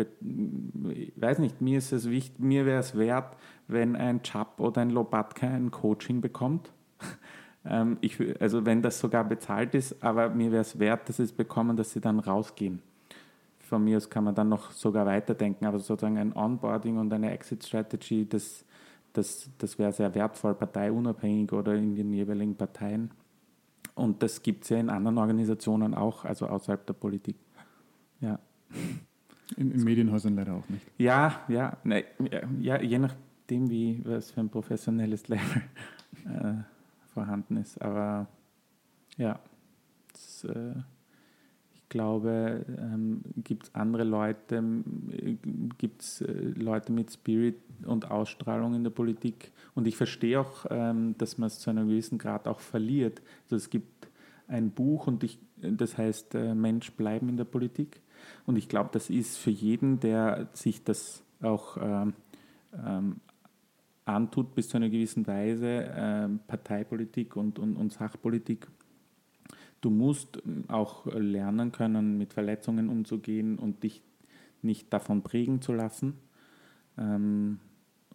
ich 0.91 1.13
weiß 1.15 1.37
nicht, 1.37 1.61
mir 1.61 1.77
ist 1.77 1.91
es 1.91 2.09
wichtig, 2.09 2.39
mir 2.39 2.65
wäre 2.65 2.79
es 2.79 2.97
wert, 2.97 3.37
wenn 3.67 3.95
ein 3.95 4.23
Chap 4.23 4.59
oder 4.59 4.81
ein 4.81 4.89
Lobatka 4.89 5.47
ein 5.47 5.69
Coaching 5.69 6.19
bekommt. 6.19 6.73
ähm, 7.65 7.97
ich, 8.01 8.19
also 8.41 8.65
wenn 8.65 8.81
das 8.81 8.99
sogar 8.99 9.23
bezahlt 9.23 9.75
ist, 9.75 10.03
aber 10.03 10.29
mir 10.29 10.51
wäre 10.51 10.61
es 10.61 10.79
wert, 10.79 11.07
dass 11.07 11.17
sie 11.17 11.23
es 11.23 11.31
bekommen, 11.31 11.77
dass 11.77 11.91
sie 11.91 12.01
dann 12.01 12.19
rausgehen. 12.19 12.81
Von 13.69 13.83
mir 13.83 13.97
aus 13.97 14.09
kann 14.09 14.23
man 14.23 14.35
dann 14.35 14.49
noch 14.49 14.71
sogar 14.71 15.05
weiterdenken, 15.05 15.65
aber 15.65 15.79
sozusagen 15.79 16.17
ein 16.17 16.35
Onboarding 16.35 16.97
und 16.97 17.13
eine 17.13 17.31
Exit-Strategy, 17.31 18.27
das 18.27 18.65
das, 19.13 19.49
das 19.57 19.77
wäre 19.79 19.91
sehr 19.91 20.13
wertvoll, 20.13 20.55
parteiunabhängig 20.55 21.51
oder 21.51 21.75
in 21.75 21.95
den 21.95 22.13
jeweiligen 22.13 22.55
Parteien. 22.55 23.11
Und 23.95 24.23
das 24.23 24.41
gibt 24.41 24.63
es 24.63 24.69
ja 24.69 24.77
in 24.77 24.89
anderen 24.89 25.17
Organisationen 25.17 25.93
auch, 25.93 26.25
also 26.25 26.47
außerhalb 26.47 26.85
der 26.85 26.93
Politik. 26.93 27.35
Ja. 28.21 28.39
In, 29.57 29.71
in 29.71 29.83
Medienhäusern 29.83 30.35
leider 30.35 30.55
auch 30.55 30.69
nicht. 30.69 30.85
Ja, 30.97 31.41
ja, 31.47 31.77
ne, 31.83 32.05
ja, 32.61 32.81
je 32.81 32.99
nachdem, 32.99 33.69
wie 33.69 34.01
was 34.05 34.31
für 34.31 34.41
ein 34.41 34.49
professionelles 34.49 35.27
Level 35.27 35.63
äh, 36.25 36.53
vorhanden 37.13 37.57
ist. 37.57 37.81
Aber 37.81 38.27
ja, 39.17 39.39
das, 40.13 40.43
äh, 40.45 40.75
glaube, 41.89 42.65
ähm, 42.77 43.21
gibt 43.43 43.63
es 43.63 43.75
andere 43.75 44.03
Leute, 44.03 44.63
gibt 45.77 46.01
es 46.01 46.21
äh, 46.21 46.31
Leute 46.31 46.91
mit 46.91 47.11
Spirit 47.11 47.57
und 47.85 48.09
Ausstrahlung 48.09 48.75
in 48.75 48.83
der 48.83 48.91
Politik. 48.91 49.51
Und 49.75 49.87
ich 49.87 49.97
verstehe 49.97 50.39
auch, 50.39 50.65
ähm, 50.69 51.15
dass 51.17 51.37
man 51.37 51.47
es 51.47 51.59
zu 51.59 51.69
einem 51.69 51.87
gewissen 51.87 52.17
Grad 52.17 52.47
auch 52.47 52.59
verliert. 52.59 53.21
Also 53.43 53.55
es 53.55 53.69
gibt 53.69 54.07
ein 54.47 54.71
Buch 54.71 55.07
und 55.07 55.23
ich, 55.23 55.39
das 55.57 55.97
heißt 55.97 56.35
äh, 56.35 56.55
Mensch 56.55 56.91
bleiben 56.91 57.29
in 57.29 57.37
der 57.37 57.45
Politik. 57.45 58.01
Und 58.45 58.57
ich 58.57 58.69
glaube, 58.69 58.89
das 58.93 59.09
ist 59.09 59.37
für 59.37 59.51
jeden, 59.51 59.99
der 59.99 60.49
sich 60.53 60.83
das 60.83 61.23
auch 61.41 61.77
ähm, 61.81 62.13
ähm 62.73 63.15
antut, 64.05 64.55
bis 64.55 64.69
zu 64.69 64.77
einer 64.77 64.89
gewissen 64.89 65.27
Weise, 65.27 65.93
ähm, 65.95 66.39
Parteipolitik 66.47 67.35
und, 67.35 67.59
und, 67.59 67.75
und 67.75 67.93
Sachpolitik 67.93 68.67
Du 69.81 69.89
musst 69.89 70.41
ähm, 70.45 70.65
auch 70.67 71.05
lernen 71.05 71.71
können, 71.71 72.17
mit 72.17 72.33
Verletzungen 72.33 72.89
umzugehen 72.89 73.57
und 73.57 73.83
dich 73.83 74.01
nicht 74.61 74.91
davon 74.91 75.23
prägen 75.23 75.61
zu 75.61 75.73
lassen. 75.73 76.15
Ähm, 76.97 77.59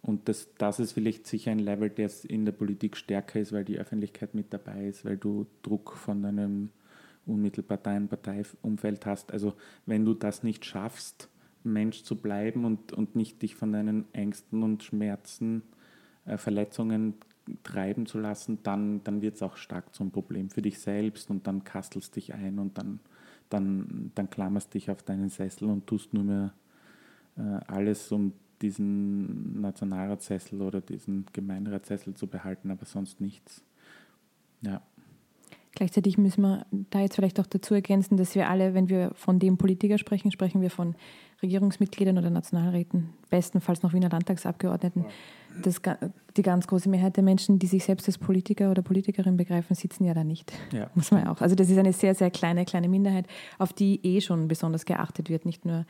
und 0.01 0.29
das, 0.29 0.49
das 0.59 0.79
ist 0.79 0.91
vielleicht 0.91 1.25
sicher 1.25 1.51
ein 1.51 1.59
Level, 1.59 1.89
der 1.89 2.11
in 2.27 2.45
der 2.45 2.51
Politik 2.51 2.95
stärker 2.95 3.39
ist, 3.39 3.51
weil 3.51 3.65
die 3.65 3.79
Öffentlichkeit 3.79 4.35
mit 4.35 4.53
dabei 4.53 4.87
ist, 4.87 5.03
weil 5.03 5.17
du 5.17 5.47
Druck 5.63 5.93
von 5.93 6.21
deinem 6.21 6.69
unmittelbaren 7.25 8.07
Parteiumfeld 8.07 9.05
hast. 9.07 9.31
Also 9.31 9.55
wenn 9.87 10.05
du 10.05 10.13
das 10.13 10.43
nicht 10.43 10.63
schaffst, 10.63 11.29
Mensch 11.63 12.03
zu 12.03 12.15
bleiben 12.15 12.65
und, 12.65 12.93
und 12.93 13.15
nicht 13.15 13.41
dich 13.41 13.55
von 13.55 13.73
deinen 13.73 14.05
Ängsten 14.13 14.61
und 14.61 14.83
Schmerzen, 14.83 15.63
äh, 16.25 16.37
Verletzungen 16.37 17.15
treiben 17.63 18.05
zu 18.05 18.19
lassen, 18.19 18.59
dann, 18.63 19.03
dann 19.03 19.21
wird 19.21 19.35
es 19.35 19.43
auch 19.43 19.57
stark 19.57 19.93
zum 19.93 20.11
Problem 20.11 20.49
für 20.49 20.61
dich 20.61 20.79
selbst 20.79 21.29
und 21.29 21.47
dann 21.47 21.63
kastelst 21.63 22.15
dich 22.15 22.33
ein 22.33 22.59
und 22.59 22.77
dann, 22.77 22.99
dann, 23.49 24.11
dann 24.15 24.29
klammerst 24.29 24.73
dich 24.73 24.89
auf 24.89 25.03
deinen 25.03 25.29
Sessel 25.29 25.69
und 25.69 25.87
tust 25.87 26.13
nur 26.13 26.23
mehr 26.23 26.53
äh, 27.37 27.41
alles, 27.67 28.11
um 28.11 28.33
diesen 28.61 29.61
Nationalratssessel 29.61 30.61
oder 30.61 30.81
diesen 30.81 31.25
Gemeinderatssessel 31.33 32.15
zu 32.15 32.27
behalten, 32.27 32.71
aber 32.71 32.85
sonst 32.85 33.21
nichts. 33.21 33.63
Ja. 34.61 34.81
Gleichzeitig 35.73 36.17
müssen 36.17 36.41
wir 36.41 36.65
da 36.89 37.01
jetzt 37.01 37.15
vielleicht 37.15 37.39
auch 37.39 37.47
dazu 37.47 37.73
ergänzen, 37.73 38.15
dass 38.15 38.33
wir 38.33 38.49
alle, 38.49 38.73
wenn 38.73 38.87
wir 38.87 39.11
von 39.13 39.39
dem 39.39 39.57
Politiker 39.57 39.97
sprechen, 39.97 40.31
sprechen 40.31 40.61
wir 40.61 40.71
von 40.71 40.95
Regierungsmitgliedern 41.43 42.17
oder 42.17 42.29
Nationalräten, 42.29 43.09
bestenfalls 43.29 43.83
noch 43.83 43.91
Wiener 43.91 44.09
Landtagsabgeordneten. 44.09 45.03
Ja 45.03 45.09
das, 45.61 45.81
die 46.37 46.41
ganz 46.41 46.67
große 46.67 46.89
Mehrheit 46.89 47.15
der 47.15 47.23
Menschen, 47.23 47.59
die 47.59 47.67
sich 47.67 47.85
selbst 47.85 48.07
als 48.07 48.17
Politiker 48.17 48.71
oder 48.71 48.81
Politikerin 48.81 49.37
begreifen, 49.37 49.75
sitzen 49.75 50.03
ja 50.05 50.13
da 50.13 50.23
nicht. 50.23 50.51
Ja. 50.71 50.89
Muss 50.95 51.11
man 51.11 51.27
auch. 51.27 51.41
Also 51.41 51.55
das 51.55 51.69
ist 51.69 51.77
eine 51.77 51.93
sehr, 51.93 52.15
sehr 52.15 52.29
kleine, 52.29 52.65
kleine 52.65 52.89
Minderheit, 52.89 53.25
auf 53.57 53.73
die 53.73 53.99
eh 54.03 54.21
schon 54.21 54.47
besonders 54.47 54.85
geachtet 54.85 55.29
wird. 55.29 55.45
Nicht 55.45 55.65
nur 55.65 55.85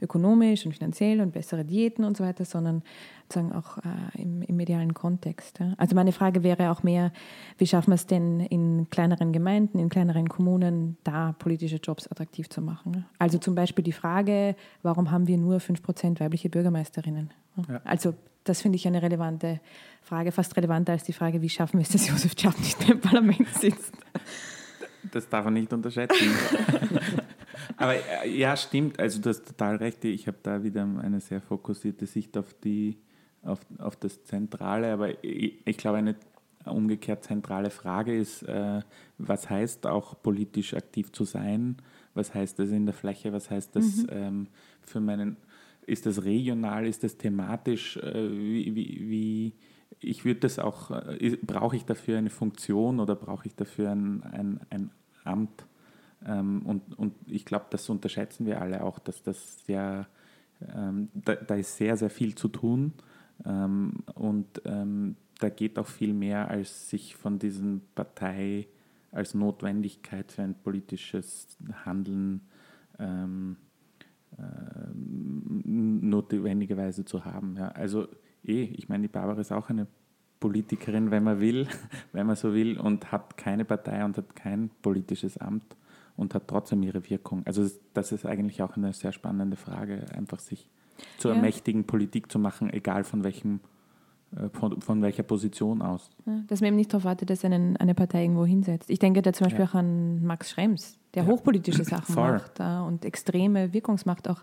ökonomisch 0.00 0.64
und 0.66 0.72
finanziell 0.72 1.20
und 1.20 1.32
bessere 1.32 1.64
Diäten 1.64 2.04
und 2.04 2.16
so 2.16 2.24
weiter, 2.24 2.44
sondern 2.44 2.82
sozusagen 3.24 3.52
auch 3.52 3.78
äh, 3.78 4.22
im, 4.22 4.42
im, 4.42 4.56
medialen 4.56 4.94
Kontext. 4.94 5.58
Ja. 5.58 5.74
Also 5.76 5.94
meine 5.94 6.12
Frage 6.12 6.42
wäre 6.42 6.70
auch 6.70 6.82
mehr, 6.82 7.12
wie 7.58 7.66
schaffen 7.66 7.90
wir 7.90 7.96
es 7.96 8.06
denn 8.06 8.40
in 8.40 8.88
kleineren 8.90 9.32
Gemeinden, 9.32 9.78
in 9.78 9.88
kleineren 9.88 10.28
Kommunen, 10.28 10.96
da 11.04 11.32
politische 11.32 11.76
Jobs 11.76 12.06
attraktiv 12.06 12.48
zu 12.48 12.62
machen? 12.62 13.04
Also 13.18 13.38
zum 13.38 13.54
Beispiel 13.54 13.84
die 13.84 13.92
Frage, 13.92 14.56
warum 14.82 15.10
haben 15.10 15.26
wir 15.26 15.36
nur 15.36 15.58
5% 15.58 16.20
weibliche 16.20 16.48
Bürgermeisterinnen? 16.48 17.30
Ja. 17.68 17.80
Also 17.84 18.14
das 18.48 18.62
finde 18.62 18.76
ich 18.76 18.86
eine 18.86 19.02
relevante 19.02 19.60
Frage, 20.02 20.32
fast 20.32 20.56
relevanter 20.56 20.92
als 20.92 21.04
die 21.04 21.12
Frage, 21.12 21.42
wie 21.42 21.48
schaffen 21.48 21.78
wir 21.78 21.82
es, 21.82 21.90
dass 21.90 22.08
Josef 22.08 22.34
Czap 22.34 22.58
nicht 22.58 22.80
mehr 22.80 22.92
im 22.92 23.00
Parlament 23.00 23.48
sitzt. 23.54 23.94
Das 25.12 25.28
darf 25.28 25.44
man 25.44 25.54
nicht 25.54 25.72
unterschätzen. 25.72 26.30
Aber 27.76 27.94
äh, 27.94 28.28
ja, 28.28 28.56
stimmt, 28.56 28.98
also 28.98 29.20
du 29.20 29.30
hast 29.30 29.46
total 29.46 29.76
recht. 29.76 30.04
Ich 30.04 30.26
habe 30.26 30.38
da 30.42 30.62
wieder 30.62 30.82
eine 30.82 31.20
sehr 31.20 31.40
fokussierte 31.40 32.06
Sicht 32.06 32.36
auf, 32.36 32.54
die, 32.64 32.98
auf, 33.42 33.60
auf 33.78 33.96
das 33.96 34.24
Zentrale, 34.24 34.92
aber 34.92 35.22
ich, 35.22 35.54
ich 35.64 35.76
glaube, 35.76 35.98
eine 35.98 36.16
umgekehrt 36.64 37.24
zentrale 37.24 37.70
Frage 37.70 38.16
ist, 38.16 38.42
äh, 38.42 38.80
was 39.18 39.48
heißt 39.48 39.86
auch 39.86 40.20
politisch 40.22 40.74
aktiv 40.74 41.12
zu 41.12 41.24
sein? 41.24 41.76
Was 42.14 42.34
heißt 42.34 42.58
das 42.58 42.70
in 42.70 42.84
der 42.84 42.94
Fläche? 42.94 43.32
Was 43.32 43.50
heißt 43.50 43.74
das 43.76 43.84
mhm. 43.84 44.08
ähm, 44.10 44.46
für 44.82 45.00
meinen 45.00 45.36
ist 45.88 46.06
das 46.06 46.24
regional, 46.24 46.86
ist 46.86 47.04
das 47.04 47.16
thematisch? 47.16 47.96
Äh, 47.96 48.30
wie, 48.30 48.74
wie, 48.74 49.52
ich 50.00 50.24
würde 50.24 50.40
das 50.40 50.58
auch, 50.58 50.90
äh, 50.90 51.36
brauche 51.42 51.76
ich 51.76 51.84
dafür 51.84 52.18
eine 52.18 52.30
Funktion 52.30 53.00
oder 53.00 53.16
brauche 53.16 53.46
ich 53.46 53.54
dafür 53.54 53.90
ein, 53.90 54.22
ein, 54.22 54.60
ein 54.70 54.90
Amt? 55.24 55.66
Ähm, 56.24 56.62
und, 56.62 56.98
und 56.98 57.14
ich 57.26 57.44
glaube, 57.44 57.66
das 57.70 57.88
unterschätzen 57.88 58.46
wir 58.46 58.60
alle 58.60 58.82
auch, 58.82 58.98
dass 58.98 59.22
das 59.22 59.64
sehr, 59.64 60.06
ähm, 60.74 61.08
da, 61.14 61.36
da, 61.36 61.54
ist 61.54 61.76
sehr, 61.76 61.96
sehr 61.96 62.10
viel 62.10 62.34
zu 62.34 62.48
tun 62.48 62.92
ähm, 63.44 63.92
und 64.14 64.60
da 65.40 65.50
geht 65.50 65.78
auch 65.78 65.86
viel 65.86 66.12
mehr, 66.12 66.50
als 66.50 66.90
sich 66.90 67.14
von 67.14 67.38
diesen 67.38 67.82
Partei 67.94 68.66
als 69.12 69.34
Notwendigkeit 69.34 70.32
für 70.32 70.42
ein 70.42 70.54
politisches 70.54 71.56
Handeln 71.84 72.42
ähm, 72.98 73.56
notwendigerweise 75.64 77.04
zu 77.04 77.24
haben. 77.24 77.56
Ja. 77.56 77.68
Also 77.68 78.08
eh, 78.44 78.64
ich 78.64 78.88
meine, 78.88 79.02
die 79.02 79.08
Barbara 79.08 79.40
ist 79.40 79.52
auch 79.52 79.68
eine 79.70 79.86
Politikerin, 80.40 81.10
wenn 81.10 81.24
man 81.24 81.40
will, 81.40 81.66
wenn 82.12 82.26
man 82.26 82.36
so 82.36 82.54
will, 82.54 82.78
und 82.78 83.10
hat 83.12 83.36
keine 83.36 83.64
Partei 83.64 84.04
und 84.04 84.16
hat 84.16 84.36
kein 84.36 84.70
politisches 84.82 85.38
Amt 85.38 85.76
und 86.16 86.34
hat 86.34 86.48
trotzdem 86.48 86.82
ihre 86.82 87.08
Wirkung. 87.08 87.42
Also 87.44 87.68
das 87.94 88.12
ist 88.12 88.26
eigentlich 88.26 88.62
auch 88.62 88.76
eine 88.76 88.92
sehr 88.92 89.12
spannende 89.12 89.56
Frage, 89.56 90.06
einfach 90.14 90.40
sich 90.40 90.68
zur 91.18 91.34
ja. 91.34 91.40
mächtigen 91.40 91.84
Politik 91.84 92.30
zu 92.30 92.38
machen, 92.38 92.72
egal 92.72 93.04
von 93.04 93.22
welchem 93.22 93.60
äh, 94.36 94.48
von, 94.50 94.80
von, 94.80 95.00
welcher 95.00 95.22
Position 95.22 95.80
aus. 95.80 96.10
Ja, 96.26 96.42
dass 96.48 96.60
man 96.60 96.68
eben 96.68 96.76
nicht 96.76 96.92
darauf 96.92 97.04
wartet, 97.04 97.30
dass 97.30 97.44
einen, 97.44 97.76
eine 97.76 97.94
Partei 97.94 98.22
irgendwo 98.22 98.44
hinsetzt. 98.44 98.90
Ich 98.90 98.98
denke 98.98 99.22
da 99.22 99.32
zum 99.32 99.46
Beispiel 99.46 99.64
ja. 99.64 99.70
auch 99.70 99.74
an 99.74 100.22
Max 100.24 100.50
Schrems, 100.50 100.98
der 101.18 101.26
ja. 101.26 101.30
hochpolitische 101.30 101.84
Sachen 101.84 102.14
Voll. 102.14 102.32
macht 102.32 102.60
äh, 102.60 102.86
und 102.86 103.04
extreme 103.04 103.72
Wirkungsmacht 103.72 104.28
auch 104.28 104.42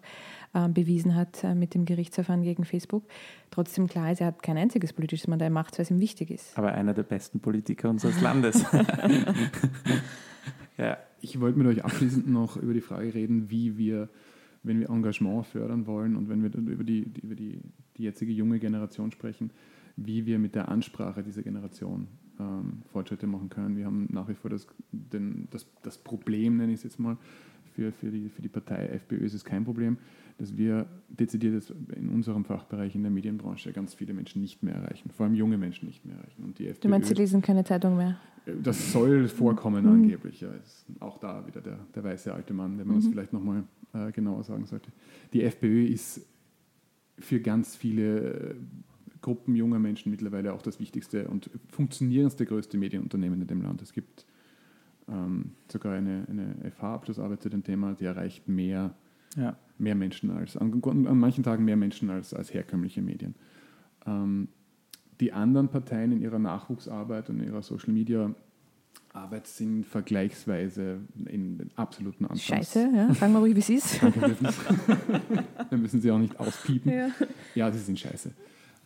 äh, 0.54 0.68
bewiesen 0.68 1.16
hat 1.16 1.44
äh, 1.44 1.56
mit 1.56 1.74
dem 1.74 1.86
Gerichtsverfahren 1.86 2.44
gegen 2.44 2.66
Facebook. 2.66 3.04
Trotzdem 3.52 3.88
klar 3.88 4.12
ist, 4.12 4.22
er 4.22 4.28
hat 4.28 4.44
kein 4.44 4.58
einziges 4.58 4.94
politisches 4.94 5.28
Mandat, 5.28 5.48
er 5.48 5.52
macht 5.52 5.74
es, 5.74 5.80
weil 5.80 5.84
es 5.84 5.92
ihm 5.92 6.00
wichtig 6.00 6.32
ist. 6.32 6.58
Aber 6.58 6.74
einer 6.74 6.94
der 6.94 7.04
besten 7.04 7.40
Politiker 7.40 7.90
unseres 7.90 8.22
Landes. 8.22 8.66
ja. 10.78 10.98
Ich 11.22 11.40
wollte 11.40 11.58
mit 11.58 11.68
euch 11.68 11.84
abschließend 11.84 12.28
noch 12.28 12.56
über 12.56 12.74
die 12.74 12.82
Frage 12.82 13.14
reden, 13.14 13.50
wie 13.50 13.78
wir 13.78 14.10
wenn 14.62 14.80
wir 14.80 14.90
Engagement 14.90 15.46
fördern 15.46 15.86
wollen 15.86 16.16
und 16.16 16.28
wenn 16.28 16.42
wir 16.42 16.54
über 16.54 16.84
die, 16.84 17.08
über 17.22 17.36
die, 17.36 17.62
die 17.98 18.04
jetzige 18.04 18.32
junge 18.32 18.60
Generation 18.60 19.12
sprechen, 19.12 19.52
wie 19.96 20.26
wir 20.26 20.40
mit 20.40 20.56
der 20.56 20.70
Ansprache 20.70 21.24
dieser 21.24 21.44
Generation 21.44 22.08
ähm, 22.40 22.84
Fortschritte 22.92 23.28
machen 23.28 23.50
können. 23.50 23.78
Wir 23.78 23.86
haben 23.86 24.08
nach 24.12 24.28
wie 24.28 24.34
vor 24.34 24.50
das, 24.50 24.68
den, 24.92 25.48
das, 25.52 25.68
das 25.84 25.98
Problem, 25.98 26.58
nenne 26.58 26.74
ich 26.74 26.80
es 26.80 26.84
jetzt 26.84 27.00
mal, 27.00 27.18
für, 27.76 27.92
für, 27.92 28.10
die, 28.10 28.30
für 28.30 28.42
die 28.42 28.50
Partei 28.50 28.88
FPÖ 28.88 29.26
ist 29.26 29.34
es 29.34 29.44
kein 29.44 29.66
Problem, 29.66 29.98
dass 30.38 30.58
wir 30.58 30.86
dezidiert 31.10 31.74
in 31.96 32.10
unserem 32.10 32.46
Fachbereich 32.46 32.96
in 32.96 33.04
der 33.04 33.12
Medienbranche 33.12 33.72
ganz 33.74 33.94
viele 33.94 34.14
Menschen 34.14 34.42
nicht 34.42 34.64
mehr 34.64 34.76
erreichen, 34.76 35.10
vor 35.10 35.26
allem 35.26 35.36
junge 35.36 35.58
Menschen 35.58 35.88
nicht 35.88 36.06
mehr 36.06 36.16
erreichen. 36.16 36.44
Und 36.44 36.60
die 36.60 36.68
FPÖ, 36.68 36.82
du 36.84 36.90
meinst, 36.90 37.10
sie 37.10 37.14
lesen 37.14 37.42
keine 37.42 37.64
Zeitung 37.64 37.98
mehr? 37.98 38.18
Das 38.64 38.92
soll 38.92 39.28
vorkommen 39.28 39.86
mhm. 39.86 39.92
angeblich. 39.92 40.42
Ja. 40.42 40.52
Ist 40.52 40.86
auch 41.00 41.18
da 41.18 41.46
wieder 41.48 41.62
der, 41.62 41.80
der 41.94 42.04
weiße 42.04 42.34
alte 42.34 42.54
Mann, 42.54 42.78
wenn 42.78 42.88
man 42.88 42.98
mhm. 42.98 43.02
das 43.02 43.10
vielleicht 43.10 43.34
nochmal 43.34 43.64
äh, 43.94 44.12
genauer 44.12 44.44
sagen 44.44 44.66
sollte. 44.66 44.92
Die 45.34 45.44
FPÖ 45.44 45.86
ist 45.86 46.26
für 47.18 47.40
ganz 47.40 47.76
viele 47.76 48.56
Gruppen 49.26 49.56
junger 49.56 49.80
Menschen 49.80 50.12
mittlerweile 50.12 50.54
auch 50.54 50.62
das 50.62 50.80
wichtigste 50.80 51.28
und 51.28 51.50
funktionierendste 51.70 52.46
größte 52.46 52.78
Medienunternehmen 52.78 53.42
in 53.42 53.48
dem 53.48 53.64
Land. 53.64 53.82
Es 53.82 53.92
gibt 53.92 54.24
ähm, 55.10 55.54
sogar 55.68 55.94
eine, 55.94 56.28
eine 56.30 56.72
FH-Abschlussarbeit 56.78 57.42
zu 57.42 57.50
dem 57.50 57.64
Thema, 57.64 57.96
die 57.96 58.06
erreicht 58.06 58.48
mehr, 58.48 58.94
ja. 59.36 59.58
mehr 59.80 59.96
Menschen 59.96 60.30
als, 60.30 60.56
an, 60.56 60.80
an, 60.84 61.18
manchen 61.18 61.44
Tagen 61.44 61.66
mehr 61.66 61.76
Menschen 61.76 62.12
als, 62.12 62.36
als 62.36 62.54
herkömmliche 62.54 63.02
Medien. 63.02 63.34
Ähm, 64.06 64.48
die 65.20 65.34
anderen 65.34 65.70
Parteien 65.70 66.12
in 66.12 66.22
ihrer 66.22 66.38
Nachwuchsarbeit 66.38 67.32
und 67.32 67.42
ihrer 67.42 67.64
Social 67.64 67.94
Media 67.94 68.32
Arbeit 69.12 69.48
sind 69.48 69.88
vergleichsweise 69.88 71.00
in 71.26 71.58
den 71.58 71.72
absoluten 71.78 72.26
Anfangs. 72.26 72.44
Scheiße, 72.44 72.92
ja. 72.94 73.12
Sagen 73.16 73.34
wir 73.34 73.40
ruhig, 73.40 73.56
wie 73.56 73.60
es 73.60 73.70
ist. 73.70 74.04
wir 74.04 75.78
müssen 75.80 76.00
sie 76.00 76.12
auch 76.12 76.20
nicht 76.20 76.40
auspiepen. 76.40 76.92
Ja, 76.92 77.08
ja 77.56 77.72
sie 77.72 77.80
sind 77.80 78.00
scheiße. 78.00 78.32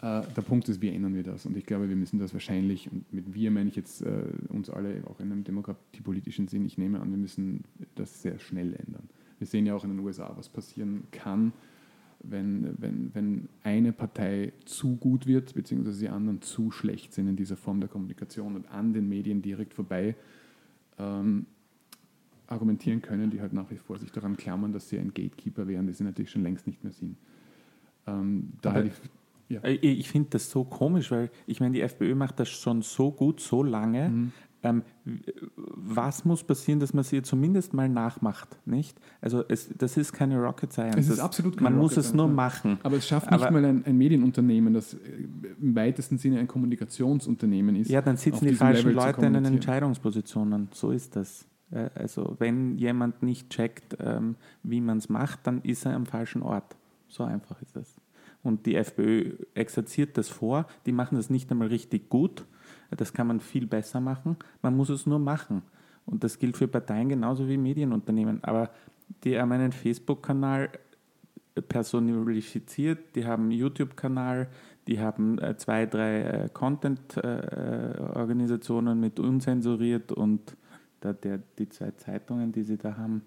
Äh, 0.01 0.21
der 0.35 0.41
Punkt 0.41 0.69
ist, 0.69 0.81
wie 0.81 0.89
ändern 0.89 1.13
wir 1.13 1.23
das? 1.23 1.45
Und 1.45 1.57
ich 1.57 1.65
glaube, 1.65 1.89
wir 1.89 1.95
müssen 1.95 2.19
das 2.19 2.33
wahrscheinlich, 2.33 2.89
und 2.91 3.11
mit 3.13 3.33
wir 3.33 3.51
meine 3.51 3.69
ich 3.69 3.75
jetzt 3.75 4.01
äh, 4.01 4.23
uns 4.47 4.69
alle 4.69 5.03
auch 5.07 5.19
in 5.19 5.31
einem 5.31 5.43
demokratiepolitischen 5.43 6.47
Sinn, 6.47 6.65
ich 6.65 6.77
nehme 6.77 6.99
an, 6.99 7.11
wir 7.11 7.17
müssen 7.17 7.63
das 7.95 8.21
sehr 8.21 8.39
schnell 8.39 8.73
ändern. 8.73 9.09
Wir 9.39 9.47
sehen 9.47 9.65
ja 9.65 9.75
auch 9.75 9.83
in 9.83 9.89
den 9.89 9.99
USA, 9.99 10.33
was 10.37 10.49
passieren 10.49 11.03
kann, 11.11 11.51
wenn, 12.21 12.75
wenn, 12.79 13.13
wenn 13.13 13.49
eine 13.63 13.93
Partei 13.93 14.53
zu 14.65 14.95
gut 14.97 15.25
wird, 15.25 15.53
beziehungsweise 15.53 15.99
die 15.99 16.09
anderen 16.09 16.41
zu 16.41 16.71
schlecht 16.71 17.13
sind 17.13 17.27
in 17.27 17.35
dieser 17.35 17.55
Form 17.55 17.79
der 17.79 17.89
Kommunikation 17.89 18.55
und 18.55 18.69
an 18.71 18.93
den 18.93 19.07
Medien 19.07 19.41
direkt 19.41 19.73
vorbei 19.73 20.15
ähm, 20.97 21.45
argumentieren 22.47 23.01
können, 23.01 23.29
die 23.29 23.39
halt 23.39 23.53
nach 23.53 23.69
wie 23.71 23.77
vor 23.77 23.97
sich 23.97 24.11
daran 24.11 24.35
klammern, 24.35 24.73
dass 24.73 24.89
sie 24.89 24.97
ein 24.97 25.13
Gatekeeper 25.13 25.67
wären, 25.67 25.87
die 25.87 25.93
sie 25.93 26.03
natürlich 26.03 26.31
schon 26.31 26.43
längst 26.43 26.67
nicht 26.67 26.83
mehr 26.83 26.93
sind. 26.93 27.15
Ähm, 28.07 28.53
daher 28.61 28.83
die, 28.83 28.91
ja. 29.49 29.61
Äh, 29.61 29.73
ich 29.73 30.09
finde 30.09 30.29
das 30.31 30.49
so 30.49 30.63
komisch, 30.63 31.11
weil 31.11 31.29
ich 31.47 31.59
meine, 31.59 31.73
die 31.73 31.81
FPÖ 31.81 32.15
macht 32.15 32.39
das 32.39 32.49
schon 32.49 32.81
so 32.81 33.11
gut, 33.11 33.39
so 33.39 33.63
lange. 33.63 34.09
Mhm. 34.09 34.31
Ähm, 34.61 34.83
was 35.55 36.25
muss 36.25 36.43
passieren, 36.43 36.81
dass 36.81 36.93
man 36.93 37.05
sie 37.05 37.21
zumindest 37.21 37.73
mal 37.73 37.87
nachmacht, 37.87 38.57
nicht? 38.65 38.99
Also 39.21 39.43
es, 39.47 39.69
das 39.77 39.95
ist 39.95 40.11
keine 40.11 40.37
Rocket 40.37 40.73
Science. 40.73 40.97
Es 40.97 41.09
ist 41.09 41.19
absolut 41.19 41.55
keine 41.55 41.69
Man 41.69 41.79
Rocket 41.79 41.97
muss 41.97 42.05
es 42.05 42.13
nur 42.13 42.27
machen. 42.27 42.77
Aber 42.83 42.97
es 42.97 43.07
schafft 43.07 43.31
nicht 43.31 43.41
Aber, 43.41 43.51
mal 43.51 43.63
ein, 43.63 43.85
ein, 43.85 43.97
Medienunternehmen, 43.97 44.73
das 44.73 44.95
äh, 44.95 44.97
im 45.61 45.75
weitesten 45.75 46.17
Sinne 46.17 46.39
ein 46.39 46.47
Kommunikationsunternehmen 46.47 47.77
ist. 47.77 47.89
Ja, 47.89 48.01
dann 48.01 48.17
sitzen 48.17 48.47
die 48.47 48.55
falschen 48.55 48.91
Leute 48.91 49.25
in 49.25 49.33
den 49.33 49.45
Entscheidungspositionen. 49.45 50.67
So 50.73 50.91
ist 50.91 51.15
das. 51.15 51.47
Äh, 51.71 51.89
also 51.95 52.35
wenn 52.39 52.77
jemand 52.77 53.23
nicht 53.23 53.49
checkt, 53.49 53.95
ähm, 54.01 54.35
wie 54.63 54.81
man 54.81 54.97
es 54.97 55.07
macht, 55.07 55.47
dann 55.47 55.61
ist 55.61 55.85
er 55.85 55.95
am 55.95 56.05
falschen 56.05 56.41
Ort. 56.41 56.75
So 57.07 57.23
einfach 57.23 57.61
ist 57.61 57.77
das. 57.77 57.98
Und 58.43 58.65
die 58.65 58.75
FPÖ 58.75 59.35
exerziert 59.53 60.17
das 60.17 60.29
vor. 60.29 60.65
Die 60.85 60.91
machen 60.91 61.15
das 61.15 61.29
nicht 61.29 61.51
einmal 61.51 61.67
richtig 61.67 62.09
gut. 62.09 62.45
Das 62.91 63.13
kann 63.13 63.27
man 63.27 63.39
viel 63.39 63.67
besser 63.67 63.99
machen. 63.99 64.37
Man 64.61 64.75
muss 64.75 64.89
es 64.89 65.05
nur 65.05 65.19
machen. 65.19 65.61
Und 66.05 66.23
das 66.23 66.39
gilt 66.39 66.57
für 66.57 66.67
Parteien 66.67 67.09
genauso 67.09 67.47
wie 67.47 67.57
Medienunternehmen. 67.57 68.43
Aber 68.43 68.71
die 69.23 69.39
haben 69.39 69.51
einen 69.51 69.71
Facebook-Kanal 69.71 70.69
personifiziert, 71.67 73.15
die 73.15 73.25
haben 73.25 73.43
einen 73.43 73.51
YouTube-Kanal, 73.51 74.49
die 74.87 74.99
haben 74.99 75.37
äh, 75.39 75.55
zwei, 75.57 75.85
drei 75.85 76.21
äh, 76.21 76.49
Content-Organisationen 76.51 78.97
äh, 78.97 79.01
mit 79.01 79.19
unzensuriert 79.19 80.11
und 80.11 80.55
die 81.57 81.69
zwei 81.69 81.91
Zeitungen, 81.91 82.51
die 82.51 82.63
sie 82.63 82.77
da 82.77 82.97
haben, 82.97 83.21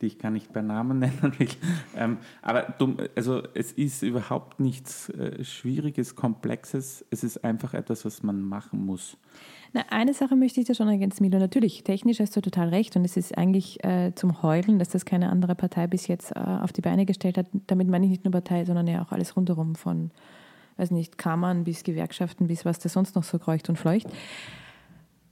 die 0.00 0.06
ich 0.06 0.18
gar 0.18 0.30
nicht 0.30 0.52
bei 0.52 0.62
Namen 0.62 0.98
nennen 1.00 1.32
will. 1.38 1.48
Ähm, 1.96 2.18
aber 2.42 2.74
dumm, 2.78 2.98
also 3.14 3.42
es 3.54 3.72
ist 3.72 4.02
überhaupt 4.02 4.60
nichts 4.60 5.08
äh, 5.10 5.42
Schwieriges, 5.44 6.14
Komplexes. 6.16 7.04
Es 7.10 7.24
ist 7.24 7.44
einfach 7.44 7.74
etwas, 7.74 8.04
was 8.04 8.22
man 8.22 8.40
machen 8.42 8.84
muss. 8.84 9.16
Na, 9.72 9.84
eine 9.90 10.14
Sache 10.14 10.36
möchte 10.36 10.60
ich 10.60 10.66
dir 10.66 10.74
schon 10.74 10.88
ergänzen, 10.88 11.22
Milo. 11.22 11.38
Natürlich, 11.38 11.84
technisch 11.84 12.20
hast 12.20 12.36
du 12.36 12.40
total 12.40 12.68
recht 12.68 12.96
und 12.96 13.04
es 13.04 13.16
ist 13.16 13.36
eigentlich 13.36 13.82
äh, 13.84 14.12
zum 14.14 14.42
Heulen, 14.42 14.78
dass 14.78 14.88
das 14.88 15.04
keine 15.04 15.30
andere 15.30 15.54
Partei 15.54 15.86
bis 15.86 16.06
jetzt 16.06 16.32
äh, 16.32 16.38
auf 16.38 16.72
die 16.72 16.80
Beine 16.80 17.04
gestellt 17.06 17.38
hat. 17.38 17.46
Damit 17.66 17.88
meine 17.88 18.06
ich 18.06 18.10
nicht 18.10 18.24
nur 18.24 18.32
Partei, 18.32 18.64
sondern 18.64 18.86
ja 18.86 19.02
auch 19.02 19.12
alles 19.12 19.36
rundherum 19.36 19.74
von, 19.74 20.10
weiß 20.76 20.92
nicht, 20.92 21.18
Kammern 21.18 21.64
bis 21.64 21.84
Gewerkschaften 21.84 22.46
bis 22.46 22.64
was 22.64 22.78
da 22.78 22.88
sonst 22.88 23.16
noch 23.16 23.24
so 23.24 23.38
kreucht 23.38 23.68
und 23.68 23.76
fleucht. 23.76 24.06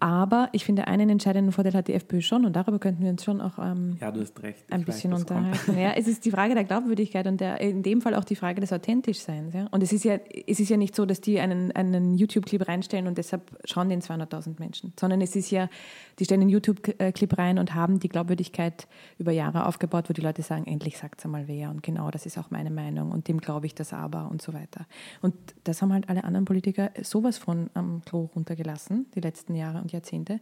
Aber 0.04 0.50
ich 0.52 0.66
finde, 0.66 0.86
einen 0.86 1.08
entscheidenden 1.08 1.50
Vorteil 1.50 1.72
hat 1.72 1.88
die 1.88 1.94
FPÖ 1.94 2.20
schon 2.20 2.44
und 2.44 2.54
darüber 2.54 2.78
könnten 2.78 3.02
wir 3.02 3.08
uns 3.08 3.24
schon 3.24 3.40
auch 3.40 3.58
ähm, 3.58 3.96
ja, 4.02 4.10
recht. 4.10 4.70
ein 4.70 4.84
bisschen 4.84 5.12
weiß, 5.12 5.20
unterhalten. 5.20 5.78
Ja, 5.78 5.92
es 5.92 6.06
ist 6.06 6.26
die 6.26 6.30
Frage 6.30 6.52
der 6.52 6.64
Glaubwürdigkeit 6.64 7.26
und 7.26 7.40
der, 7.40 7.58
in 7.62 7.82
dem 7.82 8.02
Fall 8.02 8.14
auch 8.14 8.24
die 8.24 8.36
Frage 8.36 8.60
des 8.60 8.70
Authentischseins. 8.70 9.54
Ja? 9.54 9.66
Und 9.70 9.82
es 9.82 9.94
ist, 9.94 10.04
ja, 10.04 10.18
es 10.46 10.60
ist 10.60 10.68
ja 10.68 10.76
nicht 10.76 10.94
so, 10.94 11.06
dass 11.06 11.22
die 11.22 11.40
einen, 11.40 11.72
einen 11.72 12.18
YouTube-Clip 12.18 12.68
reinstellen 12.68 13.06
und 13.06 13.16
deshalb 13.16 13.58
schauen 13.64 13.88
den 13.88 14.02
200.000 14.02 14.56
Menschen, 14.58 14.92
sondern 15.00 15.22
es 15.22 15.36
ist 15.36 15.50
ja, 15.50 15.70
die 16.18 16.26
stellen 16.26 16.42
einen 16.42 16.50
YouTube-Clip 16.50 17.38
rein 17.38 17.58
und 17.58 17.74
haben 17.74 17.98
die 17.98 18.10
Glaubwürdigkeit 18.10 18.86
über 19.16 19.32
Jahre 19.32 19.64
aufgebaut, 19.64 20.10
wo 20.10 20.12
die 20.12 20.20
Leute 20.20 20.42
sagen, 20.42 20.66
endlich 20.66 20.98
sagt 20.98 21.20
es 21.20 21.24
einmal 21.24 21.48
wer 21.48 21.70
und 21.70 21.82
genau, 21.82 22.10
das 22.10 22.26
ist 22.26 22.36
auch 22.36 22.50
meine 22.50 22.70
Meinung 22.70 23.10
und 23.10 23.26
dem 23.28 23.40
glaube 23.40 23.64
ich 23.64 23.74
das 23.74 23.94
aber 23.94 24.30
und 24.30 24.42
so 24.42 24.52
weiter. 24.52 24.84
Und 25.22 25.34
das 25.64 25.80
haben 25.80 25.94
halt 25.94 26.10
alle 26.10 26.24
anderen 26.24 26.44
Politiker 26.44 26.90
sowas 27.00 27.38
von 27.38 27.70
am 27.72 28.02
Klo 28.04 28.28
runtergelassen, 28.34 29.06
die 29.14 29.20
letzten 29.20 29.54
Jahre 29.54 29.80
und 29.80 29.93
Jahrzehnte, 29.94 30.40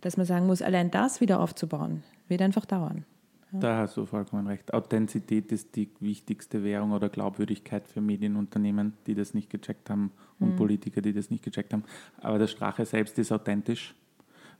dass 0.00 0.16
man 0.16 0.26
sagen 0.26 0.46
muss, 0.46 0.62
allein 0.62 0.90
das 0.90 1.20
wieder 1.20 1.40
aufzubauen, 1.40 2.02
wird 2.28 2.42
einfach 2.42 2.64
dauern. 2.64 3.04
Ja. 3.52 3.60
Da 3.60 3.78
hast 3.78 3.96
du 3.96 4.06
vollkommen 4.06 4.46
recht. 4.46 4.74
Authentizität 4.74 5.52
ist 5.52 5.76
die 5.76 5.88
wichtigste 6.00 6.64
Währung 6.64 6.92
oder 6.92 7.08
Glaubwürdigkeit 7.08 7.86
für 7.86 8.00
Medienunternehmen, 8.00 8.94
die 9.06 9.14
das 9.14 9.34
nicht 9.34 9.50
gecheckt 9.50 9.90
haben 9.90 10.10
und 10.40 10.52
mhm. 10.52 10.56
Politiker, 10.56 11.00
die 11.00 11.12
das 11.12 11.30
nicht 11.30 11.44
gecheckt 11.44 11.72
haben. 11.72 11.84
Aber 12.18 12.38
der 12.38 12.48
Strache 12.48 12.84
selbst 12.84 13.18
ist 13.18 13.30
authentisch, 13.30 13.94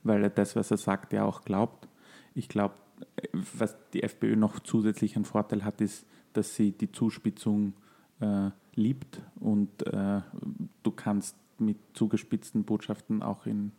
weil 0.03 0.23
er 0.23 0.29
das, 0.29 0.55
was 0.55 0.71
er 0.71 0.77
sagt, 0.77 1.11
ja 1.13 1.25
auch 1.25 1.41
glaubt. 1.43 1.87
Ich 2.33 2.47
glaube, 2.47 2.75
was 3.57 3.75
die 3.93 4.03
FPÖ 4.03 4.35
noch 4.35 4.59
zusätzlich 4.59 5.15
einen 5.15 5.25
Vorteil 5.25 5.65
hat, 5.65 5.81
ist, 5.81 6.05
dass 6.33 6.55
sie 6.55 6.71
die 6.71 6.91
Zuspitzung 6.91 7.73
äh, 8.19 8.49
liebt 8.75 9.21
und 9.39 9.85
äh, 9.87 10.21
du 10.83 10.91
kannst 10.91 11.35
mit 11.57 11.77
zugespitzten 11.93 12.63
Botschaften 12.63 13.21
auch 13.21 13.45
in 13.45 13.71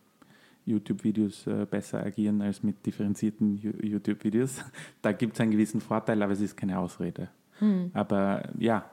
YouTube-Videos 0.66 1.46
äh, 1.46 1.66
besser 1.70 2.04
agieren 2.04 2.42
als 2.42 2.62
mit 2.62 2.84
differenzierten 2.84 3.56
YouTube-Videos. 3.56 4.64
Da 5.02 5.12
gibt 5.12 5.34
es 5.34 5.40
einen 5.40 5.52
gewissen 5.52 5.80
Vorteil, 5.80 6.22
aber 6.22 6.32
es 6.32 6.40
ist 6.40 6.56
keine 6.56 6.78
Ausrede. 6.78 7.28
Hm. 7.60 7.90
Aber 7.94 8.48
ja, 8.58 8.90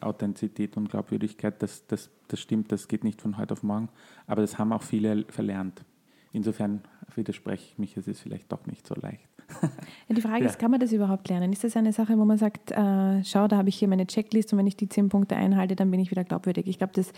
Authentizität 0.00 0.76
und 0.76 0.88
Glaubwürdigkeit, 0.88 1.62
das, 1.62 1.86
das, 1.86 2.10
das 2.28 2.40
stimmt, 2.40 2.72
das 2.72 2.88
geht 2.88 3.04
nicht 3.04 3.20
von 3.20 3.36
heute 3.36 3.52
auf 3.52 3.62
morgen. 3.62 3.88
Aber 4.26 4.40
das 4.42 4.58
haben 4.58 4.72
auch 4.72 4.82
viele 4.82 5.24
verlernt. 5.28 5.84
Insofern 6.32 6.82
widerspreche 7.14 7.64
ich 7.72 7.78
mich, 7.78 7.96
es 7.96 8.06
ist 8.06 8.20
vielleicht 8.20 8.52
doch 8.52 8.66
nicht 8.66 8.86
so 8.86 8.94
leicht. 8.94 9.28
Die 10.08 10.20
Frage 10.20 10.44
ja. 10.44 10.50
ist, 10.50 10.58
kann 10.58 10.70
man 10.70 10.78
das 10.78 10.92
überhaupt 10.92 11.28
lernen? 11.28 11.52
Ist 11.52 11.64
das 11.64 11.76
eine 11.76 11.92
Sache, 11.92 12.18
wo 12.18 12.24
man 12.24 12.36
sagt, 12.36 12.70
äh, 12.70 13.24
schau, 13.24 13.48
da 13.48 13.56
habe 13.56 13.70
ich 13.70 13.76
hier 13.76 13.88
meine 13.88 14.06
Checklist 14.06 14.52
und 14.52 14.58
wenn 14.58 14.66
ich 14.66 14.76
die 14.76 14.88
zehn 14.88 15.08
Punkte 15.08 15.36
einhalte, 15.36 15.74
dann 15.74 15.90
bin 15.90 16.00
ich 16.00 16.10
wieder 16.10 16.24
glaubwürdig? 16.24 16.66
Ich 16.66 16.78
glaube, 16.78 16.92
das, 16.94 17.12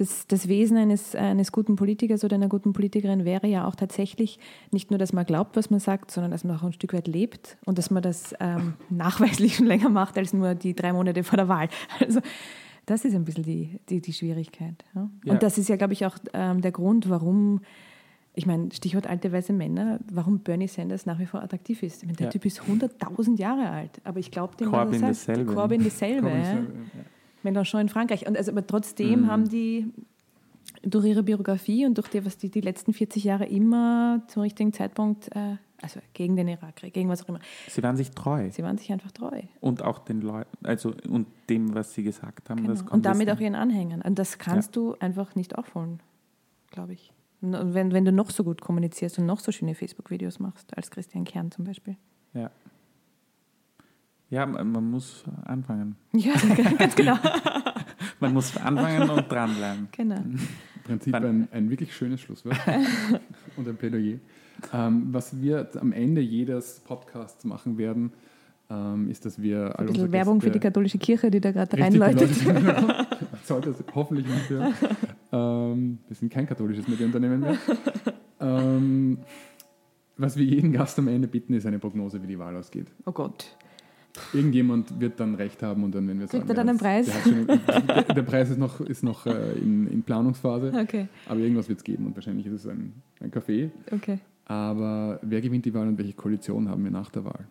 das, 0.00 0.26
das 0.26 0.48
Wesen 0.48 0.78
eines, 0.78 1.14
eines 1.14 1.52
guten 1.52 1.76
Politikers 1.76 2.24
oder 2.24 2.36
einer 2.36 2.48
guten 2.48 2.72
Politikerin 2.72 3.26
wäre 3.26 3.46
ja 3.46 3.66
auch 3.66 3.74
tatsächlich 3.74 4.38
nicht 4.70 4.90
nur, 4.90 4.98
dass 4.98 5.12
man 5.12 5.26
glaubt, 5.26 5.56
was 5.56 5.68
man 5.68 5.78
sagt, 5.78 6.10
sondern 6.10 6.30
dass 6.30 6.42
man 6.42 6.56
auch 6.56 6.62
ein 6.62 6.72
Stück 6.72 6.94
weit 6.94 7.06
lebt 7.06 7.58
und 7.66 7.76
dass 7.76 7.90
man 7.90 8.02
das 8.02 8.34
ähm, 8.40 8.74
nachweislich 8.90 9.56
schon 9.56 9.66
länger 9.66 9.90
macht 9.90 10.16
als 10.16 10.32
nur 10.32 10.54
die 10.54 10.74
drei 10.74 10.94
Monate 10.94 11.22
vor 11.22 11.36
der 11.36 11.48
Wahl. 11.48 11.68
Also 12.00 12.20
das 12.86 13.04
ist 13.04 13.14
ein 13.14 13.24
bisschen 13.24 13.44
die, 13.44 13.78
die, 13.90 14.00
die 14.00 14.12
Schwierigkeit. 14.14 14.84
Ja? 14.94 15.10
Ja. 15.24 15.32
Und 15.34 15.42
das 15.42 15.58
ist 15.58 15.68
ja, 15.68 15.76
glaube 15.76 15.92
ich, 15.92 16.06
auch 16.06 16.16
ähm, 16.32 16.62
der 16.62 16.72
Grund, 16.72 17.10
warum 17.10 17.60
ich 18.34 18.46
meine, 18.46 18.70
Stichwort 18.72 19.06
alte 19.06 19.32
weiße 19.32 19.52
Männer, 19.52 19.98
warum 20.10 20.38
Bernie 20.38 20.68
Sanders 20.68 21.04
nach 21.04 21.18
wie 21.18 21.26
vor 21.26 21.42
attraktiv 21.42 21.82
ist. 21.82 22.04
Meine, 22.04 22.16
der 22.16 22.26
ja. 22.26 22.30
Typ 22.30 22.46
ist 22.46 22.62
100.000 22.62 23.38
Jahre 23.38 23.68
alt, 23.68 24.00
aber 24.04 24.18
ich 24.20 24.30
glaube 24.30 24.56
dem, 24.56 24.70
Corbyn 24.70 25.02
was 25.02 25.08
er 25.08 25.14
sagt. 25.14 25.28
Dasselbe. 25.28 25.52
Corbyn 25.52 25.84
dasselbe. 25.84 26.22
Corbyn 26.22 26.40
dasselbe 26.40 26.68
ja. 26.96 27.02
Mélenchon 27.42 27.80
in 27.80 27.88
Frankreich. 27.88 28.26
Und 28.26 28.36
also, 28.36 28.50
aber 28.52 28.66
trotzdem 28.66 29.22
mhm. 29.22 29.26
haben 29.30 29.48
die 29.48 29.92
durch 30.82 31.06
ihre 31.06 31.22
Biografie 31.22 31.86
und 31.86 31.96
durch 31.98 32.08
die, 32.08 32.24
was 32.24 32.38
die 32.38 32.48
die 32.48 32.60
letzten 32.60 32.92
40 32.92 33.24
Jahre 33.24 33.46
immer 33.46 34.22
zum 34.28 34.42
richtigen 34.42 34.72
Zeitpunkt 34.72 35.28
äh, 35.34 35.56
Also 35.82 36.00
gegen 36.14 36.36
den 36.36 36.48
Irakkrieg, 36.48 36.92
gegen 36.92 37.08
was 37.08 37.22
auch 37.24 37.28
immer. 37.28 37.40
Sie 37.68 37.82
waren 37.82 37.96
sich 37.96 38.10
treu. 38.10 38.50
Sie 38.50 38.62
waren 38.62 38.78
sich 38.78 38.92
einfach 38.92 39.10
treu. 39.12 39.42
Und 39.60 39.82
auch 39.82 39.98
den 39.98 40.20
Leuten, 40.20 40.64
also 40.64 40.92
und 41.08 41.26
dem, 41.48 41.74
was 41.74 41.94
sie 41.94 42.02
gesagt 42.02 42.50
haben. 42.50 42.62
Genau. 42.62 42.70
Das 42.70 42.82
Und 42.82 43.04
damit 43.04 43.28
das 43.28 43.36
auch 43.36 43.40
ihren 43.40 43.54
Anhängern. 43.54 44.02
Und 44.02 44.18
das 44.18 44.38
kannst 44.38 44.76
du 44.76 44.94
einfach 45.00 45.34
nicht 45.34 45.56
aufholen, 45.56 46.00
glaube 46.70 46.92
ich. 46.92 47.12
Wenn, 47.40 47.92
wenn 47.92 48.04
du 48.04 48.12
noch 48.12 48.30
so 48.30 48.44
gut 48.44 48.60
kommunizierst 48.60 49.18
und 49.18 49.26
noch 49.26 49.40
so 49.40 49.50
schöne 49.50 49.74
Facebook-Videos 49.74 50.38
machst, 50.40 50.76
als 50.76 50.90
Christian 50.90 51.24
Kern 51.24 51.50
zum 51.50 51.64
Beispiel. 51.64 51.96
Ja. 52.34 52.50
Ja, 54.30 54.46
man 54.46 54.90
muss 54.90 55.24
anfangen. 55.44 55.96
Ja, 56.12 56.34
ganz 56.78 56.94
genau. 56.94 57.16
Man 58.20 58.34
muss 58.34 58.54
anfangen 58.58 59.08
und 59.08 59.32
dranbleiben. 59.32 59.88
genau. 59.92 60.16
Im 60.16 60.38
Prinzip 60.84 61.14
ein, 61.14 61.48
ein 61.52 61.70
wirklich 61.70 61.94
schönes 61.96 62.20
Schlusswort 62.20 62.56
und 63.56 63.66
ein 63.66 63.76
Plädoyer. 63.76 64.18
Ähm, 64.74 65.08
was 65.10 65.40
wir 65.40 65.70
am 65.80 65.92
Ende 65.92 66.20
jedes 66.20 66.80
Podcasts 66.80 67.44
machen 67.44 67.78
werden, 67.78 68.12
ähm, 68.68 69.08
ist, 69.08 69.24
dass 69.24 69.40
wir 69.40 69.78
Ein 69.78 69.86
bisschen 69.86 70.12
Werbung 70.12 70.42
für 70.42 70.50
die 70.50 70.58
katholische 70.58 70.98
Kirche, 70.98 71.30
die 71.30 71.40
da 71.40 71.50
gerade 71.50 71.72
Richtig, 71.78 72.00
reinläutet. 72.00 72.30
Sollte 73.44 73.70
es 73.70 73.82
hoffentlich 73.94 74.26
nicht 74.26 74.50
hören. 74.50 74.74
Ähm, 75.32 75.98
wir 76.06 76.16
sind 76.16 76.30
kein 76.30 76.46
katholisches 76.46 76.86
Medienunternehmen 76.88 77.40
mehr. 77.40 77.56
Ähm, 78.38 79.18
was 80.18 80.36
wir 80.36 80.44
jeden 80.44 80.72
Gast 80.72 80.98
am 80.98 81.08
Ende 81.08 81.26
bitten, 81.26 81.54
ist 81.54 81.64
eine 81.64 81.78
Prognose, 81.78 82.22
wie 82.22 82.26
die 82.26 82.38
Wahl 82.38 82.54
ausgeht. 82.56 82.88
Oh 83.06 83.12
Gott. 83.12 83.56
Irgendjemand 84.32 85.00
wird 85.00 85.20
dann 85.20 85.34
recht 85.34 85.62
haben 85.62 85.84
und 85.84 85.94
dann, 85.94 86.08
wenn 86.08 86.18
wir 86.18 86.26
Kriegt 86.26 86.48
sagen, 86.48 86.50
er 86.50 86.54
dann 86.54 86.68
einen 86.68 86.78
ja, 86.78 86.82
Preis? 86.82 87.06
Der, 87.06 87.22
schon, 87.22 87.46
der, 88.16 88.22
Preis 88.22 88.50
ist 88.50 88.58
noch, 88.58 88.80
ist 88.80 89.02
noch 89.02 89.26
äh, 89.26 89.52
in, 89.52 89.86
in 89.86 90.02
Planungsphase, 90.02 90.72
Okay, 90.74 91.06
aber 91.26 91.40
irgendwas 91.40 91.68
wird 91.68 91.78
es 91.78 91.84
geben 91.84 92.06
und 92.06 92.16
wahrscheinlich 92.16 92.46
ist 92.46 92.52
es 92.52 92.66
ein, 92.66 92.92
ein 93.20 93.30
Kaffee. 93.30 93.70
okay. 93.92 94.18
Aber 94.46 95.20
wer 95.22 95.40
gewinnt 95.40 95.64
die 95.64 95.72
Wahl 95.72 95.86
und 95.86 95.96
welche 95.96 96.12
Koalition 96.12 96.68
haben 96.68 96.82
wir 96.82 96.90
nach 96.90 97.08
der 97.10 97.24
Wahl? 97.24 97.46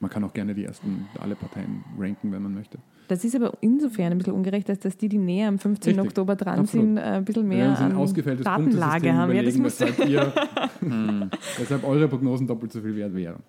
Man 0.00 0.10
kann 0.10 0.22
auch 0.22 0.34
gerne 0.34 0.54
die 0.54 0.64
ersten, 0.64 1.06
alle 1.18 1.34
Parteien 1.34 1.82
ranken, 1.98 2.30
wenn 2.30 2.42
man 2.42 2.52
möchte. 2.52 2.78
Das 3.08 3.24
ist 3.24 3.34
aber 3.34 3.52
insofern 3.60 4.12
ein 4.12 4.18
bisschen 4.18 4.34
ungerecht, 4.34 4.68
als 4.68 4.80
dass 4.80 4.98
die, 4.98 5.08
die 5.08 5.16
näher 5.18 5.48
am 5.48 5.58
15. 5.58 5.92
Richtig, 5.92 6.06
Oktober 6.06 6.36
dran 6.36 6.60
absolut. 6.60 6.86
sind, 6.86 6.96
äh, 6.98 7.00
ein 7.00 7.24
bisschen 7.24 7.48
mehr 7.48 7.78
werden 7.78 7.96
ausgefälltes 7.96 8.44
Datenlage 8.44 9.14
haben. 9.14 9.34
Ja, 9.34 9.42
das 9.42 9.56
muss 9.56 9.80
weshalb, 9.80 10.08
ihr, 10.08 10.32
weshalb 11.58 11.84
eure 11.84 12.08
Prognosen 12.08 12.46
doppelt 12.46 12.72
so 12.72 12.80
viel 12.80 12.96
wert 12.96 13.14
wären. 13.14 13.42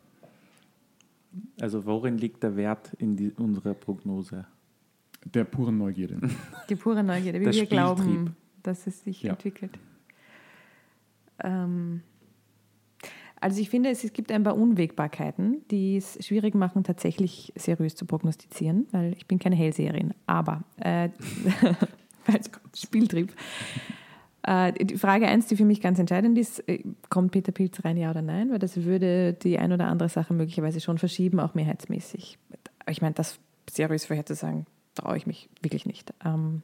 Also 1.60 1.86
worin 1.86 2.18
liegt 2.18 2.44
der 2.44 2.56
Wert 2.56 2.94
in 2.98 3.16
die, 3.16 3.32
unserer 3.32 3.74
Prognose? 3.74 4.46
Der 5.34 5.44
puren 5.46 5.78
Neugierde. 5.78 6.20
die 6.70 6.76
pure 6.76 7.04
Neugierde, 7.04 7.40
wie 7.40 7.46
Der 7.46 7.54
wir 7.54 7.66
glauben, 7.66 8.36
dass 8.62 8.86
es 8.88 9.04
sich 9.04 9.24
Ja. 9.24 9.32
entwickelt. 9.32 9.72
Ähm, 11.44 12.02
also 13.42 13.60
ich 13.62 13.70
finde, 13.70 13.90
es, 13.90 14.04
es 14.04 14.14
gibt 14.14 14.32
ein 14.32 14.44
paar 14.44 14.58
Unwägbarkeiten, 14.58 15.62
die 15.70 15.98
es 15.98 16.24
schwierig 16.26 16.56
machen, 16.56 16.84
tatsächlich 16.84 17.54
seriös 17.56 17.96
zu 17.96 18.06
prognostizieren, 18.06 18.88
weil 18.92 19.14
ich 19.14 19.28
bin 19.28 19.40
keine 19.40 19.56
Hellseherin. 19.56 20.14
Aber 20.26 20.64
äh, 20.78 21.10
weil 22.26 22.40
es 22.40 22.52
kommt, 22.52 22.78
Spieltrieb. 22.78 23.34
Äh, 24.46 24.74
die 24.74 24.98
Frage 24.98 25.28
eins, 25.28 25.48
die 25.48 25.56
für 25.56 25.66
mich 25.66 25.82
ganz 25.82 25.98
entscheidend 25.98 26.38
ist, 26.38 26.68
äh, 26.70 26.84
kommt 27.10 27.32
Peter 27.32 27.52
Pilz 27.52 27.84
rein, 27.84 27.98
ja 27.98 28.12
oder 28.12 28.22
nein? 28.22 28.52
Weil 28.52 28.60
das 28.60 28.84
würde 28.84 29.34
die 29.34 29.58
ein 29.58 29.72
oder 29.74 29.88
andere 29.88 30.10
Sache 30.10 30.34
möglicherweise 30.34 30.80
schon 30.80 30.98
verschieben, 30.98 31.40
auch 31.40 31.56
mehrheitsmäßig. 31.56 32.38
Ich 32.88 33.02
meine, 33.02 33.16
das 33.16 33.40
seriös 33.70 34.06
vorherzusagen, 34.06 34.68
traue 34.94 35.18
ich 35.18 35.26
mich 35.26 35.50
wirklich 35.62 35.88
nicht. 35.88 36.14
Ähm, 36.24 36.62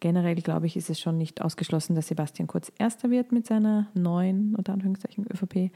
generell, 0.00 0.34
glaube 0.36 0.66
ich, 0.66 0.76
ist 0.76 0.88
es 0.88 0.98
schon 0.98 1.18
nicht 1.18 1.42
ausgeschlossen, 1.42 1.94
dass 1.94 2.08
Sebastian 2.08 2.46
Kurz 2.46 2.72
Erster 2.78 3.10
wird 3.10 3.32
mit 3.32 3.46
seiner 3.46 3.88
neuen, 3.92 4.54
unter 4.54 4.72
Anführungszeichen, 4.72 5.26
ÖVP. 5.30 5.70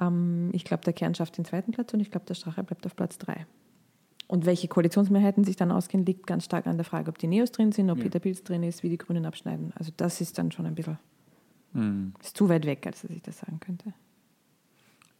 Ähm, 0.00 0.48
ich 0.52 0.64
glaube, 0.64 0.82
der 0.84 0.94
Kern 0.94 1.14
schafft 1.14 1.36
den 1.36 1.44
zweiten 1.44 1.72
Platz 1.72 1.92
und 1.92 2.00
ich 2.00 2.10
glaube, 2.10 2.26
der 2.26 2.34
Strache 2.34 2.64
bleibt 2.64 2.86
auf 2.86 2.96
Platz 2.96 3.18
drei. 3.18 3.46
Und 4.26 4.46
welche 4.46 4.68
Koalitionsmehrheiten 4.68 5.44
sich 5.44 5.56
dann 5.56 5.70
ausgehen, 5.70 6.06
liegt 6.06 6.26
ganz 6.26 6.44
stark 6.44 6.66
an 6.66 6.76
der 6.78 6.84
Frage, 6.84 7.10
ob 7.10 7.18
die 7.18 7.26
Neos 7.26 7.52
drin 7.52 7.72
sind, 7.72 7.90
ob 7.90 7.98
Ja. 7.98 8.04
Peter 8.04 8.20
Pilz 8.20 8.42
drin 8.42 8.62
ist, 8.62 8.82
wie 8.82 8.88
die 8.88 8.98
Grünen 8.98 9.26
abschneiden. 9.26 9.72
Also 9.76 9.92
das 9.96 10.20
ist 10.20 10.38
dann 10.38 10.50
schon 10.50 10.66
ein 10.66 10.74
bisschen, 10.74 10.98
Hm. 11.74 12.14
ist 12.22 12.36
zu 12.36 12.48
weit 12.48 12.64
weg, 12.66 12.86
als 12.86 13.02
dass 13.02 13.10
ich 13.10 13.22
das 13.22 13.38
sagen 13.38 13.60
könnte. 13.60 13.92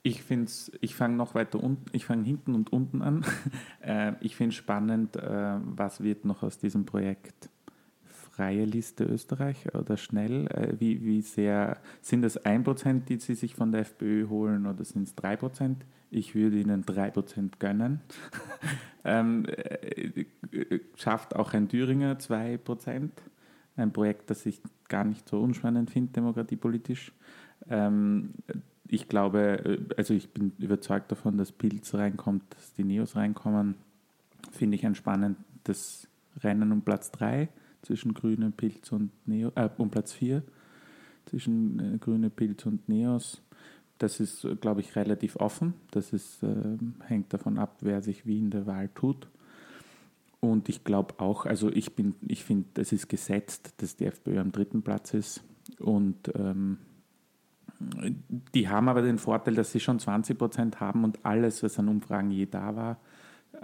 Ich 0.06 0.22
finde 0.22 0.50
ich 0.80 0.94
fange 0.94 1.16
noch 1.16 1.34
weiter 1.34 1.62
unten, 1.62 1.84
ich 1.92 2.04
fange 2.04 2.24
hinten 2.24 2.54
und 2.54 2.72
unten 2.72 3.00
an. 3.02 3.24
äh, 3.80 4.12
ich 4.20 4.36
finde 4.36 4.54
spannend, 4.54 5.16
äh, 5.16 5.56
was 5.64 6.02
wird 6.02 6.24
noch 6.24 6.42
aus 6.42 6.58
diesem 6.58 6.84
Projekt 6.84 7.48
Freie 8.34 8.64
Liste 8.64 9.04
Österreich 9.04 9.72
oder 9.74 9.96
schnell? 9.96 10.48
Äh, 10.48 10.74
wie, 10.80 11.04
wie 11.04 11.20
sehr 11.20 11.76
sind 12.02 12.24
es 12.24 12.40
1%, 12.44 13.04
die 13.04 13.20
sie 13.20 13.36
sich 13.36 13.54
von 13.54 13.70
der 13.70 13.82
FPÖ 13.82 14.28
holen 14.28 14.66
oder 14.66 14.84
sind 14.84 15.06
es 15.06 15.16
3%? 15.16 15.76
Ich 16.10 16.34
würde 16.34 16.58
ihnen 16.58 16.84
3% 16.84 17.58
gönnen. 17.60 18.00
ähm, 19.04 19.46
äh, 19.46 20.24
äh, 20.50 20.80
schafft 20.96 21.36
auch 21.36 21.52
ein 21.52 21.68
Thüringer 21.68 22.14
2%. 22.18 23.10
Ein 23.76 23.92
Projekt, 23.92 24.30
das 24.30 24.46
ich 24.46 24.60
gar 24.88 25.04
nicht 25.04 25.28
so 25.28 25.40
unspannend 25.40 25.92
finde, 25.92 26.12
demokratiepolitisch. 26.12 27.12
Ähm, 27.68 28.30
ich 28.88 29.08
glaube, 29.08 29.64
äh, 29.64 29.94
also 29.96 30.12
ich 30.12 30.30
bin 30.30 30.52
überzeugt 30.58 31.12
davon, 31.12 31.38
dass 31.38 31.52
Pilz 31.52 31.94
reinkommt, 31.94 32.42
dass 32.50 32.74
die 32.74 32.84
Neos 32.84 33.14
reinkommen. 33.14 33.76
Finde 34.50 34.74
ich 34.74 34.84
ein 34.84 34.96
spannendes 34.96 36.08
Rennen 36.42 36.72
um 36.72 36.82
Platz 36.82 37.12
3 37.12 37.48
zwischen 37.84 38.14
Grüne, 38.14 38.50
Pilz 38.50 38.92
und 38.92 39.10
Neo, 39.26 39.52
äh, 39.54 39.68
um 39.78 39.90
Platz 39.90 40.12
4 40.12 40.42
zwischen 41.26 41.94
äh, 41.94 41.98
Grüne, 41.98 42.30
Pilz 42.30 42.66
und 42.66 42.88
Neos. 42.88 43.42
Das 43.98 44.18
ist, 44.18 44.46
glaube 44.60 44.80
ich, 44.80 44.96
relativ 44.96 45.36
offen. 45.36 45.74
Das 45.92 46.12
ist, 46.12 46.42
äh, 46.42 46.76
hängt 47.04 47.32
davon 47.32 47.58
ab, 47.58 47.76
wer 47.80 48.02
sich 48.02 48.26
wie 48.26 48.38
in 48.38 48.50
der 48.50 48.66
Wahl 48.66 48.88
tut. 48.88 49.28
Und 50.40 50.68
ich 50.68 50.84
glaube 50.84 51.14
auch, 51.18 51.46
also 51.46 51.70
ich 51.70 51.94
bin, 51.94 52.14
ich 52.20 52.44
finde, 52.44 52.82
es 52.82 52.92
ist 52.92 53.08
gesetzt, 53.08 53.74
dass 53.78 53.96
die 53.96 54.06
FPÖ 54.06 54.40
am 54.40 54.52
dritten 54.52 54.82
Platz 54.82 55.14
ist. 55.14 55.42
Und 55.78 56.30
ähm, 56.34 56.78
die 58.54 58.68
haben 58.68 58.88
aber 58.88 59.02
den 59.02 59.18
Vorteil, 59.18 59.54
dass 59.54 59.72
sie 59.72 59.80
schon 59.80 59.98
20 59.98 60.36
Prozent 60.36 60.80
haben 60.80 61.04
und 61.04 61.24
alles, 61.24 61.62
was 61.62 61.78
an 61.78 61.88
Umfragen 61.88 62.30
je 62.30 62.46
da 62.46 62.76
war, 62.76 62.98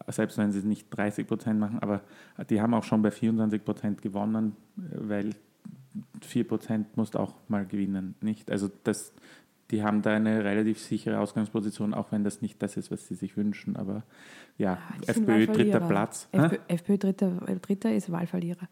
selbst 0.09 0.38
wenn 0.38 0.53
sie 0.53 0.66
nicht 0.66 0.88
30 0.91 1.26
Prozent 1.26 1.61
machen, 1.61 1.78
aber 1.80 2.03
die 2.49 2.61
haben 2.61 2.74
auch 2.74 2.84
schon 2.84 3.03
bei 3.03 3.11
24 3.11 3.64
Prozent 3.64 4.03
gewonnen, 4.03 4.57
weil 4.76 5.30
4 6.22 6.47
Prozent 6.47 6.97
musst 6.97 7.16
auch 7.16 7.34
mal 7.49 7.66
gewinnen, 7.66 8.14
nicht? 8.20 8.51
Also 8.51 8.70
das, 8.84 9.12
die 9.70 9.82
haben 9.82 10.03
da 10.03 10.14
eine 10.14 10.45
relativ 10.45 10.78
sichere 10.78 11.18
Ausgangsposition, 11.18 11.95
auch 11.95 12.12
wenn 12.12 12.24
das 12.24 12.43
nicht 12.43 12.62
das 12.62 12.76
ist, 12.76 12.91
was 12.91 13.07
sie 13.07 13.14
sich 13.14 13.36
wünschen, 13.36 13.76
aber 13.76 14.03
ja, 14.59 14.78
die 15.01 15.12
sind 15.12 15.28
FPÖ 15.28 15.47
dritter. 15.47 15.80
Platz. 15.80 16.28
FPÖ? 16.32 16.59
FPÖ 16.68 16.99
dritter, 16.99 17.30
dritter 17.61 17.95
ist 17.95 18.11
Wahlverlierer. 18.11 18.68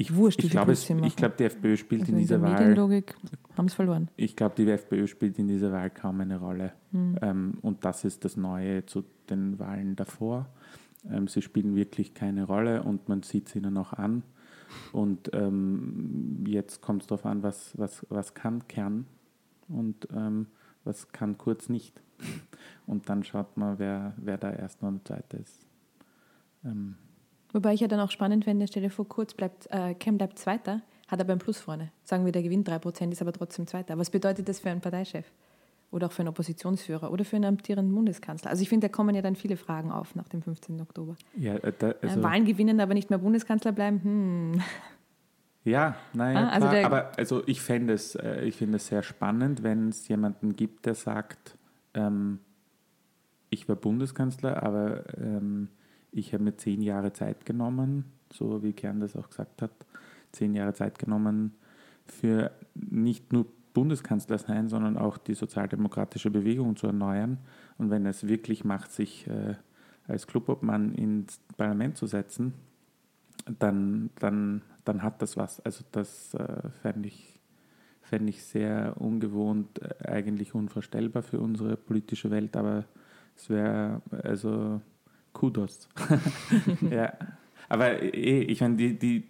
Ich, 0.00 0.14
Wurscht, 0.14 0.44
ich 0.44 0.50
glaube, 0.50 0.74
glaube, 1.16 1.34
die 1.36 1.44
FPÖ 1.44 1.76
spielt 1.76 2.02
Also 2.02 2.12
in 2.12 2.18
in 2.20 2.28
der 2.28 2.38
dieser 2.38 2.42
Wahl 2.42 2.52
Medienlogik 2.52 3.16
haben 3.56 3.66
es 3.66 3.74
verloren. 3.74 4.08
Ich 4.16 4.36
glaube, 4.36 4.54
die 4.56 4.70
FPÖ 4.70 5.08
spielt 5.08 5.40
in 5.40 5.48
dieser 5.48 5.72
Wahl 5.72 5.90
kaum 5.90 6.20
eine 6.20 6.38
Rolle. 6.38 6.72
Ähm, 7.20 7.58
und 7.62 7.84
das 7.84 8.04
ist 8.04 8.24
das 8.24 8.36
Neue 8.36 8.86
zu 8.86 9.04
den 9.30 9.58
Wahlen 9.58 9.96
davor. 9.96 10.46
Ähm, 11.10 11.28
sie 11.28 11.42
spielen 11.42 11.76
wirklich 11.76 12.14
keine 12.14 12.44
Rolle 12.44 12.82
und 12.82 13.08
man 13.08 13.22
sieht 13.22 13.48
es 13.48 13.56
ihnen 13.56 13.76
auch 13.76 13.92
an. 13.92 14.22
Und 14.92 15.30
ähm, 15.32 16.44
jetzt 16.46 16.82
kommt 16.82 17.02
es 17.02 17.08
darauf 17.08 17.24
an, 17.24 17.42
was, 17.42 17.76
was, 17.78 18.06
was 18.10 18.34
kann 18.34 18.66
Kern 18.68 19.06
und 19.68 20.08
ähm, 20.14 20.46
was 20.84 21.12
kann 21.12 21.38
Kurz 21.38 21.68
nicht. 21.68 22.00
Und 22.86 23.08
dann 23.08 23.22
schaut 23.22 23.56
man, 23.56 23.78
wer, 23.78 24.14
wer 24.16 24.38
da 24.38 24.50
Erster 24.50 24.88
und 24.88 25.06
Zweiter 25.06 25.38
ist. 25.38 25.66
Ähm, 26.64 26.96
Wobei 27.52 27.74
ich 27.74 27.80
ja 27.80 27.88
dann 27.88 28.00
auch 28.00 28.10
spannend 28.10 28.44
fände, 28.44 28.66
stell 28.66 28.82
dir 28.82 28.90
vor, 28.90 29.06
Kurz 29.06 29.34
bleibt, 29.34 29.68
äh, 29.70 29.94
Cam 29.94 30.18
bleibt 30.18 30.38
Zweiter, 30.38 30.82
hat 31.06 31.20
aber 31.20 31.32
ein 31.32 31.38
Plus 31.38 31.58
vorne. 31.58 31.92
Sagen 32.04 32.24
wir, 32.24 32.32
der 32.32 32.42
gewinnt 32.42 32.68
3%, 32.68 33.12
ist 33.12 33.22
aber 33.22 33.32
trotzdem 33.32 33.66
Zweiter. 33.66 33.96
Was 33.98 34.10
bedeutet 34.10 34.48
das 34.48 34.60
für 34.60 34.70
einen 34.70 34.80
Parteichef? 34.80 35.30
Oder 35.90 36.08
auch 36.08 36.12
für 36.12 36.20
einen 36.20 36.28
Oppositionsführer 36.28 37.10
oder 37.10 37.24
für 37.24 37.36
einen 37.36 37.46
amtierenden 37.46 37.94
Bundeskanzler? 37.94 38.50
Also 38.50 38.62
ich 38.62 38.68
finde, 38.68 38.88
da 38.88 38.92
kommen 38.92 39.14
ja 39.14 39.22
dann 39.22 39.36
viele 39.36 39.56
Fragen 39.56 39.90
auf 39.90 40.14
nach 40.14 40.28
dem 40.28 40.42
15. 40.42 40.80
Oktober. 40.80 41.16
ja, 41.36 41.54
äh, 41.56 41.72
da, 41.78 41.94
also, 42.02 42.20
äh, 42.20 42.22
Wahlen 42.22 42.44
gewinnen, 42.44 42.80
aber 42.80 42.94
nicht 42.94 43.08
mehr 43.10 43.18
Bundeskanzler 43.18 43.72
bleiben, 43.72 44.02
hm. 44.02 44.62
Ja, 45.64 45.96
naja, 46.14 46.44
Ah, 46.44 46.48
also 46.48 46.68
klar, 46.68 46.84
aber 46.84 47.12
also 47.18 47.42
ich 47.46 47.60
fände 47.60 47.92
es, 47.92 48.14
äh, 48.14 48.44
ich 48.44 48.56
finde 48.56 48.76
es 48.76 48.86
sehr 48.86 49.02
spannend, 49.02 49.62
wenn 49.62 49.88
es 49.88 50.08
jemanden 50.08 50.56
gibt, 50.56 50.86
der 50.86 50.94
sagt, 50.94 51.58
ähm, 51.94 52.38
ich 53.50 53.68
war 53.68 53.76
Bundeskanzler, 53.76 54.62
aber 54.62 55.04
ähm, 55.18 55.68
ich 56.10 56.32
habe 56.32 56.44
mir 56.44 56.56
zehn 56.56 56.80
Jahre 56.80 57.12
Zeit 57.12 57.44
genommen, 57.44 58.06
so 58.32 58.62
wie 58.62 58.72
Kern 58.72 59.00
das 59.00 59.16
auch 59.16 59.28
gesagt 59.28 59.60
hat, 59.60 59.72
zehn 60.32 60.54
Jahre 60.54 60.72
Zeit 60.72 60.98
genommen 60.98 61.54
für 62.06 62.50
nicht 62.74 63.32
nur 63.32 63.46
Bundeskanzler 63.78 64.38
sein, 64.38 64.68
sondern 64.68 64.98
auch 64.98 65.18
die 65.18 65.34
sozialdemokratische 65.34 66.30
Bewegung 66.30 66.74
zu 66.74 66.88
erneuern. 66.88 67.38
Und 67.76 67.90
wenn 67.90 68.04
er 68.04 68.10
es 68.10 68.26
wirklich 68.26 68.64
macht, 68.64 68.90
sich 68.90 69.28
äh, 69.28 69.54
als 70.08 70.26
Clubobmann 70.26 70.92
ins 70.96 71.38
Parlament 71.56 71.96
zu 71.96 72.08
setzen, 72.08 72.54
dann, 73.60 74.10
dann, 74.18 74.62
dann 74.84 75.04
hat 75.04 75.22
das 75.22 75.36
was. 75.36 75.60
Also 75.60 75.84
das 75.92 76.34
äh, 76.34 76.70
fände 76.82 77.06
ich, 77.06 77.38
fände 78.02 78.30
ich 78.30 78.42
sehr 78.42 78.96
ungewohnt, 78.98 79.80
äh, 79.80 80.08
eigentlich 80.08 80.56
unvorstellbar 80.56 81.22
für 81.22 81.38
unsere 81.38 81.76
politische 81.76 82.32
Welt, 82.32 82.56
aber 82.56 82.84
es 83.36 83.48
wäre 83.48 84.02
also 84.10 84.80
Kudos. 85.32 85.88
ja. 86.90 87.12
Aber 87.68 88.02
eh, 88.02 88.40
ich 88.42 88.60
meine, 88.60 88.76
die, 88.76 88.98
die, 88.98 89.24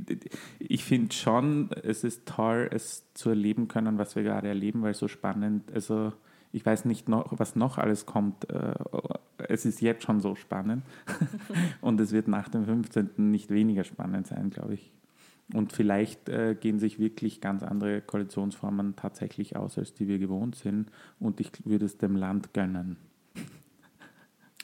ich 0.59 0.85
finde 0.85 1.15
schon, 1.15 1.71
es 1.83 2.05
ist 2.05 2.27
toll, 2.27 2.69
es 2.73 3.05
zu 3.15 3.31
erleben 3.31 3.69
können, 3.69 3.99
was 3.99 4.17
wir 4.17 4.23
gerade 4.23 4.49
erleben, 4.49 4.83
weil 4.83 4.95
so 4.95 5.09
spannend, 5.09 5.73
also 5.73 6.13
ich 6.53 6.65
weiß 6.65 6.85
nicht 6.85 7.09
noch, 7.09 7.27
was 7.39 7.57
noch 7.57 7.79
alles 7.79 8.07
kommt. 8.07 8.49
Äh, 8.51 8.75
es 9.49 9.67
ist 9.67 9.81
jetzt 9.81 10.05
schon 10.05 10.21
so 10.21 10.35
spannend 10.35 10.83
und 11.81 12.01
es 12.01 12.13
wird 12.13 12.29
nach 12.29 12.49
dem 12.49 12.65
15. 12.65 13.31
nicht 13.31 13.51
weniger 13.51 13.85
spannend 13.85 14.27
sein, 14.27 14.51
glaube 14.51 14.75
ich. 14.75 14.93
Und 15.55 15.73
vielleicht 15.73 16.29
äh, 16.29 16.55
gehen 16.59 16.79
sich 16.79 16.99
wirklich 16.99 17.41
ganz 17.41 17.63
andere 17.63 18.03
Koalitionsformen 18.03 18.97
tatsächlich 18.97 19.57
aus, 19.57 19.79
als 19.79 19.95
die 19.95 20.07
wir 20.07 20.19
gewohnt 20.19 20.57
sind. 20.57 20.91
Und 21.19 21.41
ich 21.41 21.51
würde 21.65 21.87
es 21.87 21.97
dem 21.97 22.17
Land 22.17 22.53
gönnen. 22.53 22.97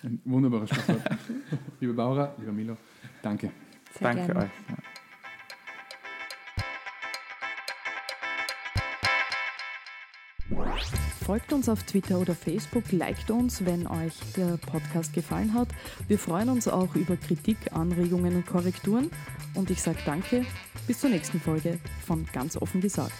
Ein 0.02 0.20
wunderbares 0.26 0.68
Schlusswort. 0.68 1.00
liebe 1.80 1.94
Bauer, 1.94 2.34
lieber 2.38 2.52
Milo, 2.52 2.76
danke. 3.22 3.50
Sehr 3.98 4.12
danke 4.12 4.26
gerne. 4.26 4.40
euch. 4.40 4.50
Folgt 11.24 11.54
uns 11.54 11.70
auf 11.70 11.82
Twitter 11.84 12.18
oder 12.18 12.34
Facebook, 12.34 12.92
liked 12.92 13.30
uns, 13.30 13.64
wenn 13.64 13.86
euch 13.86 14.12
der 14.36 14.58
Podcast 14.58 15.14
gefallen 15.14 15.54
hat. 15.54 15.68
Wir 16.06 16.18
freuen 16.18 16.50
uns 16.50 16.68
auch 16.68 16.94
über 16.96 17.16
Kritik, 17.16 17.56
Anregungen 17.72 18.36
und 18.36 18.46
Korrekturen. 18.46 19.10
Und 19.54 19.70
ich 19.70 19.80
sage 19.80 19.98
danke, 20.04 20.44
bis 20.86 21.00
zur 21.00 21.08
nächsten 21.08 21.40
Folge 21.40 21.78
von 22.04 22.26
Ganz 22.34 22.58
offen 22.58 22.82
gesagt. 22.82 23.14